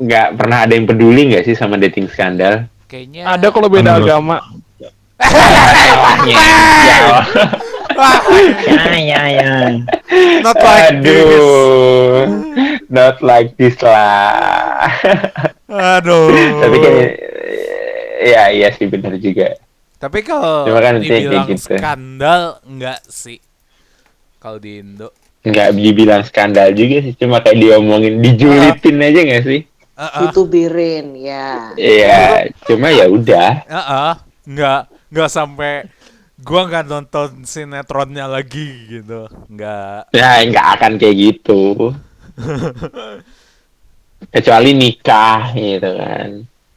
nggak 0.00 0.28
pernah 0.34 0.64
ada 0.64 0.72
yang 0.72 0.84
peduli 0.84 1.28
nggak 1.28 1.44
sih 1.44 1.52
sama 1.52 1.76
dating 1.76 2.08
skandal? 2.08 2.64
kayaknya 2.86 3.22
Ada 3.28 3.46
kalau 3.48 3.68
beda 3.68 3.94
Menurut- 3.94 4.08
agama. 4.08 4.36
ya, 6.24 6.40
Ya 8.66 8.96
ya 8.96 9.22
ya. 9.28 9.50
not 10.40 10.56
like 10.56 10.96
this 10.98 11.20
Aduh, 11.20 12.24
not 12.88 13.16
like 13.20 13.50
this 13.54 13.76
lah. 13.78 14.88
Aduh. 15.68 16.32
Tapi 16.58 16.76
kan 16.78 16.92
ya 18.20 18.42
iya 18.50 18.68
sih 18.72 18.88
benar 18.88 19.14
juga. 19.16 19.54
Tapi 20.00 20.24
kalau 20.24 20.64
kan 20.66 20.96
dibilang 20.96 21.44
gitu. 21.46 21.76
skandal 21.76 22.58
enggak 22.64 23.04
sih? 23.04 23.38
Kalau 24.40 24.56
di 24.56 24.80
Indo. 24.80 25.12
Nggak 25.40 25.68
dibilang 25.72 26.22
skandal 26.24 26.72
juga 26.72 27.00
sih, 27.00 27.12
cuma 27.14 27.40
kayak 27.40 27.56
diomongin, 27.56 28.20
dijulitin 28.20 28.96
aja 28.98 29.20
nggak 29.22 29.44
sih? 29.44 29.60
Heeh. 30.00 30.20
Ditubirin, 30.24 31.06
ya. 31.12 31.76
Iya, 31.76 32.48
cuma 32.64 32.88
ya 32.88 33.04
udah. 33.04 33.50
Heeh. 33.68 34.12
Enggak 34.48 34.80
enggak 35.12 35.28
sampai 35.28 35.72
gua 36.40 36.64
nggak 36.64 36.88
nonton 36.88 37.44
sinetronnya 37.44 38.24
lagi 38.24 38.88
gitu. 38.88 39.28
Enggak. 39.46 40.08
Ya 40.16 40.40
nggak 40.40 40.66
akan 40.80 40.92
kayak 40.96 41.16
gitu. 41.20 41.92
Kecuali 44.32 44.70
nikah 44.72 45.52
gitu 45.52 45.90
kan. 45.96 46.28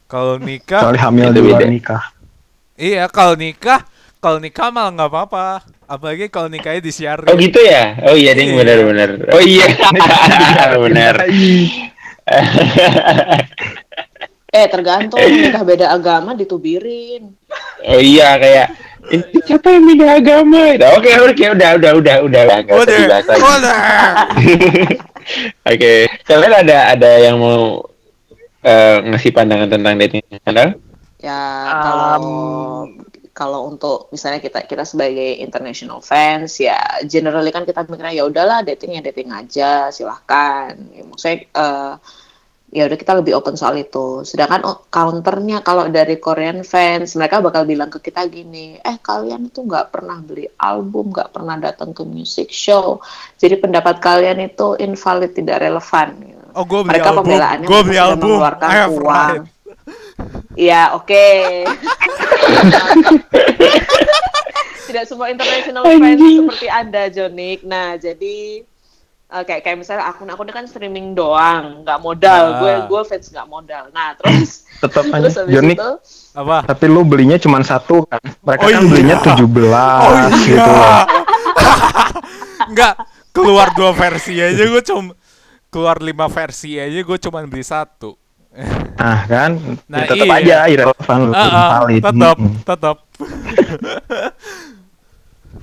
Kalau 0.04 0.36
nikah 0.36 0.80
Soalnya 0.84 1.02
hamil 1.08 1.28
di 1.32 1.40
luar 1.40 1.64
nikah. 1.64 2.04
Iya, 2.76 3.08
kalau 3.08 3.38
nikah, 3.38 3.86
kalau 4.18 4.36
nikah 4.36 4.68
malah 4.68 4.92
nggak 4.92 5.10
apa-apa. 5.10 5.46
Apalagi 5.84 6.28
kalau 6.28 6.48
nikahnya 6.48 6.80
disiarin. 6.80 7.28
Oh 7.28 7.36
gitu 7.36 7.60
ya? 7.60 7.96
Oh 8.04 8.16
iya 8.16 8.36
ding 8.36 8.52
Iya. 8.52 8.58
benar-benar. 8.60 9.08
Oh 9.32 9.40
iya 9.40 9.66
benar. 10.84 11.14
Eh, 14.54 14.70
tergantung 14.70 15.18
nikah 15.18 15.66
beda 15.66 15.90
agama 15.90 16.30
ditubirin. 16.30 17.34
oh 17.90 17.98
iya 17.98 18.38
kayak 18.38 18.70
ini 19.10 19.42
siapa 19.42 19.66
yang 19.66 19.82
beda 19.82 20.06
agama? 20.22 20.78
Gitu. 20.78 20.86
Oke 20.94 21.10
oke 21.10 21.44
udah 21.58 21.70
udah 21.74 21.90
udah 21.98 22.16
udah 22.22 22.42
nggak 22.62 22.70
usah 22.70 22.94
dibahas 22.94 23.26
lagi. 23.26 23.42
Oke, 25.64 26.04
kalian 26.28 26.52
ada 26.52 26.92
ada 26.92 27.10
yang 27.16 27.40
mau 27.40 27.80
eh, 28.60 28.96
ngasih 29.08 29.32
pandangan 29.32 29.72
tentang 29.72 29.96
dating 29.96 30.20
skandal? 30.28 30.76
Ya, 31.24 31.40
kalau 31.80 32.84
kalau 33.34 33.66
untuk 33.66 34.08
misalnya 34.14 34.38
kita 34.38 34.62
kita 34.64 34.86
sebagai 34.86 35.42
international 35.42 35.98
fans 35.98 36.62
ya 36.62 36.78
generally 37.02 37.50
kan 37.50 37.66
kita 37.66 37.82
mikirnya 37.82 38.14
ya 38.14 38.24
udahlah 38.30 38.62
dating 38.62 38.94
ya 38.94 39.02
dating 39.02 39.34
aja 39.34 39.90
silahkan 39.90 40.78
ya, 40.94 41.02
maksudnya 41.02 41.38
eh, 41.50 41.94
ya 42.74 42.90
udah 42.90 42.98
kita 42.98 43.12
lebih 43.18 43.34
open 43.38 43.58
soal 43.58 43.74
itu 43.78 44.22
sedangkan 44.22 44.62
oh, 44.66 44.86
counternya 44.86 45.66
kalau 45.66 45.90
dari 45.90 46.18
Korean 46.22 46.62
fans 46.62 47.18
mereka 47.18 47.42
bakal 47.42 47.66
bilang 47.66 47.90
ke 47.90 47.98
kita 48.02 48.26
gini 48.30 48.78
eh 48.78 48.98
kalian 49.02 49.50
tuh 49.50 49.66
nggak 49.66 49.90
pernah 49.90 50.18
beli 50.22 50.46
album 50.58 51.10
nggak 51.10 51.30
pernah 51.34 51.58
datang 51.58 51.90
ke 51.90 52.06
music 52.06 52.54
show 52.54 53.02
jadi 53.38 53.58
pendapat 53.58 53.98
kalian 53.98 54.42
itu 54.46 54.78
invalid 54.78 55.34
tidak 55.34 55.62
relevan 55.62 56.08
gitu. 56.22 56.44
Oh, 56.54 56.62
gue 56.62 56.80
beli 56.86 56.90
mereka 56.98 57.10
album. 57.10 57.18
pembelaannya 57.26 57.66
Gue 57.66 57.80
beli 57.82 57.98
album. 57.98 58.30
mengeluarkan 58.30 58.68
I 58.70 58.76
have 58.78 58.94
uang. 58.94 59.02
right. 59.42 59.53
Iya, 60.54 60.94
oke. 60.94 61.26
Tidak 64.84 65.04
semua 65.08 65.26
international 65.32 65.82
fans 65.82 66.20
seperti 66.20 66.66
Anda, 66.70 67.02
Jonik. 67.10 67.66
Nah, 67.66 67.98
jadi 67.98 68.62
eh, 69.34 69.42
kayak 69.42 69.60
kayak 69.66 69.78
misalnya 69.80 70.06
akun-akun 70.06 70.46
kan 70.54 70.64
streaming 70.70 71.16
doang, 71.18 71.82
nggak 71.82 71.98
modal. 71.98 72.44
Ah. 72.54 72.58
Gue 72.62 72.72
gue 72.86 73.00
fans 73.02 73.26
nggak 73.32 73.48
modal. 73.50 73.84
Nah, 73.90 74.14
terus 74.14 74.62
Tetap 74.82 75.04
terus 75.10 75.34
aja. 75.34 75.50
Jonik, 75.50 75.78
itu 75.80 75.90
Apa? 76.38 76.62
tapi 76.66 76.84
lu 76.86 77.02
belinya 77.02 77.38
cuma 77.40 77.58
satu 77.66 78.06
kan. 78.06 78.22
Mereka 78.22 78.62
Oh 78.62 78.68
kan 78.70 78.82
iya. 78.82 78.90
belinya 78.90 79.16
17 79.18 79.34
Oh 79.34 80.12
iya. 80.14 80.26
gitu 80.38 80.70
loh. 80.70 81.02
Enggak, 82.70 82.94
keluar 83.34 83.68
dua 83.74 83.90
versi 83.92 84.38
aja 84.40 84.62
gue 84.62 84.82
cuma 84.86 85.12
keluar 85.68 85.98
lima 85.98 86.30
versi 86.30 86.78
aja 86.78 86.94
gue 86.94 87.18
cuma 87.18 87.42
beli 87.42 87.66
satu. 87.66 88.14
Nah 88.94 89.20
kan, 89.26 89.58
Nah, 89.90 89.98
ya 90.06 90.08
tetap 90.14 90.26
iya. 90.30 90.38
aja 90.38 90.56
irrelevan 90.70 91.18
lu 91.26 91.32
Heeh, 91.34 91.50
invalid. 91.50 92.02
tetap, 92.06 92.36
Mm-mm. 92.38 92.52
tetap. 92.62 92.96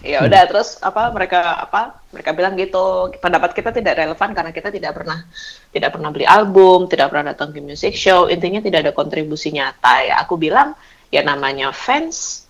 ya 0.01 0.25
udah 0.25 0.41
terus 0.49 0.81
apa 0.81 1.13
mereka 1.13 1.61
apa 1.61 2.01
mereka 2.09 2.33
bilang 2.33 2.57
gitu 2.57 3.13
pendapat 3.21 3.53
kita 3.53 3.69
tidak 3.69 4.01
relevan 4.01 4.33
karena 4.33 4.49
kita 4.49 4.73
tidak 4.73 4.97
pernah 4.97 5.21
tidak 5.69 5.93
pernah 5.93 6.09
beli 6.09 6.25
album 6.25 6.89
tidak 6.89 7.13
pernah 7.13 7.31
datang 7.31 7.53
ke 7.53 7.61
music 7.61 7.93
show 7.93 8.25
intinya 8.25 8.65
tidak 8.65 8.89
ada 8.89 8.91
kontribusi 8.97 9.53
nyata 9.53 10.01
ya 10.01 10.17
aku 10.25 10.41
bilang 10.41 10.73
ya 11.13 11.21
namanya 11.21 11.69
fans 11.69 12.49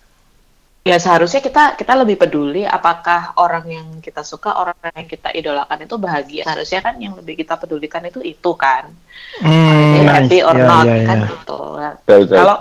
ya 0.82 0.98
seharusnya 0.98 1.38
kita 1.38 1.78
kita 1.78 1.94
lebih 1.94 2.18
peduli 2.18 2.66
apakah 2.66 3.38
orang 3.38 3.64
yang 3.70 3.88
kita 4.02 4.26
suka 4.26 4.50
orang 4.58 4.74
yang 4.92 5.06
kita 5.06 5.30
idolakan 5.30 5.78
itu 5.86 5.94
bahagia 5.94 6.42
seharusnya 6.42 6.80
kan 6.82 6.94
yang 6.98 7.14
lebih 7.14 7.38
kita 7.38 7.54
pedulikan 7.54 8.02
itu 8.02 8.18
itu 8.22 8.50
kan 8.58 8.90
Hmm, 9.40 10.04
happy 10.04 10.42
nice. 10.42 10.44
or 10.44 10.56
Iya, 10.58 10.66
not 10.66 10.86
iya, 10.90 11.06
kan 11.06 11.18
iya. 11.22 11.28
gitu 11.30 11.58
Kalau-. 12.28 12.60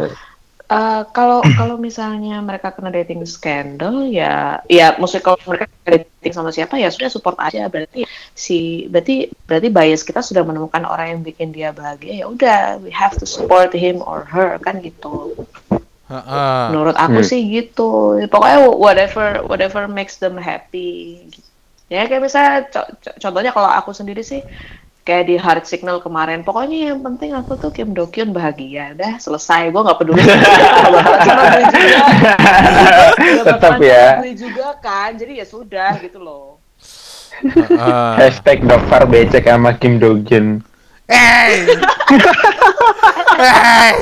Eh, 0.71 1.03
kalau 1.11 1.43
kalau 1.59 1.75
misalnya 1.75 2.39
mereka 2.39 2.71
kena 2.71 2.95
dating 2.95 3.27
scandal 3.27 4.07
ya 4.07 4.63
ya 4.71 4.95
maksudnya 4.95 5.25
kalau 5.27 5.39
mereka 5.43 5.67
dating 5.83 6.31
sama 6.31 6.55
siapa 6.55 6.79
ya 6.79 6.87
sudah 6.87 7.11
support 7.11 7.35
aja 7.43 7.67
berarti 7.67 8.07
si 8.31 8.87
berarti 8.87 9.27
berarti 9.43 9.67
bias 9.67 10.07
kita 10.07 10.23
sudah 10.23 10.47
menemukan 10.47 10.87
orang 10.87 11.19
yang 11.19 11.21
bikin 11.27 11.51
dia 11.51 11.75
bahagia 11.75 12.23
ya 12.23 12.25
udah 12.31 12.79
we 12.79 12.87
have 12.87 13.19
to 13.19 13.27
support 13.27 13.75
him 13.75 13.99
or 13.99 14.23
her 14.23 14.55
kan 14.63 14.79
gitu 14.79 15.35
Heeh. 16.11 16.61
menurut 16.69 16.93
aku 16.93 17.19
Hmm. 17.19 17.25
sih 17.25 17.39
gitu 17.47 18.19
Ya, 18.19 18.27
pokoknya 18.27 18.57
whatever 18.69 19.41
whatever 19.47 19.87
makes 19.87 20.15
them 20.15 20.35
happy 20.35 21.23
ya 21.87 22.03
kayak 22.03 22.21
misalnya 22.21 22.67
co- 22.67 22.91
co- 22.99 23.15
contohnya 23.17 23.49
kalau 23.49 23.67
aku 23.67 23.89
sendiri 23.91 24.19
sih 24.19 24.39
kayak 25.01 25.23
di 25.25 25.33
Heart 25.35 25.65
Signal 25.65 25.97
kemarin 25.97 26.41
pokoknya 26.41 26.91
yang 26.91 26.99
penting 27.01 27.31
aku 27.31 27.55
tuh 27.55 27.69
Kim 27.69 27.91
Do 27.91 28.05
Kyun 28.05 28.31
bahagia 28.31 28.93
dah 28.93 29.17
selesai 29.17 29.67
gue 29.67 29.81
nggak 29.81 29.97
peduli 29.97 30.19
Tetap 33.41 33.71
ya. 33.79 34.19
juga 34.31 34.75
kan 34.77 35.15
jadi 35.15 35.41
ya 35.41 35.45
sudah 35.45 35.97
gitu 35.97 36.19
loh 36.19 36.45
Heeh. 37.41 38.09
Hashtag 38.19 38.61
Dofar 38.61 39.09
becek 39.09 39.43
sama 39.43 39.73
Kim 39.73 39.97
Do 39.97 40.13
Gyun. 40.21 40.61
Hey! 41.09 41.65
hey! 43.41 43.95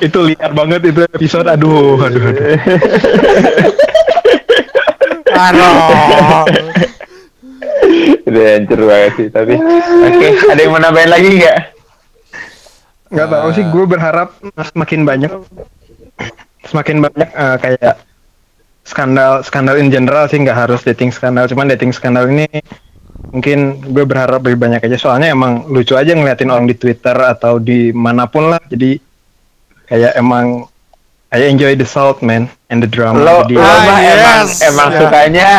Itu 0.00 0.28
liar 0.28 0.52
banget 0.56 0.80
itu 0.88 1.00
episode. 1.04 1.48
Aduh, 1.48 2.00
aduh, 2.00 2.24
aduh. 2.32 2.58
Aduh. 5.34 5.74
Udah 8.24 8.44
hancur 8.56 8.80
banget 8.88 9.12
sih 9.18 9.28
tapi. 9.28 9.54
Oke, 10.08 10.28
ada 10.48 10.60
yang 10.60 10.72
mau 10.72 10.80
nambahin 10.80 11.10
lagi 11.12 11.28
nggak? 11.36 11.58
Nggak 13.14 13.28
tahu 13.30 13.48
sih, 13.54 13.64
gue 13.68 13.84
berharap 13.86 14.28
semakin 14.74 15.00
banyak, 15.06 15.32
semakin 16.66 16.96
banyak 17.04 17.30
eh, 17.30 17.56
kayak 17.62 17.94
skandal, 18.82 19.44
skandal 19.46 19.76
in 19.78 19.92
general 19.92 20.26
sih 20.26 20.40
nggak 20.40 20.66
harus 20.66 20.82
dating 20.82 21.14
skandal, 21.14 21.46
cuman 21.46 21.70
dating 21.70 21.94
skandal 21.94 22.26
ini 22.26 22.48
mungkin 23.30 23.78
gue 23.92 24.02
berharap 24.02 24.42
lebih 24.42 24.58
banyak 24.58 24.82
aja. 24.82 24.98
Soalnya 24.98 25.30
emang 25.30 25.68
lucu 25.70 25.94
aja 25.94 26.10
ngeliatin 26.16 26.50
orang 26.50 26.66
di 26.66 26.74
Twitter 26.74 27.14
atau 27.14 27.62
di 27.62 27.94
mana 27.94 28.26
pun 28.26 28.50
lah. 28.50 28.62
Jadi 28.66 28.98
kayak 29.86 30.12
emang 30.14 30.66
I 31.28 31.50
enjoy 31.50 31.74
the 31.74 31.84
salt 31.84 32.22
man 32.22 32.46
and 32.68 32.78
the 32.78 32.86
drama. 32.86 33.18
Lo, 33.18 33.42
Jadi 33.42 33.54
lo 33.54 33.60
Ah, 33.60 33.78
mah 33.82 33.98
emang 33.98 34.44
yes. 34.46 34.62
emang 34.62 34.88
Ya. 34.88 34.98
sukanya 35.00 35.50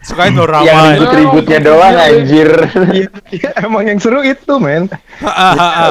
Sukain 0.00 0.32
yang 0.32 0.48
drama. 0.48 0.96
ribut-ributnya 0.96 1.58
doang 1.60 1.92
anjir. 1.92 2.48
iya, 2.88 3.08
iya, 3.28 3.50
emang 3.60 3.84
yang 3.84 4.00
seru 4.00 4.24
itu 4.24 4.56
men. 4.56 4.88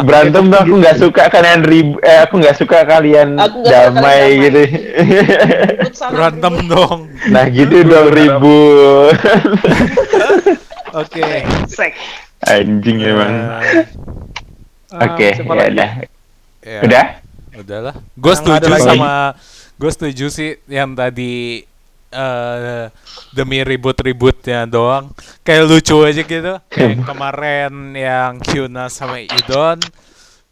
Berantem 0.01 0.49
tuh 0.49 0.57
aku 0.59 0.75
nggak 0.81 0.97
suka 0.97 1.23
kalian 1.29 1.61
ribut, 1.61 2.01
eh 2.01 2.17
aku 2.19 2.41
nggak 2.41 2.57
suka 2.57 2.81
kalian 2.83 3.37
Aku 3.37 3.61
nggak 3.61 3.69
suka 3.85 4.01
damai 4.01 4.21
gitu. 4.39 4.61
Ribut 4.65 5.93
sana, 5.93 6.09
Berantem 6.09 6.55
dong. 6.65 6.99
nah 7.29 7.45
gitu 7.45 7.77
dong 7.85 8.09
ribut. 8.09 9.13
Oke. 10.91 11.21
Sek. 11.69 11.93
Anjing 12.41 12.97
emang. 13.03 13.33
Ah, 14.89 15.05
Oke, 15.05 15.37
siapa 15.37 15.53
ya 15.55 15.69
udah. 15.69 15.89
ya. 16.65 16.79
Udah? 16.81 17.05
Udahlah. 17.59 17.95
Gue 18.15 18.33
setuju 18.35 18.71
sama 18.79 19.35
gue 19.79 19.91
setuju 19.91 20.25
sih 20.31 20.59
yang 20.67 20.91
tadi 20.95 21.63
eh 22.09 22.85
demi 23.35 23.61
ribut-ributnya 23.61 24.65
doang. 24.65 25.11
Kayak 25.43 25.67
lucu 25.69 25.97
aja 26.01 26.21
gitu. 26.23 26.53
Kayak 26.71 27.05
kemarin 27.05 27.93
yang 27.93 28.39
Kyuna 28.39 28.87
sama 28.87 29.19
Idon 29.21 29.83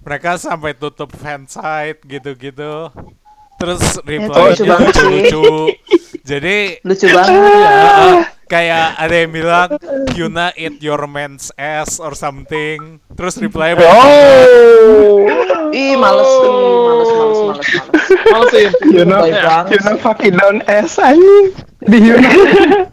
mereka 0.03 0.39
sampai 0.39 0.71
tutup 0.71 1.11
fansite 1.15 1.99
gitu-gitu. 2.07 2.91
Terus 3.57 3.81
reply 4.01 4.53
lucu 4.53 4.63
banget 4.63 4.93
sih. 4.93 5.01
lucu-lucu. 5.01 5.45
Jadi 6.21 6.57
lucu 6.81 7.07
banget 7.15 7.33
Heeh, 7.33 8.17
kayak 8.45 8.87
ada 8.95 9.15
yang 9.15 9.31
bilang 9.31 9.69
Kyuna 10.07 10.53
eat 10.53 10.77
your 10.79 11.01
man's 11.05 11.49
ass 11.53 11.97
or 11.97 12.13
something. 12.13 13.01
Terus 13.13 13.35
reply 13.37 13.73
Oh. 13.73 15.25
ih 15.67 15.93
males 15.95 16.31
ih 16.31 16.47
males 16.47 17.09
males 17.09 17.09
males 17.11 17.39
males 18.23 18.51
banget. 18.53 18.71
you 18.87 19.03
know 19.03 19.25
fucking 19.97 20.37
down 20.37 20.61
ass 20.65 20.95
anjing. 20.97 21.51
Di 21.81 21.97
you 21.97 22.15
know. 22.15 22.85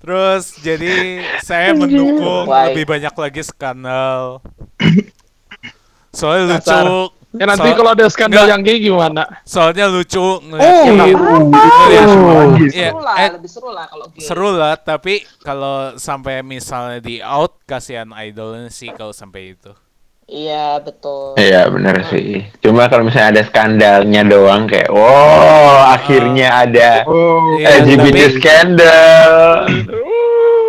Terus 0.00 0.56
jadi 0.58 1.20
saya 1.40 1.70
mendukung 1.72 2.48
Why? 2.48 2.72
lebih 2.72 2.88
banyak 2.88 3.12
lagi 3.12 3.42
skandal. 3.44 4.40
Soalnya 6.10 6.58
lucu. 6.58 7.14
Ya 7.32 7.46
nanti 7.46 7.62
Soal- 7.62 7.78
kalau 7.78 7.90
ada 7.92 8.06
skandal 8.06 8.42
Nggak. 8.42 8.50
yang 8.50 8.60
gay 8.60 8.78
gimana? 8.80 9.22
soalnya 9.44 9.86
lucu 9.86 10.18
Oh, 10.18 10.42
ngeliat 10.42 10.82
gitu. 10.82 10.98
Oh, 10.98 11.38
Iya, 11.86 12.02
seru 12.84 12.98
lah, 12.98 13.14
eh, 13.16 13.28
lebih 13.30 13.46
seru 13.48 13.68
lah 13.70 13.84
kalau 13.86 14.04
gay. 14.08 14.18
seru 14.20 14.48
lah 14.52 14.74
tapi 14.76 15.14
kalau 15.38 15.76
sampai 15.94 16.42
misalnya 16.42 16.98
di 16.98 17.18
out 17.18 17.54
kasihan 17.62 18.10
idolnya 18.12 18.66
sih 18.68 18.90
kalau 18.90 19.12
sampai 19.12 19.54
itu 19.54 19.70
Iya 20.26 20.78
betul. 20.78 21.34
Iya 21.34 21.66
benar 21.66 22.06
sih. 22.06 22.46
Cuma 22.60 22.86
kalau 22.86 23.02
misalnya 23.02 23.30
ada 23.32 23.42
skandalnya 23.44 24.22
doang 24.22 24.62
kayak, 24.64 24.86
wow 24.88 25.90
akhirnya 25.90 26.54
ada 26.60 27.02
Oh, 27.02 27.54
Iya, 27.56 27.82
LGBT 27.82 28.14
tapi- 28.16 28.34
skandal. 28.36 29.32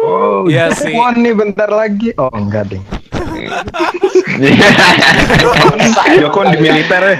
oh, 0.03 0.45
Iya 0.45 0.65
sih. 0.71 0.89
Jokon 0.89 1.13
nih 1.19 1.33
bentar 1.35 1.69
lagi. 1.69 2.09
Oh, 2.15 2.29
enggak 2.31 2.69
ding. 2.69 2.81
Jokon 6.21 6.45
di 6.51 6.57
militer 6.57 7.03
ya. 7.03 7.17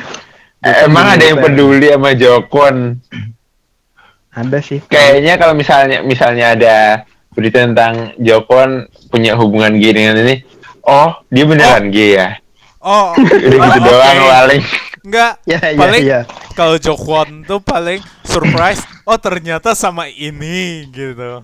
Emang 0.86 1.18
ada 1.18 1.24
yang 1.26 1.42
peduli 1.42 1.90
sama 1.90 2.14
Jokon? 2.14 3.02
Ada 4.32 4.60
sih. 4.62 4.80
Kayaknya 4.86 5.34
kalau 5.36 5.54
misalnya 5.54 5.98
misalnya 6.02 6.46
ada 6.56 6.76
berita 7.32 7.64
tentang 7.64 8.16
Jokon 8.18 8.88
punya 9.10 9.36
hubungan 9.36 9.76
gay 9.76 9.92
dengan 9.92 10.20
ini, 10.22 10.44
oh 10.84 11.20
dia 11.28 11.44
beneran 11.44 11.90
gay 11.90 12.16
ya? 12.16 12.30
oh 12.82 13.14
Udah 13.20 13.38
gitu 13.38 13.58
oke. 13.62 13.86
doang 13.86 14.18
paling. 14.26 14.62
Enggak, 15.02 15.34
Ya, 15.50 15.58
ya, 15.66 15.78
paling 15.78 16.04
ya. 16.06 16.22
kalau 16.54 16.78
Jokwon 16.78 17.42
tuh 17.44 17.58
paling 17.58 17.98
surprise. 18.22 18.82
Oh 19.02 19.18
ternyata 19.18 19.74
sama 19.74 20.06
ini 20.06 20.86
gitu. 20.94 21.42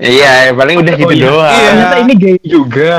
Iya, 0.00 0.56
paling 0.56 0.80
udah 0.80 0.94
gitu 0.96 1.06
Oh, 1.06 1.12
iya. 1.12 1.26
doang. 1.28 1.52
Iya. 1.52 1.68
Ternyata 1.68 1.96
ini 2.00 2.14
gay 2.16 2.36
juga. 2.42 2.94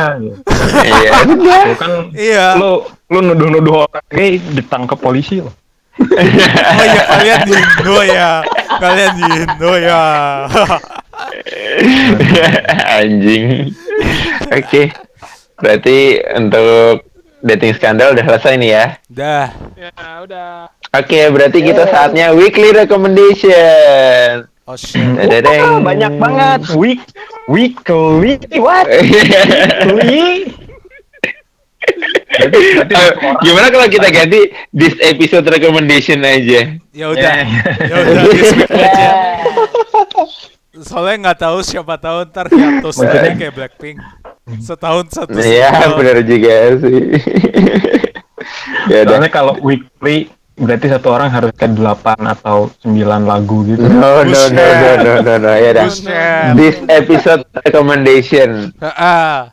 Iya. 0.86 1.12
Lu 1.68 1.76
kan 1.76 1.91
Iya. 2.14 2.45
lu 2.56 2.70
lu 3.12 3.20
nuduh-nuduh 3.20 3.76
orang 3.84 4.06
gay 4.08 4.38
ditangkap 4.38 4.97
polisi 4.97 5.41
loh. 5.41 5.52
Oh 6.02 6.86
iya 6.88 7.04
kalian 7.04 7.39
di 7.43 7.52
Indo 7.54 7.97
ya. 8.02 8.32
Kalian 8.78 9.12
di 9.14 9.24
Indo 9.28 9.72
ya. 9.76 10.02
Anjing. 12.97 13.74
Oke. 14.49 14.82
Berarti 15.58 15.97
untuk 16.34 17.06
dating 17.41 17.74
skandal 17.74 18.14
udah 18.14 18.26
selesai 18.28 18.54
nih 18.58 18.72
ya. 18.72 18.86
Dah. 19.08 19.47
Ya 19.74 19.91
udah. 20.22 20.52
Oke, 20.91 21.20
berarti 21.30 21.60
kita 21.62 21.88
saatnya 21.88 22.34
weekly 22.34 22.72
recommendation. 22.72 24.49
Oh 24.66 24.78
shit. 24.78 25.01
Dedeng. 25.32 25.82
Banyak 25.82 26.14
banget. 26.18 26.59
Week 26.78 27.01
weekly 27.49 28.38
what? 28.57 28.86
Weekly. 29.97 30.53
Eh, 32.32 33.09
gimana 33.41 33.68
kalau 33.74 33.88
kita 33.89 34.07
ganti 34.09 34.53
this 34.72 34.93
episode 35.01 35.49
recommendation 35.49 36.22
aja? 36.22 36.78
Ya 36.93 37.05
udah. 37.09 37.36
Ya, 37.41 37.45
ya. 37.89 37.95
Udah 38.05 38.24
this 38.30 38.51
week 38.53 38.70
aja. 38.72 38.86
Ya. 38.88 39.14
Soalnya 40.88 41.30
nggak 41.30 41.39
tahu 41.41 41.57
siapa 41.62 41.99
tahu 41.99 42.26
ntar 42.32 42.47
hiatus 42.47 42.95
Maksudnya- 42.95 43.22
lagi 43.28 43.38
kayak 43.38 43.53
Blackpink. 43.53 43.97
Setahun 44.62 45.05
satu 45.14 45.38
Iya, 45.38 45.70
benar 45.93 46.18
juga 46.26 46.53
sih. 46.82 47.01
ya 48.89 48.97
udah. 49.05 49.12
Soalnya 49.18 49.32
kalau 49.32 49.53
weekly 49.62 50.30
berarti 50.62 50.88
satu 50.88 51.09
orang 51.09 51.28
harus 51.28 51.51
ke 51.51 51.66
8 51.66 51.82
atau 52.24 52.70
9 52.80 52.93
lagu 53.24 53.66
gitu. 53.66 53.82
No, 53.82 54.22
no, 54.22 54.41
no, 54.47 54.66
no, 54.72 54.91
no, 54.95 55.14
no, 55.20 55.34
no, 55.38 55.51
ya 55.51 55.70
udah. 55.74 55.86
Buset. 55.86 56.53
This 56.55 56.78
episode 56.88 57.41
recommendation. 57.59 58.70
Ah, 58.80 59.51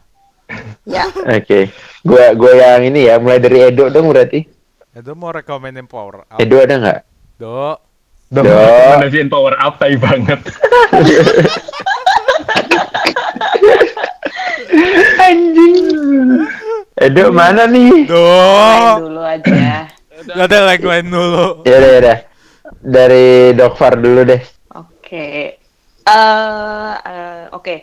Ya. 0.84 1.04
Oke, 1.28 1.68
gua 2.00 2.32
gua 2.32 2.52
yang 2.56 2.88
ini 2.88 3.04
ya, 3.04 3.20
mulai 3.20 3.36
dari 3.36 3.60
Edo 3.62 3.88
dong 3.88 4.08
berarti. 4.08 4.48
itu 4.90 5.12
mau 5.12 5.28
rekomenin 5.28 5.84
power 5.84 6.24
up. 6.24 6.40
Edo 6.40 6.56
ada 6.56 6.74
nggak? 6.74 6.98
Do. 7.36 7.76
Dong, 8.28 8.44
Duh. 8.44 8.56
rekomendasiin 8.56 9.28
power 9.28 9.52
up 9.54 9.76
tai 9.76 9.94
banget. 9.94 10.40
Anjing. 15.18 16.44
Edo 16.98 17.30
mana 17.30 17.64
nih? 17.64 18.04
Do. 18.04 18.18
Main 18.18 19.00
dulu 19.00 19.22
aja. 19.22 19.87
Gak 20.28 20.46
ada 20.46 20.58
lagu 20.66 20.86
lain 20.86 21.06
dulu. 21.08 21.46
Ya 21.64 21.76
udah, 21.76 21.88
ya 21.88 21.98
udah. 22.00 22.18
Dari 22.78 23.28
Dokfar 23.56 23.96
dulu 23.96 24.20
deh. 24.22 24.42
Oke. 24.76 25.56
Eh, 26.04 26.92
eh, 26.94 27.42
oke. 27.50 27.74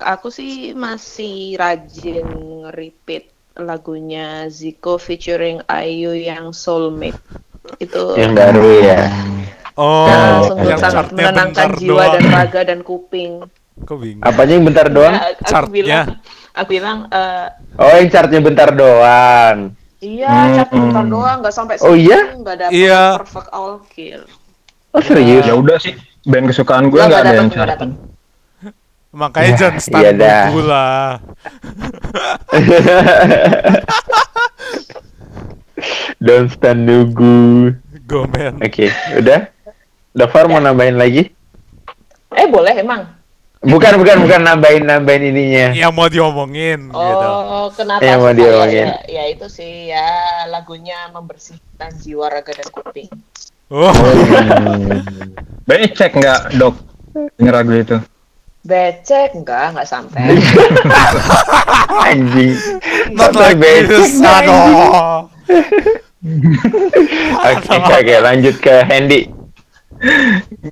Aku 0.00 0.32
sih 0.32 0.72
masih 0.72 1.60
rajin 1.60 2.24
repeat 2.72 3.28
lagunya 3.54 4.48
Zico 4.48 4.96
featuring 4.96 5.60
Ayu 5.66 6.14
yang 6.14 6.54
Soulmate. 6.54 7.18
Itu 7.76 8.16
Yang 8.16 8.32
baru 8.32 8.66
ya. 8.80 9.02
Oh, 9.76 10.44
sungguh 10.46 10.72
yang 10.72 10.80
sangat 10.80 11.08
chartnya 11.08 11.16
menenangkan 11.30 11.68
bentar 11.72 11.80
jiwa 11.80 11.94
doang. 12.00 12.12
dan 12.12 12.24
raga 12.28 12.60
dan 12.64 12.80
kuping. 12.80 13.32
Kok 13.80 13.96
bingung? 13.96 14.24
Apanya 14.24 14.52
yang 14.56 14.66
bentar 14.66 14.86
doang? 14.88 15.14
Ya, 15.16 15.24
aku 15.32 15.44
Chartnya. 15.46 15.72
bilang, 15.72 16.06
aku 16.52 16.68
bilang, 16.68 16.98
eh, 17.08 17.46
Oh, 17.80 17.92
yang 17.96 18.08
chartnya 18.12 18.40
bentar 18.40 18.68
doang. 18.72 19.56
Iya, 20.00 20.64
Hmm. 20.66 20.90
bentar 20.90 21.04
doang, 21.04 21.36
nggak 21.40 21.52
sampai 21.52 21.76
Oh, 21.80 21.94
iya? 21.94 22.34
nggak 22.34 22.56
dapet 22.58 22.72
Iya. 22.74 23.20
perfect 23.20 23.48
all 23.50 23.80
kill. 23.86 24.24
Oh, 24.90 25.00
serius? 25.00 25.46
Ya 25.46 25.54
udah 25.54 25.76
sih, 25.76 25.94
band 26.24 26.50
kesukaan 26.50 26.88
gue 26.88 26.98
Nggak, 26.98 27.20
ada 27.20 27.32
yang 27.32 27.48
dapet. 27.48 27.90
Makanya 29.10 29.46
Ya, 29.48 29.56
jangan 29.58 29.78
stand 29.78 30.02
iya 30.02 30.10
dah. 30.14 30.44
Don't 36.20 36.48
stand 36.48 36.84
nunggu. 36.84 37.74
Gomen. 38.06 38.60
Oke, 38.60 38.90
udah. 39.14 39.48
Dokfar 40.10 40.46
mau 40.46 40.58
nambahin 40.58 40.94
lagi? 40.94 41.30
Eh, 42.30 42.46
boleh 42.46 42.74
emang? 42.76 43.06
Bukan, 43.60 44.00
bukan, 44.00 44.16
bukan 44.24 44.40
nambahin 44.40 44.88
nambahin 44.88 45.36
ininya. 45.36 45.66
Yang 45.76 45.92
mau 45.92 46.08
diomongin 46.08 46.88
gitu. 46.88 47.28
Oh, 47.28 47.68
kenapa? 47.76 48.00
Yang 48.00 48.18
mau 48.24 48.32
diomongin. 48.32 48.86
Ya, 48.88 48.96
ya, 49.04 49.24
itu 49.28 49.46
sih 49.52 49.92
ya 49.92 50.08
lagunya 50.48 51.12
membersihkan 51.12 51.92
jiwa, 52.00 52.32
raga 52.32 52.56
dan 52.56 52.68
kuping. 52.72 53.12
Oh, 53.68 53.92
Becek 55.68 56.16
nggak 56.16 56.56
dok 56.56 56.74
denger 57.36 57.54
lagu 57.54 57.72
itu? 57.76 57.96
Becek 58.64 59.36
enggak, 59.36 59.76
enggak 59.76 59.88
sampai. 59.88 60.36
Anjing. 62.08 62.56
not 63.12 63.32
Sampai 63.32 63.56
like 63.56 63.58
becek. 63.60 64.10
Oke, 67.40 67.80
oke, 67.80 68.14
lanjut 68.20 68.54
ke 68.60 68.84
Handy. 68.84 69.39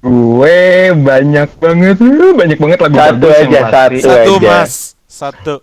Gue 0.00 0.88
banyak 0.96 1.48
banget, 1.60 1.96
uh, 2.00 2.32
banyak 2.32 2.58
banget 2.58 2.78
lagu 2.80 2.96
Satu 2.96 3.28
bagus 3.28 3.36
aja, 3.36 3.60
satu. 3.68 3.96
Satu 4.00 4.32
aja. 4.40 4.48
mas, 4.48 4.74
satu. 5.04 5.56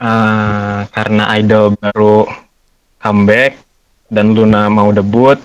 Ah, 0.00 0.88
karena 0.94 1.28
Idol 1.36 1.76
baru 1.76 2.24
comeback 3.02 3.60
dan 4.08 4.32
Luna 4.32 4.72
mau 4.72 4.88
debut 4.94 5.36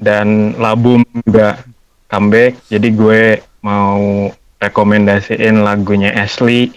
dan 0.00 0.56
Labum 0.56 1.04
juga 1.26 1.60
comeback, 2.08 2.56
jadi 2.72 2.88
gue 2.94 3.22
mau 3.60 4.30
rekomendasiin 4.62 5.60
lagunya 5.60 6.14
Ashley 6.16 6.72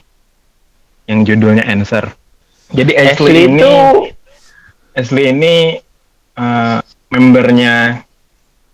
yang 1.08 1.24
judulnya 1.24 1.64
Answer. 1.64 2.12
Jadi 2.76 2.94
Ashley, 3.00 3.14
Ashley 3.16 3.42
ini 3.48 3.62
itu 3.62 3.74
Ashley 4.94 5.26
ini 5.32 5.56
eh, 6.36 6.80
membernya 7.10 8.04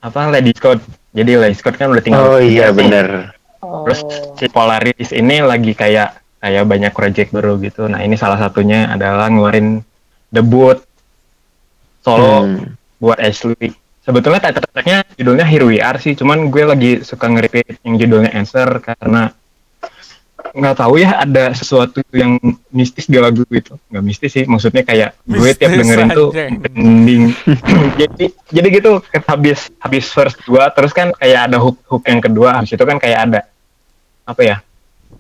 apa 0.06 0.30
Lady 0.30 0.54
Scott. 0.54 0.78
Jadi 1.16 1.32
Lady 1.34 1.58
Scott 1.58 1.82
kan 1.82 1.90
udah 1.90 2.04
tinggal 2.06 2.38
Oh 2.38 2.38
iya 2.38 2.70
bener. 2.70 3.34
Oh. 3.66 3.82
Terus 3.90 4.06
si 4.38 4.46
Polaris 4.46 5.10
ini 5.10 5.42
lagi 5.42 5.74
kayak 5.74 6.22
kayak 6.38 6.64
banyak 6.70 6.94
project 6.94 7.34
baru 7.34 7.58
gitu. 7.58 7.90
Nah 7.90 8.06
ini 8.06 8.14
salah 8.14 8.38
satunya 8.38 8.86
adalah 8.94 9.26
ngeluarin 9.34 9.82
debut 10.30 10.78
solo 12.06 12.46
Hmm. 12.46 12.78
buat 13.02 13.18
Ashley. 13.18 13.74
Sebetulnya 14.06 14.38
title 14.38 14.70
tracknya 14.70 15.02
judulnya 15.18 15.50
Here 15.50 15.66
We 15.66 15.82
Are 15.82 15.98
sih, 15.98 16.14
cuman 16.14 16.54
gue 16.54 16.62
lagi 16.62 16.92
suka 17.02 17.26
nge-repeat 17.26 17.82
yang 17.82 17.98
judulnya 17.98 18.38
Answer 18.38 18.78
karena 18.78 19.34
nggak 20.56 20.76
tahu 20.80 21.04
ya 21.04 21.20
ada 21.20 21.52
sesuatu 21.52 22.00
yang 22.16 22.40
mistis 22.72 23.12
di 23.12 23.20
lagu 23.20 23.44
itu. 23.52 23.76
Nggak 23.92 24.04
mistis 24.08 24.32
sih, 24.32 24.48
maksudnya 24.48 24.88
kayak 24.88 25.20
gue 25.28 25.50
tiap 25.52 25.76
Mistis 25.76 25.80
dengerin 25.84 26.10
tuh 26.16 26.30
anjing. 26.32 26.56
ending. 26.80 27.24
jadi 28.02 28.26
jadi 28.50 28.68
gitu 28.72 28.92
habis 29.28 29.68
habis 29.84 30.06
verse 30.08 30.40
2 30.48 30.76
terus 30.76 30.92
kan 30.96 31.12
kayak 31.20 31.52
ada 31.52 31.60
hook 31.60 31.78
hook 31.92 32.08
yang 32.08 32.24
kedua 32.24 32.56
habis 32.56 32.72
itu 32.72 32.86
kan 32.88 32.98
kayak 32.98 33.20
ada 33.30 33.42
apa 34.26 34.42
ya 34.42 34.58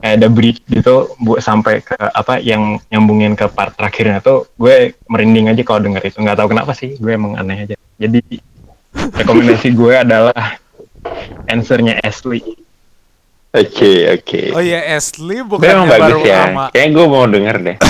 kayak 0.01 0.15
ada 0.21 0.27
bridge 0.31 0.59
gitu 0.67 1.13
buat 1.21 1.39
sampai 1.43 1.83
ke 1.83 1.95
apa 1.95 2.39
yang 2.41 2.79
nyambungin 2.91 3.37
ke 3.37 3.47
part 3.51 3.75
terakhirnya 3.75 4.19
tuh 4.19 4.49
gue 4.57 4.95
merinding 5.07 5.51
aja 5.51 5.61
kalau 5.63 5.83
denger 5.83 6.03
itu 6.03 6.17
nggak 6.19 6.37
tahu 6.39 6.47
kenapa 6.51 6.71
sih 6.73 6.95
gue 6.99 7.11
emang 7.11 7.37
aneh 7.39 7.69
aja 7.69 7.75
jadi 7.95 8.21
rekomendasi 8.95 9.71
gue 9.71 9.93
adalah 9.95 10.59
answernya 11.47 12.01
Ashley 12.01 12.64
Oke, 13.55 13.91
oke. 14.11 14.41
Oh 14.51 14.59
iya, 14.59 14.83
Ashley 14.91 15.39
bukan 15.41 15.63
yang 15.63 15.87
bagus 15.87 16.03
baru 16.11 16.19
ya. 16.21 16.39
lama. 16.45 16.65
Kayaknya 16.69 16.91
gue 16.91 17.05
mau 17.07 17.25
denger 17.25 17.55
deh. 17.61 17.77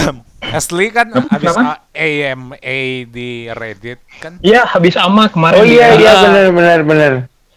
Asli 0.45 0.85
kan 0.89 1.09
habis? 1.09 1.57
AMA 1.89 2.77
di 3.07 3.49
Reddit 3.49 3.97
kan 4.15 4.37
Iya, 4.39 4.61
habis 4.63 4.93
ama 4.93 5.25
kemarin. 5.25 5.57
Oh 5.57 5.65
iya 5.65 5.97
dia- 5.97 5.99
iya 5.99 6.11
Ah. 6.11 6.21
benar 6.23 6.45
benar 6.51 6.79
benar. 6.83 7.11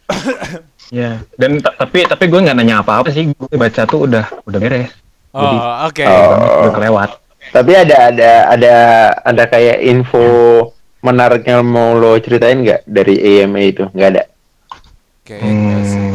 Iya. 0.89 1.21
Dan 1.37 1.61
ta- 1.61 1.77
tapi 1.77 2.01
tapi 2.03 2.25
gue 2.27 2.41
nggak 2.41 2.57
nanya 2.57 2.81
apa-apa 2.81 3.13
sih. 3.13 3.29
Gue 3.29 3.45
baca 3.53 3.85
tuh 3.85 4.09
udah 4.09 4.25
udah 4.43 4.57
beres. 4.57 4.89
Oh, 5.37 5.85
oke. 5.85 6.01
Oh. 6.01 6.65
Udah 6.65 6.73
kelewat. 6.73 7.11
Tapi 7.47 7.73
ada 7.77 8.09
ada 8.09 8.31
ada 8.49 8.75
ada 9.21 9.43
kayak 9.45 9.85
info 9.85 10.25
menarik 10.99 11.45
yang 11.45 11.61
mau 11.63 11.93
lo 11.93 12.17
ceritain 12.17 12.57
nggak 12.59 12.89
dari 12.89 13.21
AMA 13.21 13.61
itu? 13.69 13.85
Nggak 13.87 14.09
ada. 14.11 14.25
Kayaknya 15.23 15.45
sih. 15.85 16.01
Hmm, 16.01 16.08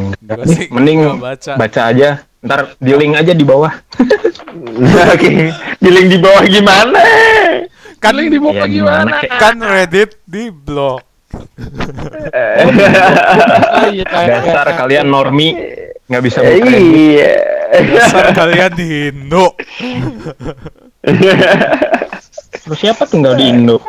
Sih 0.46 0.68
mending 0.70 1.20
baca. 1.20 1.54
baca. 1.56 1.82
aja. 1.90 2.10
Ntar 2.40 2.76
di 2.76 2.92
link 2.92 3.14
aja 3.16 3.32
di 3.32 3.42
bawah. 3.42 3.72
Oke, 5.16 5.30
di 5.80 5.90
link 5.90 6.08
di 6.10 6.20
bawah 6.20 6.44
gimana? 6.44 7.00
Kan 7.98 8.14
Paling 8.14 8.30
di 8.30 8.40
bawah 8.40 8.56
Ya, 8.60 8.68
gimana, 8.68 9.12
gimana? 9.16 9.40
kan 9.40 9.56
Reddit 9.58 10.20
di 10.26 10.52
blog. 10.52 11.00
Ah, 12.30 13.88
iya, 13.90 14.04
Dasar 14.06 14.68
kalian 14.76 15.08
normi 15.08 15.56
nggak 16.06 16.22
bisa 16.22 16.44
Eh, 16.44 16.60
buka 16.60 16.68
Reddit. 16.68 16.84
Iya. 16.84 17.32
Dasar 17.90 18.26
kalian 18.34 18.72
di 18.76 18.88
Indo. 19.08 19.46
Terus 22.54 22.78
siapa 22.84 23.08
tinggal 23.08 23.34
di 23.34 23.50
Indo? 23.50 23.80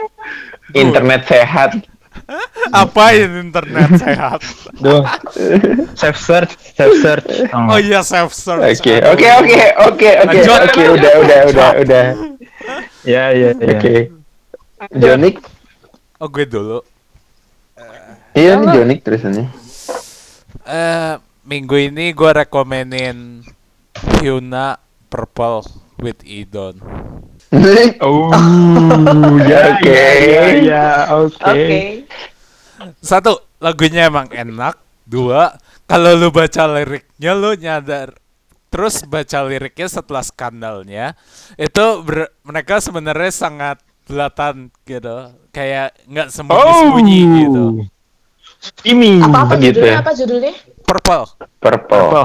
Internet 0.72 1.26
sehat. 1.26 1.74
Apa 2.84 3.14
ini 3.14 3.50
internet 3.50 3.90
sehat? 3.98 4.40
Duh. 4.78 5.04
Self 5.98 6.16
search, 6.16 6.52
self 6.74 6.94
search. 6.98 7.26
Oh 7.52 7.78
iya 7.78 8.00
self 8.00 8.32
search. 8.32 8.80
Oke, 8.80 8.98
oke, 9.02 9.28
oke, 9.34 9.62
oke, 9.84 10.10
oke, 10.24 10.38
oke, 10.40 10.82
udah, 10.94 11.12
udah, 11.20 11.38
udah, 11.50 11.68
udah. 11.84 12.04
Ya, 13.04 13.34
ya, 13.34 13.50
ya. 13.58 13.78
Oke. 13.78 13.96
Jonik, 14.96 15.40
Oh 16.22 16.30
gue 16.30 16.46
dulu. 16.48 16.80
iya 18.32 18.56
nih 18.56 18.68
Jonik 18.70 18.98
terusannya. 19.04 19.46
Eh 20.64 21.14
minggu 21.44 21.76
ini 21.92 22.16
gue 22.16 22.30
rekomenin 22.32 23.44
Hyuna 24.22 24.80
Purple 25.12 25.66
with 26.00 26.24
Idon. 26.24 26.80
Oh, 28.04 28.30
ya, 29.40 29.78
oke. 29.78 30.00
ya, 30.26 30.44
ya, 30.58 30.86
oke. 31.14 31.38
Oke. 31.40 31.78
Satu, 32.98 33.38
lagunya 33.58 34.06
emang 34.06 34.28
enak. 34.28 34.76
Dua, 35.04 35.52
kalau 35.84 36.16
lu 36.16 36.28
baca 36.28 36.64
liriknya 36.66 37.32
lu 37.32 37.52
nyadar. 37.54 38.16
Terus 38.68 39.04
baca 39.04 39.38
liriknya 39.44 39.86
setelah 39.86 40.24
skandalnya, 40.24 41.14
itu 41.54 41.84
ber- 42.02 42.32
mereka 42.42 42.82
sebenarnya 42.82 43.30
sangat 43.30 43.78
belatan 44.04 44.74
gitu. 44.82 45.30
Kayak 45.54 45.94
nggak 46.10 46.28
sembunyi-sembunyi 46.28 47.18
gitu. 47.38 47.64
Ini 48.82 49.20
Apa 49.22 49.38
apa 49.44 49.54
Begitu 49.54 49.78
judulnya? 49.78 49.92
ya? 49.92 49.98
Apa 50.00 50.12
judulnya? 50.12 50.52
Purple. 50.82 51.24
Purple. 51.60 52.06
apa? 52.10 52.24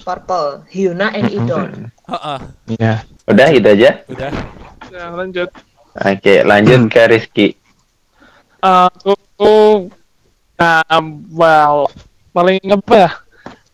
Purple. 0.00 0.46
Hyuna 0.70 1.06
and 1.10 1.28
Idol. 1.28 1.64
Heeh, 2.06 2.38
Iya. 2.70 2.94
Udah 3.24 3.46
gitu 3.48 3.68
aja. 3.68 4.04
udah. 4.04 4.30
Ya, 4.92 5.04
lanjut. 5.10 5.48
Oke, 5.94 6.34
lanjut 6.44 6.80
ke 6.92 7.02
Rizky. 7.08 7.48
Aku 8.60 9.16
nah, 10.56 10.84
well, 11.32 11.88
paling 12.34 12.60
apa 12.68 12.94
ya? 12.94 13.10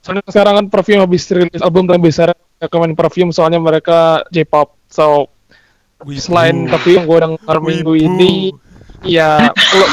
Soalnya 0.01 0.25
sekarang 0.29 0.55
kan 0.57 0.67
Perfume 0.73 1.05
habis 1.05 1.29
rilis 1.29 1.61
album 1.61 1.85
dan 1.85 2.01
bisa 2.01 2.33
rekomen 2.57 2.97
Perfume 2.97 3.33
soalnya 3.33 3.61
mereka 3.61 4.25
J-pop. 4.33 4.77
So 4.89 5.29
selain 6.17 6.65
tapi 6.69 6.97
yang 6.97 7.05
gue 7.05 7.19
denger 7.21 7.57
minggu 7.61 7.93
ini 8.01 8.33
ya 9.05 9.53
lo- 9.53 9.93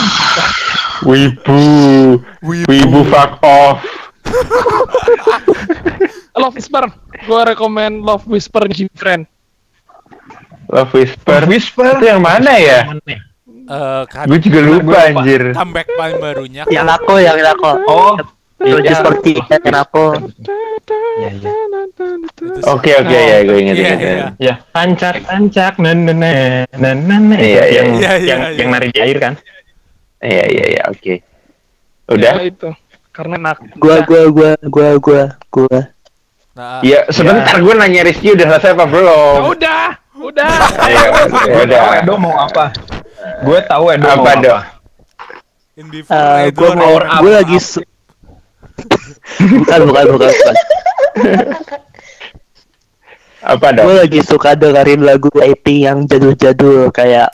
Wibu. 1.05 1.61
Wibu 2.41 2.99
fuck 3.11 3.31
off. 3.43 3.83
Love 6.39 6.55
Whisper. 6.57 6.85
Gue 7.27 7.41
rekomen 7.43 8.01
Love 8.01 8.25
Whisper 8.27 8.65
Gfriend. 8.69 9.27
Love 10.67 10.91
Whisper. 10.93 11.41
Whisper. 11.47 11.95
Itu 11.97 12.05
yang 12.07 12.21
mana 12.21 12.53
ya? 12.59 12.79
Eh, 13.67 14.01
kan 14.07 14.25
Gue 14.27 14.39
juga 14.39 14.59
lupa 14.63 15.11
anjir. 15.11 15.51
comeback 15.51 15.87
paling 15.93 16.17
barunya 16.19 16.63
Yang 16.67 16.87
aku, 16.87 17.13
yang 17.19 17.35
aku. 17.43 17.71
Oh, 17.87 18.15
Itu 18.57 18.79
iya. 18.79 18.95
seperti 18.95 19.31
yang 19.37 19.75
aku. 19.75 20.05
Iya, 21.19 21.29
iya. 21.29 21.51
Itu 22.25 22.45
sih. 22.57 22.63
Oke 22.63 22.91
oke 22.95 23.11
ya, 23.17 23.37
gue 23.43 23.57
inget 23.59 23.75
Iya, 23.75 23.87
inget. 23.87 23.99
iya. 24.01 24.27
Ya, 24.39 24.53
tancak, 24.71 25.75
nan 25.77 26.07
nan 26.07 26.17
nan 26.17 26.65
nan 26.73 26.97
nan 27.05 27.21
nan. 27.27 27.37
Iya, 27.37 27.63
iya, 27.67 27.81
yang 27.83 27.87
iya, 27.95 28.11
iya, 28.11 28.13
yang 28.23 28.41
iya. 28.47 28.55
yang 28.55 28.67
nari 28.71 28.87
di 28.89 28.99
air 28.99 29.17
kan? 29.19 29.33
Iya 30.17 30.45
iya 30.47 30.65
iya, 30.73 30.83
oke. 30.87 31.13
Ya, 31.13 32.11
Udah? 32.11 32.33
itu. 32.41 32.69
Karena 33.11 33.35
enak. 33.35 33.57
Gua, 33.77 33.97
gua, 34.05 34.23
gua, 34.31 34.51
gua, 34.63 34.89
gua, 34.97 35.21
gua. 35.49 35.79
Nah, 36.55 36.81
Iya, 36.81 37.05
sebentar 37.11 37.53
gue 37.57 37.73
nanya 37.73 38.01
Rizky 38.01 38.33
udah 38.33 38.47
selesai 38.49 38.73
apa 38.73 38.85
belum? 38.89 39.35
Ya 39.37 39.43
udah, 39.45 39.83
udah. 40.19 40.49
Ayo, 40.79 41.01
ya 41.45 41.57
udah. 41.63 41.81
Edo 41.99 42.13
mau 42.15 42.35
apa? 42.35 42.73
Gue 43.41 43.59
tahu 43.63 43.85
Edo 43.91 44.07
mau 44.07 44.23
Apa, 44.23 44.31
Do? 44.37 44.51
apa. 44.51 44.61
in 45.77 45.87
before 45.87 46.17
Eh, 46.17 46.49
do 46.49 46.67
mau, 46.73 46.81
power 46.97 47.03
up, 47.05 47.21
gua 47.21 47.31
up. 47.31 47.37
lagi 47.37 47.57
su- 47.59 47.85
bukan, 49.37 49.79
bukan, 49.85 50.05
bukan, 50.09 50.29
bukan. 50.31 50.55
Apa 53.39 53.67
Gue 53.71 53.77
dong? 53.77 53.87
lagi 54.01 54.19
suka 54.21 54.53
dengerin 54.53 55.01
lagu 55.01 55.29
IP 55.31 55.85
yang 55.85 56.03
jadul-jadul 56.03 56.89
kayak 56.89 57.29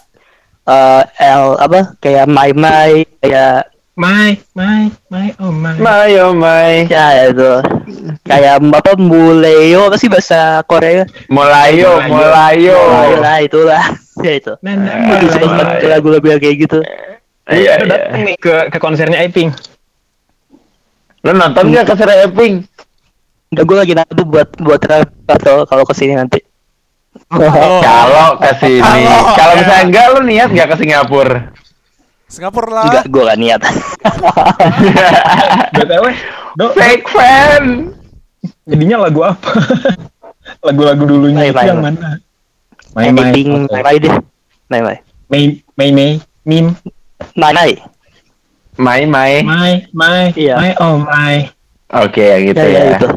eh 0.64 1.04
L 1.26 1.56
apa 1.58 1.96
kayak 1.98 2.28
My 2.28 2.52
My 2.52 3.08
kayak 3.18 3.73
My, 3.94 4.34
my, 4.58 4.90
my, 5.08 5.28
oh 5.38 5.54
my. 5.54 5.78
Mayo 5.78 6.34
Mai. 6.34 6.90
ya 6.90 7.30
itu 7.30 7.62
kayak 8.26 8.58
apa 8.58 8.98
Muleo 8.98 9.86
apa 9.86 10.02
sih 10.02 10.10
bahasa 10.10 10.66
Korea 10.66 11.06
Molayo, 11.30 12.02
Molayo. 12.10 12.74
Muleo 12.74 13.22
lah 13.22 13.38
itulah 13.38 13.84
ya 14.26 14.34
itu 14.34 14.50
Gua 14.58 14.74
nan, 14.74 15.30
suka 15.30 15.46
nan. 15.46 15.58
banget 15.62 15.78
lagu-lagu 15.86 16.26
yang 16.26 16.42
kayak 16.42 16.58
gitu 16.58 16.82
Iya 17.46 17.78
Edo 17.78 17.86
iya. 17.86 17.92
datang 18.10 18.22
nih 18.26 18.36
ke 18.40 18.54
ke 18.72 18.78
konsernya 18.80 19.20
Iping. 19.22 19.54
Lo 21.22 21.32
nonton 21.32 21.70
gak 21.70 21.86
keserai 21.88 22.26
Epping? 22.26 22.66
Enggak 23.52 23.66
gue 23.68 23.78
lagi 23.78 23.94
nabung 23.94 24.28
buat 24.28 24.50
buat 24.58 24.82
atau 25.30 25.70
kalau 25.70 25.86
ke 25.86 25.94
sini 25.94 26.18
nanti 26.18 26.42
Oh. 27.30 27.46
Kalau 27.80 28.42
ke 28.42 28.52
sini. 28.58 28.82
Kalau- 29.38 29.54
misalnya 29.54 29.84
enggak 29.86 30.06
lo 30.10 30.20
niat 30.26 30.50
gak 30.50 30.68
ke 30.74 30.76
Singapura? 30.82 31.54
Singapura 32.34 32.66
lah. 32.74 32.84
enggak 32.90 33.06
gue 33.14 33.24
gak 33.24 33.40
niat 33.40 33.62
BTW, 35.78 36.06
Do, 36.58 36.66
Fake 36.74 37.06
fan. 37.10 37.94
jadinya 38.66 39.06
lagu 39.06 39.22
apa? 39.22 39.50
Lagu-lagu 40.66 41.04
dulunya 41.06 41.50
itu 41.50 41.62
yang 41.62 41.82
mana? 41.82 42.18
My, 42.94 43.10
my, 43.10 43.30
anything 43.30 43.70
oke. 43.70 43.74
Nai 43.74 43.98
deh 44.02 44.16
Nai 44.70 44.82
Nai 44.82 44.98
May, 45.30 45.44
May, 45.78 45.90
May, 45.90 46.10
Mim, 46.44 46.66
Nai 47.34 47.54
Nai 47.54 47.72
Mai 48.74 49.06
Mai. 49.06 49.46
My, 49.46 49.74
My, 49.94 50.34
Iya. 50.34 50.58
My, 50.58 50.72
oh 50.82 50.98
my. 50.98 51.46
Oke 51.94 52.26
yang 52.26 52.42
gitu 52.50 52.58
ya 52.58 52.66
ya 52.66 52.82
ya. 52.82 52.98
itu 52.98 53.10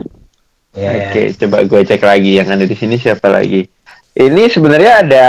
Ya, 0.76 0.90
Oke, 1.08 1.32
coba 1.40 1.64
gue 1.64 1.80
cek 1.88 2.04
lagi 2.04 2.36
yang 2.36 2.52
ada 2.52 2.68
di 2.68 2.76
sini 2.76 3.00
siapa 3.00 3.32
lagi. 3.32 3.64
Ini 4.12 4.52
sebenarnya 4.52 4.92
ada 5.00 5.26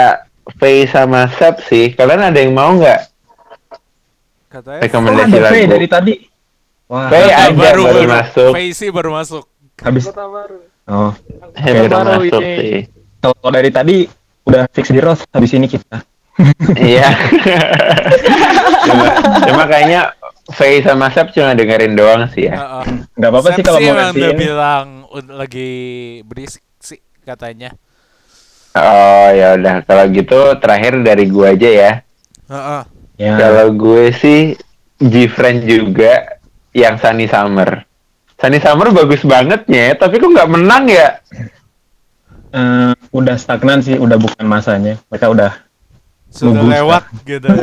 Faye 0.60 0.84
sama 0.84 1.24
Sep 1.40 1.64
sih. 1.64 1.96
Kalian 1.96 2.20
ada 2.20 2.36
yang 2.36 2.52
mau 2.52 2.76
nggak 2.76 3.00
Katanya 4.48 4.80
Oh, 4.80 4.84
rekomendasi 4.84 5.34
ada 5.34 5.48
Faye 5.48 5.60
lagu? 5.60 5.72
dari 5.72 5.86
tadi. 5.86 6.14
Wah, 6.86 7.06
Faye 7.06 7.28
Ah, 7.28 7.46
ada 7.46 7.52
baru, 7.52 7.82
masuk. 8.02 8.52
Faisy 8.52 8.86
baru 8.88 9.10
masuk. 9.12 9.44
habis. 9.78 10.04
Kota 10.04 10.24
baru. 10.24 10.58
Oh, 10.86 11.12
Eh, 11.54 11.72
baru 11.76 11.86
baru 11.86 12.12
masuk 12.18 12.40
ini. 12.40 12.56
sih. 12.56 12.80
kalau 13.18 13.50
dari 13.50 13.68
tadi 13.68 13.96
udah 14.42 14.64
fix 14.68 14.88
di 14.88 14.98
Rose, 14.98 15.22
habis 15.28 15.52
ini 15.52 15.66
kita. 15.66 16.00
Iya. 16.74 17.08
cuma, 18.86 19.06
cuma 19.42 19.62
kayaknya 19.64 20.14
Faye 20.48 20.80
sama 20.80 21.10
Sep 21.10 21.28
cuma 21.30 21.52
dengerin 21.52 21.92
doang 21.92 22.24
sih 22.28 22.46
ya. 22.46 22.56
Heeh. 22.56 22.84
Nggak 23.12 23.28
apa-apa 23.28 23.48
sih 23.52 23.62
kalau 23.62 23.78
mau 23.78 23.92
ngasih 23.92 24.16
udah 24.16 24.30
ini. 24.30 24.38
bilang 24.38 24.86
lagi 25.28 25.70
berisik 26.24 26.64
sih 26.78 26.96
katanya. 27.20 27.76
Oh 28.72 29.28
ya 29.30 29.54
udah 29.54 29.82
kalau 29.82 30.08
gitu 30.08 30.38
terakhir 30.56 30.96
dari 31.02 31.26
gue 31.26 31.46
aja 31.46 31.68
ya. 31.68 31.92
Heeh. 32.48 32.82
Ya. 33.18 33.34
Kalau 33.34 33.74
gue 33.74 34.14
sih 34.14 34.54
G-Friend 34.98 35.66
juga 35.66 36.38
yang 36.70 36.96
Sunny 36.96 37.26
Summer. 37.26 37.82
Sunny 38.38 38.62
Summer 38.62 38.94
bagus 38.94 39.26
banget 39.26 39.66
ya, 39.66 39.98
tapi 39.98 40.16
kok 40.16 40.30
nggak 40.30 40.46
menang 40.48 40.86
ya? 40.86 41.18
Eh, 42.48 42.94
udah 43.10 43.36
stagnan 43.36 43.82
sih, 43.82 43.98
udah 43.98 44.16
bukan 44.16 44.46
masanya. 44.46 44.96
Mereka 45.10 45.28
udah 45.28 45.52
Sudah 46.28 46.60
Nunggu 46.60 46.66
lewat 46.70 47.04
gitu. 47.26 47.48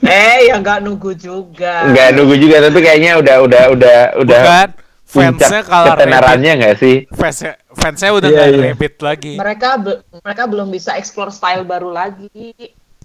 Eh, 0.00 0.48
ya 0.48 0.56
nggak 0.56 0.80
nunggu 0.80 1.12
juga. 1.12 1.86
Nggak 1.92 2.08
nunggu 2.16 2.34
juga, 2.40 2.56
tapi 2.64 2.80
kayaknya 2.80 3.20
udah 3.20 3.36
udah 3.44 3.64
udah 3.70 3.98
udah. 4.16 4.40
Bukan 4.40 4.68
fansnya 5.04 5.60
rabbit. 5.60 5.86
ketenarannya 5.92 6.52
nggak 6.56 6.76
sih? 6.80 6.96
Fansnya, 7.12 7.52
fansnya 7.76 8.10
udah 8.16 8.26
Iya, 8.26 8.34
nggak 8.34 8.48
iya. 8.48 8.62
rabbit 8.64 8.94
lagi. 9.04 9.32
Mereka 9.36 9.68
be- 9.78 10.00
mereka 10.24 10.42
belum 10.48 10.72
bisa 10.72 10.96
explore 10.96 11.28
style 11.28 11.68
baru 11.68 11.92
lagi. 11.92 12.56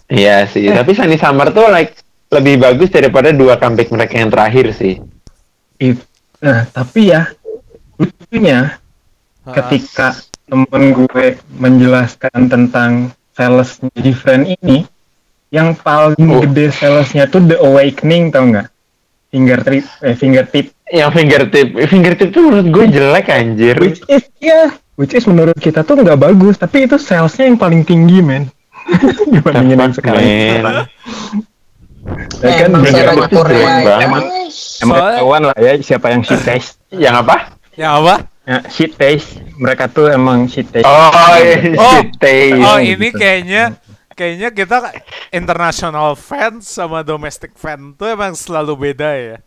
Iya 0.05 0.45
sih, 0.45 0.69
tapi 0.69 0.93
Sunny 0.93 1.17
Summer 1.17 1.49
tuh 1.49 1.65
like 1.67 1.97
lebih 2.29 2.61
bagus 2.61 2.89
daripada 2.89 3.33
dua 3.33 3.57
comeback 3.57 3.89
mereka 3.89 4.13
yang 4.17 4.29
terakhir 4.29 4.65
sih. 4.73 5.01
It- 5.77 6.05
Nah, 6.35 6.67
tapi 6.67 7.09
ya 7.09 7.31
lucunya 7.97 8.77
ketika 9.49 10.13
temen 10.45 10.93
gue 10.93 11.39
menjelaskan 11.57 12.39
tentang 12.45 12.91
salesnya 13.33 13.89
Different 13.97 14.45
ini, 14.61 14.85
yang 15.49 15.73
paling 15.73 16.27
Oh. 16.29 16.43
gede 16.45 16.69
salesnya 16.69 17.25
tuh 17.25 17.41
The 17.41 17.57
Awakening 17.57 18.29
tau 18.29 18.45
nggak? 18.45 18.67
Fingertip, 19.31 19.83
eh, 20.05 20.13
fingertip. 20.13 20.65
Yang 20.85 21.11
fingertip, 21.17 21.67
fingertip 21.89 22.29
tuh 22.29 22.41
menurut 22.45 22.67
gue 22.69 22.85
jelek 22.93 23.25
anjir. 23.27 23.75
Which 23.81 24.05
is 24.05 24.23
ya, 24.37 24.69
which 24.95 25.17
is 25.17 25.25
menurut 25.25 25.57
kita 25.57 25.81
tuh 25.81 25.97
nggak 25.97 26.19
bagus, 26.19 26.61
tapi 26.61 26.85
itu 26.85 27.01
salesnya 27.01 27.49
yang 27.49 27.57
paling 27.57 27.81
tinggi 27.81 28.21
men. 28.21 28.53
Dibandingin 29.33 29.79
yang 29.79 29.93
sekarang. 29.93 30.23
Ya 32.41 32.51
kan, 32.61 32.69
emang 32.69 33.29
Korea 33.29 33.65
banget. 33.81 34.05
emang 34.05 34.23
Emang 34.77 34.97
ketahuan 35.01 35.41
lah 35.49 35.57
ya 35.57 35.71
siapa 35.81 36.07
yang 36.13 36.21
shit 36.21 36.41
taste. 36.41 36.77
Yang 36.93 37.15
apa? 37.25 37.35
Ya 37.73 37.97
apa? 37.97 38.15
Ya, 38.45 38.61
shit 38.69 38.93
taste. 38.93 39.41
Mereka 39.57 39.89
tuh 39.89 40.13
emang 40.13 40.45
shit 40.45 40.69
taste. 40.69 40.85
Oh, 40.85 41.09
iya, 41.41 41.73
Oh, 41.75 41.97
shit 41.97 42.11
taste. 42.21 42.61
Oh 42.61 42.77
gitu. 42.77 42.93
ini 42.93 43.07
kayaknya 43.09 43.63
kayaknya 44.13 44.49
kita 44.53 44.77
international 45.33 46.13
fans 46.13 46.69
sama 46.69 47.01
domestic 47.01 47.57
fan 47.57 47.97
tuh 47.97 48.13
emang 48.13 48.37
selalu 48.37 48.91
beda 48.91 49.09
ya. 49.17 49.37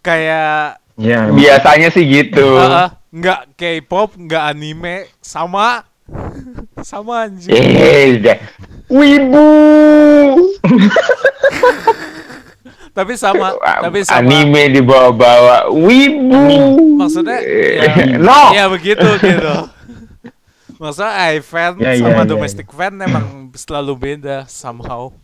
Kayak 0.00 0.80
Ya, 1.00 1.32
Biasanya 1.32 1.88
sih 1.88 2.04
gitu. 2.04 2.60
uh, 2.60 2.92
nggak 3.08 3.56
K-pop, 3.56 4.20
nggak 4.20 4.52
anime, 4.52 5.08
sama 5.24 5.88
sama 6.82 7.26
anjing. 7.28 7.52
Eh. 7.54 8.38
Wibu. 8.90 9.48
Tapi 12.90 13.14
sama, 13.14 13.54
tapi 13.54 14.02
sama. 14.02 14.18
Anime 14.18 14.66
dibawa-bawa. 14.74 15.70
Wibu. 15.70 16.42
Maksudnya 16.98 17.38
Eh, 17.38 17.86
ya, 17.86 18.18
no. 18.18 18.50
ya 18.50 18.64
begitu 18.66 19.06
gitu. 19.22 19.54
Maksudnya 20.76 21.12
iFan 21.38 21.76
Ya, 21.78 21.92
ya, 21.94 22.02
sama 22.02 22.24
ya, 22.24 22.28
domestic 22.28 22.66
fan 22.72 22.98
emang 22.98 23.54
selalu 23.54 23.92
beda 23.94 24.48
somehow. 24.50 25.14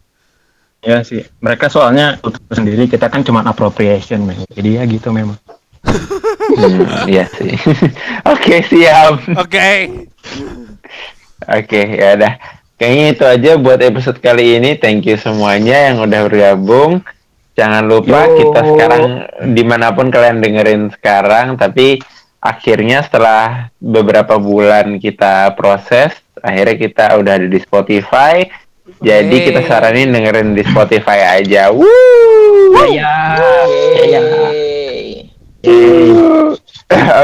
ya 0.79 1.03
sih. 1.03 1.27
Mereka 1.43 1.67
soalnya 1.67 2.23
sendiri, 2.47 2.87
kita 2.87 3.11
kan 3.11 3.27
cuma 3.27 3.43
appropriation, 3.43 4.23
men. 4.23 4.39
Jadi 4.55 4.79
ya 4.79 4.83
gitu 4.87 5.11
memang. 5.11 5.37
Hmm, 6.47 7.11
iya 7.11 7.27
sih. 7.27 7.59
Oke, 8.33 8.63
siap. 8.63 9.19
Oke. 9.35 9.91
Oke, 11.47 11.83
ya 11.97 12.17
udah. 12.17 12.35
Kayaknya 12.77 13.07
itu 13.09 13.25
aja 13.25 13.51
buat 13.57 13.81
episode 13.81 14.21
kali 14.21 14.61
ini. 14.61 14.77
Thank 14.77 15.09
you 15.09 15.17
semuanya 15.17 15.93
yang 15.93 16.05
udah 16.05 16.21
bergabung. 16.29 17.01
Jangan 17.57 17.89
lupa 17.89 18.29
Yo. 18.29 18.37
kita 18.37 18.61
sekarang 18.69 19.05
di 19.57 19.65
mana 19.65 19.97
pun 19.97 20.13
kalian 20.13 20.45
dengerin 20.45 20.93
sekarang, 20.93 21.57
tapi 21.57 21.97
akhirnya 22.37 23.01
setelah 23.01 23.73
beberapa 23.81 24.37
bulan 24.37 25.01
kita 25.01 25.57
proses, 25.57 26.13
akhirnya 26.45 26.77
kita 26.77 27.17
udah 27.17 27.33
ada 27.41 27.49
di 27.49 27.57
Spotify. 27.57 28.45
Jadi 29.01 29.37
Yeay. 29.41 29.47
kita 29.51 29.61
saranin 29.65 30.13
dengerin 30.13 30.53
di 30.53 30.63
Spotify 30.69 31.41
aja. 31.41 31.73
Woo! 31.73 32.77
Ya. 32.93 33.41
Yeay. 34.05 35.33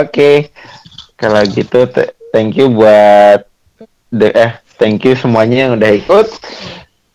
Oke. 0.01 0.49
Kalau 1.21 1.45
gitu 1.45 1.87
thank 2.33 2.57
you 2.57 2.73
buat 2.73 3.51
eh 4.13 4.53
thank 4.77 5.01
you 5.09 5.17
semuanya 5.17 5.69
yang 5.69 5.73
udah 5.81 5.91
ikut. 5.97 6.27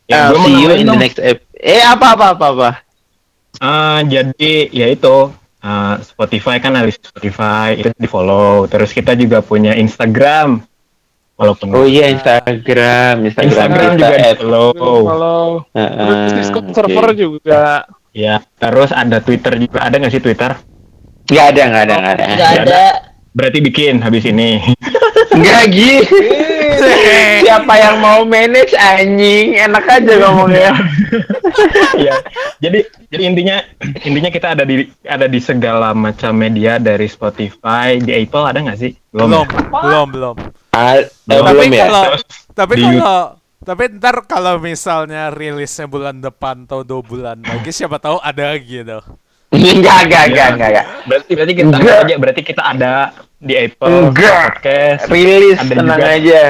Ya, 0.08 0.32
mau 0.32 0.48
see 0.48 0.56
you 0.64 0.72
in 0.74 0.88
the 0.88 0.98
next 0.98 1.20
ep. 1.20 1.44
Eh 1.54 1.84
apa 1.84 2.18
apa 2.18 2.34
apa 2.34 2.46
apa. 2.54 2.70
Ah, 3.62 4.00
jadi 4.06 4.70
ya 4.70 4.88
itu 4.90 5.30
ah, 5.62 6.00
Spotify 6.02 6.58
kan 6.58 6.74
ada 6.74 6.90
Spotify 6.90 7.78
itu 7.78 7.90
di 7.94 8.08
follow. 8.10 8.66
Terus 8.66 8.94
kita 8.94 9.14
juga 9.14 9.44
punya 9.46 9.76
Instagram. 9.76 10.64
Walaupun 11.38 11.70
Oh 11.70 11.86
iya 11.86 12.10
Instagram, 12.10 13.30
Instagram, 13.30 13.46
Instagram 13.46 13.90
kita 13.94 14.08
juga 14.10 14.18
di 14.18 14.26
at- 14.26 14.42
follow. 14.42 15.62
Heeh, 15.78 15.90
terus 16.02 16.34
Discord 16.34 16.68
server 16.74 17.08
juga. 17.14 17.86
Ya, 18.10 18.42
terus 18.58 18.90
ada 18.90 19.22
Twitter 19.22 19.54
juga. 19.62 19.86
Ada 19.86 20.02
nggak 20.02 20.14
sih 20.18 20.24
Twitter? 20.26 20.58
Nggak 21.30 21.46
ada 21.54 21.62
nggak 21.70 21.84
ada 21.86 21.94
nggak 21.94 22.14
ada. 22.18 22.26
Nggak 22.26 22.52
ada. 22.66 22.84
Berarti 23.38 23.62
bikin 23.62 24.02
habis 24.02 24.26
ini. 24.26 24.58
Nggak 25.38 25.64
gitu. 25.70 26.18
Siapa 27.46 27.74
yang 27.78 28.02
mau 28.02 28.26
manage 28.26 28.74
anjing? 28.74 29.54
Enak 29.58 29.86
aja 29.86 30.14
ngomongnya. 30.26 30.74
ya. 32.06 32.18
Jadi 32.58 32.86
jadi 33.14 33.24
intinya 33.24 33.58
intinya 34.02 34.30
kita 34.34 34.58
ada 34.58 34.66
di 34.66 34.90
ada 35.06 35.30
di 35.30 35.38
segala 35.38 35.94
macam 35.94 36.34
media 36.34 36.82
dari 36.82 37.06
Spotify, 37.06 38.02
di 38.02 38.14
Apple 38.14 38.46
ada 38.46 38.60
nggak 38.62 38.80
sih? 38.82 38.94
Belum, 39.14 39.46
ya? 39.46 39.46
belum, 39.70 40.08
belum. 40.14 40.36
Ah, 40.74 41.02
eh, 41.02 41.10
Belum. 41.30 41.46
Tapi 41.46 41.54
belum 41.54 41.72
ya. 41.74 41.86
kalau 41.86 42.04
Terus 42.10 42.24
tapi 42.58 42.74
di 42.74 42.84
kalau 42.86 43.22
tapi 43.68 43.84
ntar 44.00 44.16
kalau 44.30 44.56
misalnya 44.62 45.34
rilisnya 45.34 45.86
bulan 45.90 46.22
depan 46.22 46.70
atau 46.70 46.86
dua 46.86 47.02
bulan 47.02 47.38
lagi 47.42 47.70
siapa 47.74 47.98
tahu 47.98 48.22
ada 48.22 48.54
gitu. 48.58 49.02
Enggak, 49.78 49.98
enggak, 50.06 50.24
enggak, 50.26 50.48
Ya. 50.48 50.48
enggak, 50.54 50.70
enggak. 50.70 50.86
Berarti 51.06 51.32
berarti 51.34 51.54
kita 51.54 51.68
Enggak. 51.74 51.98
aja 52.00 52.16
berarti 52.18 52.42
kita 52.44 52.62
ada 52.64 52.94
di 53.38 53.54
Apple 53.56 53.90
Enggak. 54.10 54.44
Podcast, 54.58 55.02
Rilis 55.08 55.58
Ada 55.58 55.70
tenang 55.72 56.00
juga. 56.00 56.10
aja. 56.12 56.44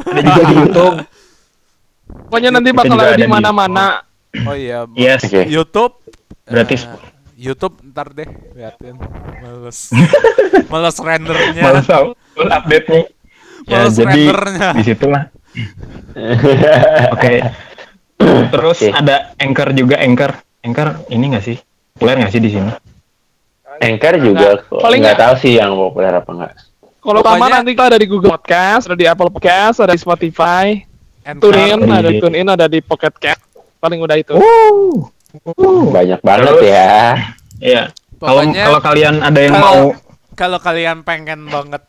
ada 0.00 0.20
juga 0.20 0.42
di 0.42 0.54
YouTube. 0.56 0.96
Pokoknya 2.26 2.50
nanti 2.50 2.68
bakal 2.70 2.96
ada 2.96 3.14
di 3.14 3.26
mana-mana. 3.26 3.86
Oh 4.46 4.54
iya. 4.54 4.86
Yes. 4.94 5.26
Oke. 5.26 5.42
YouTube 5.44 5.94
Berarti 6.44 6.74
eh, 6.76 6.82
YouTube 7.36 7.74
ntar 7.86 8.10
deh 8.10 8.26
liatin. 8.52 8.94
Males. 9.40 9.78
Males 10.70 10.96
rendernya. 10.98 11.62
Males 11.62 11.86
tau 11.86 12.14
full 12.34 12.46
update-nya. 12.48 13.02
Ya, 13.66 13.76
Males 13.80 13.94
jadi 13.94 14.22
rendernya. 14.30 14.68
di 14.74 14.82
situlah. 14.82 15.22
Oke. 17.14 17.34
Terus 18.50 18.78
Oke. 18.80 18.88
ada 18.90 19.34
Anchor 19.36 19.68
juga 19.72 19.96
Anchor. 19.98 20.32
Anchor 20.60 20.88
ini 21.08 21.24
nggak 21.30 21.44
sih? 21.44 21.58
Populer 22.00 22.16
nggak 22.16 22.32
sih 22.32 22.40
di 22.40 22.48
sini? 22.48 22.72
Anchor 23.80 24.14
juga 24.16 24.48
kok. 24.56 24.80
Paling 24.80 25.00
nggak 25.04 25.16
nggak- 25.20 25.28
tahu 25.28 25.34
sih 25.44 25.52
yang 25.60 25.76
populer 25.76 26.16
apa 26.16 26.30
enggak. 26.32 26.52
Kalau 27.00 27.20
Pokoknya- 27.20 27.60
nanti 27.60 27.70
kita 27.76 27.84
ada 27.92 27.98
di 28.00 28.08
Google 28.08 28.32
Podcast, 28.32 28.88
ada 28.88 28.96
di 28.96 29.04
Apple 29.04 29.28
Podcast, 29.28 29.76
ada 29.80 29.92
di 29.92 30.00
Spotify. 30.00 30.66
TuneIn, 31.20 31.84
ada 31.84 32.08
di 32.08 32.16
TuneIn, 32.16 32.48
ada 32.48 32.64
di 32.64 32.80
Pocket 32.80 33.12
Cast. 33.14 33.44
Paling 33.76 34.00
udah 34.00 34.16
itu. 34.16 34.32
Banyak 35.92 36.20
banget 36.20 36.54
Terus- 36.56 36.64
ya. 36.64 36.96
Iya. 37.60 37.82
Kalau 38.16 38.40
Pokoknya- 38.44 38.64
kalau 38.64 38.80
kalian 38.80 39.14
ada 39.20 39.40
yang 39.40 39.56
mau 39.56 39.80
Kalau 40.30 40.56
kalian 40.56 41.04
pengen 41.04 41.52
banget 41.52 41.84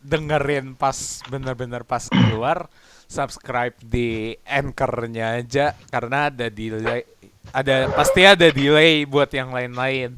dengerin 0.00 0.76
pas 0.76 0.96
bener-bener 1.28 1.84
pas 1.84 2.08
keluar, 2.08 2.72
subscribe 3.04 3.76
di 3.80 4.32
anchor-nya 4.44 5.36
aja 5.36 5.76
karena 5.88 6.32
ada 6.32 6.48
delay 6.48 7.04
ada 7.52 7.92
pasti 7.92 8.24
ada 8.24 8.48
delay 8.48 9.04
buat 9.04 9.28
yang 9.30 9.52
lain-lain. 9.52 10.16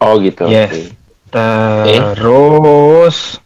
Oh 0.00 0.16
gitu. 0.22 0.48
Yes. 0.48 0.70
oke. 0.70 0.82
Terus 1.30 3.38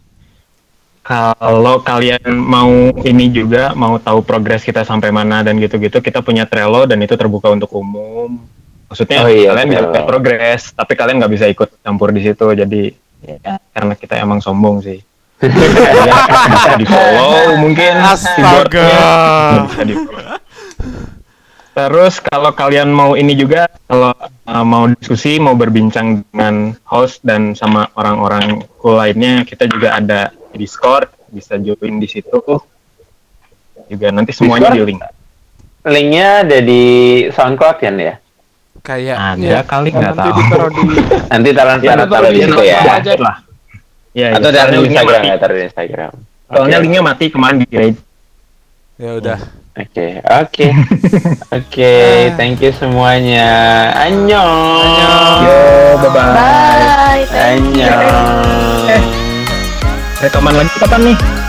kalau 1.05 1.84
kalian 1.84 2.32
mau 2.32 2.72
ini 3.05 3.28
juga 3.28 3.76
mau 3.76 4.01
tahu 4.01 4.24
progres 4.24 4.64
kita 4.64 4.88
sampai 4.88 5.12
mana 5.12 5.45
dan 5.45 5.61
gitu-gitu, 5.61 6.01
kita 6.01 6.24
punya 6.24 6.49
Trello 6.49 6.88
dan 6.88 6.97
itu 7.05 7.12
terbuka 7.12 7.53
untuk 7.53 7.68
umum. 7.76 8.40
Maksudnya 8.88 9.24
Oh 9.24 9.28
iya, 9.28 9.53
kalian 9.53 9.68
bisa 9.68 9.80
lihat 9.90 10.07
progres, 10.09 10.62
tapi 10.72 10.92
kalian 10.97 11.20
nggak 11.20 11.32
bisa 11.34 11.47
ikut 11.51 11.68
campur 11.84 12.09
di 12.09 12.24
situ. 12.24 12.47
Jadi 12.57 12.82
ya, 13.20 13.61
karena 13.76 13.92
kita 13.99 14.16
emang 14.16 14.40
sombong 14.40 14.80
sih. 14.80 15.01
Bisa 15.45 16.78
di 16.78 16.86
follow 16.88 17.59
mungkin 17.61 18.01
Astaga. 18.01 18.86
bisa 19.66 19.82
di 19.84 19.92
follow. 19.92 20.38
Terus 21.74 22.22
kalau 22.22 22.50
kalian 22.50 22.88
mau 22.88 23.12
ini 23.12 23.34
juga, 23.34 23.66
kalau 23.84 24.14
uh, 24.46 24.62
mau 24.62 24.86
diskusi, 24.88 25.36
mau 25.36 25.52
berbincang 25.52 26.22
dengan 26.24 26.78
host 26.86 27.18
dan 27.20 27.52
sama 27.52 27.90
orang-orang 27.92 28.62
cool 28.78 28.94
lainnya, 28.94 29.42
kita 29.42 29.66
juga 29.66 29.98
ada 29.98 30.20
di 30.48 30.62
Discord, 30.62 31.10
bisa 31.28 31.58
join 31.58 31.98
di 31.98 32.06
situ. 32.06 32.38
Juga 33.84 34.06
nanti 34.08 34.30
semuanya 34.30 34.70
Discord? 34.70 34.78
di 34.78 34.88
link. 34.88 35.00
Linknya 35.84 36.28
ada 36.40 36.58
di 36.62 36.82
SoundCloud 37.28 37.76
kan 37.76 37.94
ya? 37.98 38.14
Kayak 38.80 39.16
Ada 39.16 39.42
Iya. 39.42 39.60
kali 39.64 39.88
nggak 39.90 40.14
tahu. 40.14 40.32
ditaruh 40.32 40.70
di 40.70 40.82
Nanti 41.26 41.48
taruh 41.50 41.72
Ya, 41.74 41.90
taruh 41.90 42.06
taruh 42.06 42.30
di 42.30 42.38
situ 42.38 42.60
ya. 42.60 42.78
Instagram 42.78 43.00
aja. 43.02 43.12
lah. 43.18 43.36
Ya, 44.14 44.26
Atau 44.30 44.48
ya, 44.48 44.54
taruh 44.54 44.72
di 44.72 44.86
Instagram 44.86 45.22
ya, 45.24 45.34
taruh 45.36 45.56
di 45.58 45.64
Instagram. 45.66 46.12
Soalnya 46.46 46.76
Oke. 46.78 46.82
linknya 46.86 47.02
mati 47.02 47.24
kemarin 47.28 47.56
di 47.58 47.66
grade. 47.66 47.98
Ya 48.94 49.10
udah. 49.18 49.38
Oke, 49.74 50.22
oke. 50.22 50.66
Oke, 51.58 51.94
thank 52.38 52.62
you 52.62 52.70
semuanya. 52.70 53.90
Annyeong. 54.06 55.42
Yo. 55.42 55.98
Bye. 56.14 57.26
thank 57.26 57.74
you. 57.74 57.82
Annyeong. 57.82 59.02
Rekaman 60.22 60.54
lagi 60.54 60.78
kapan 60.78 61.00
nih? 61.10 61.43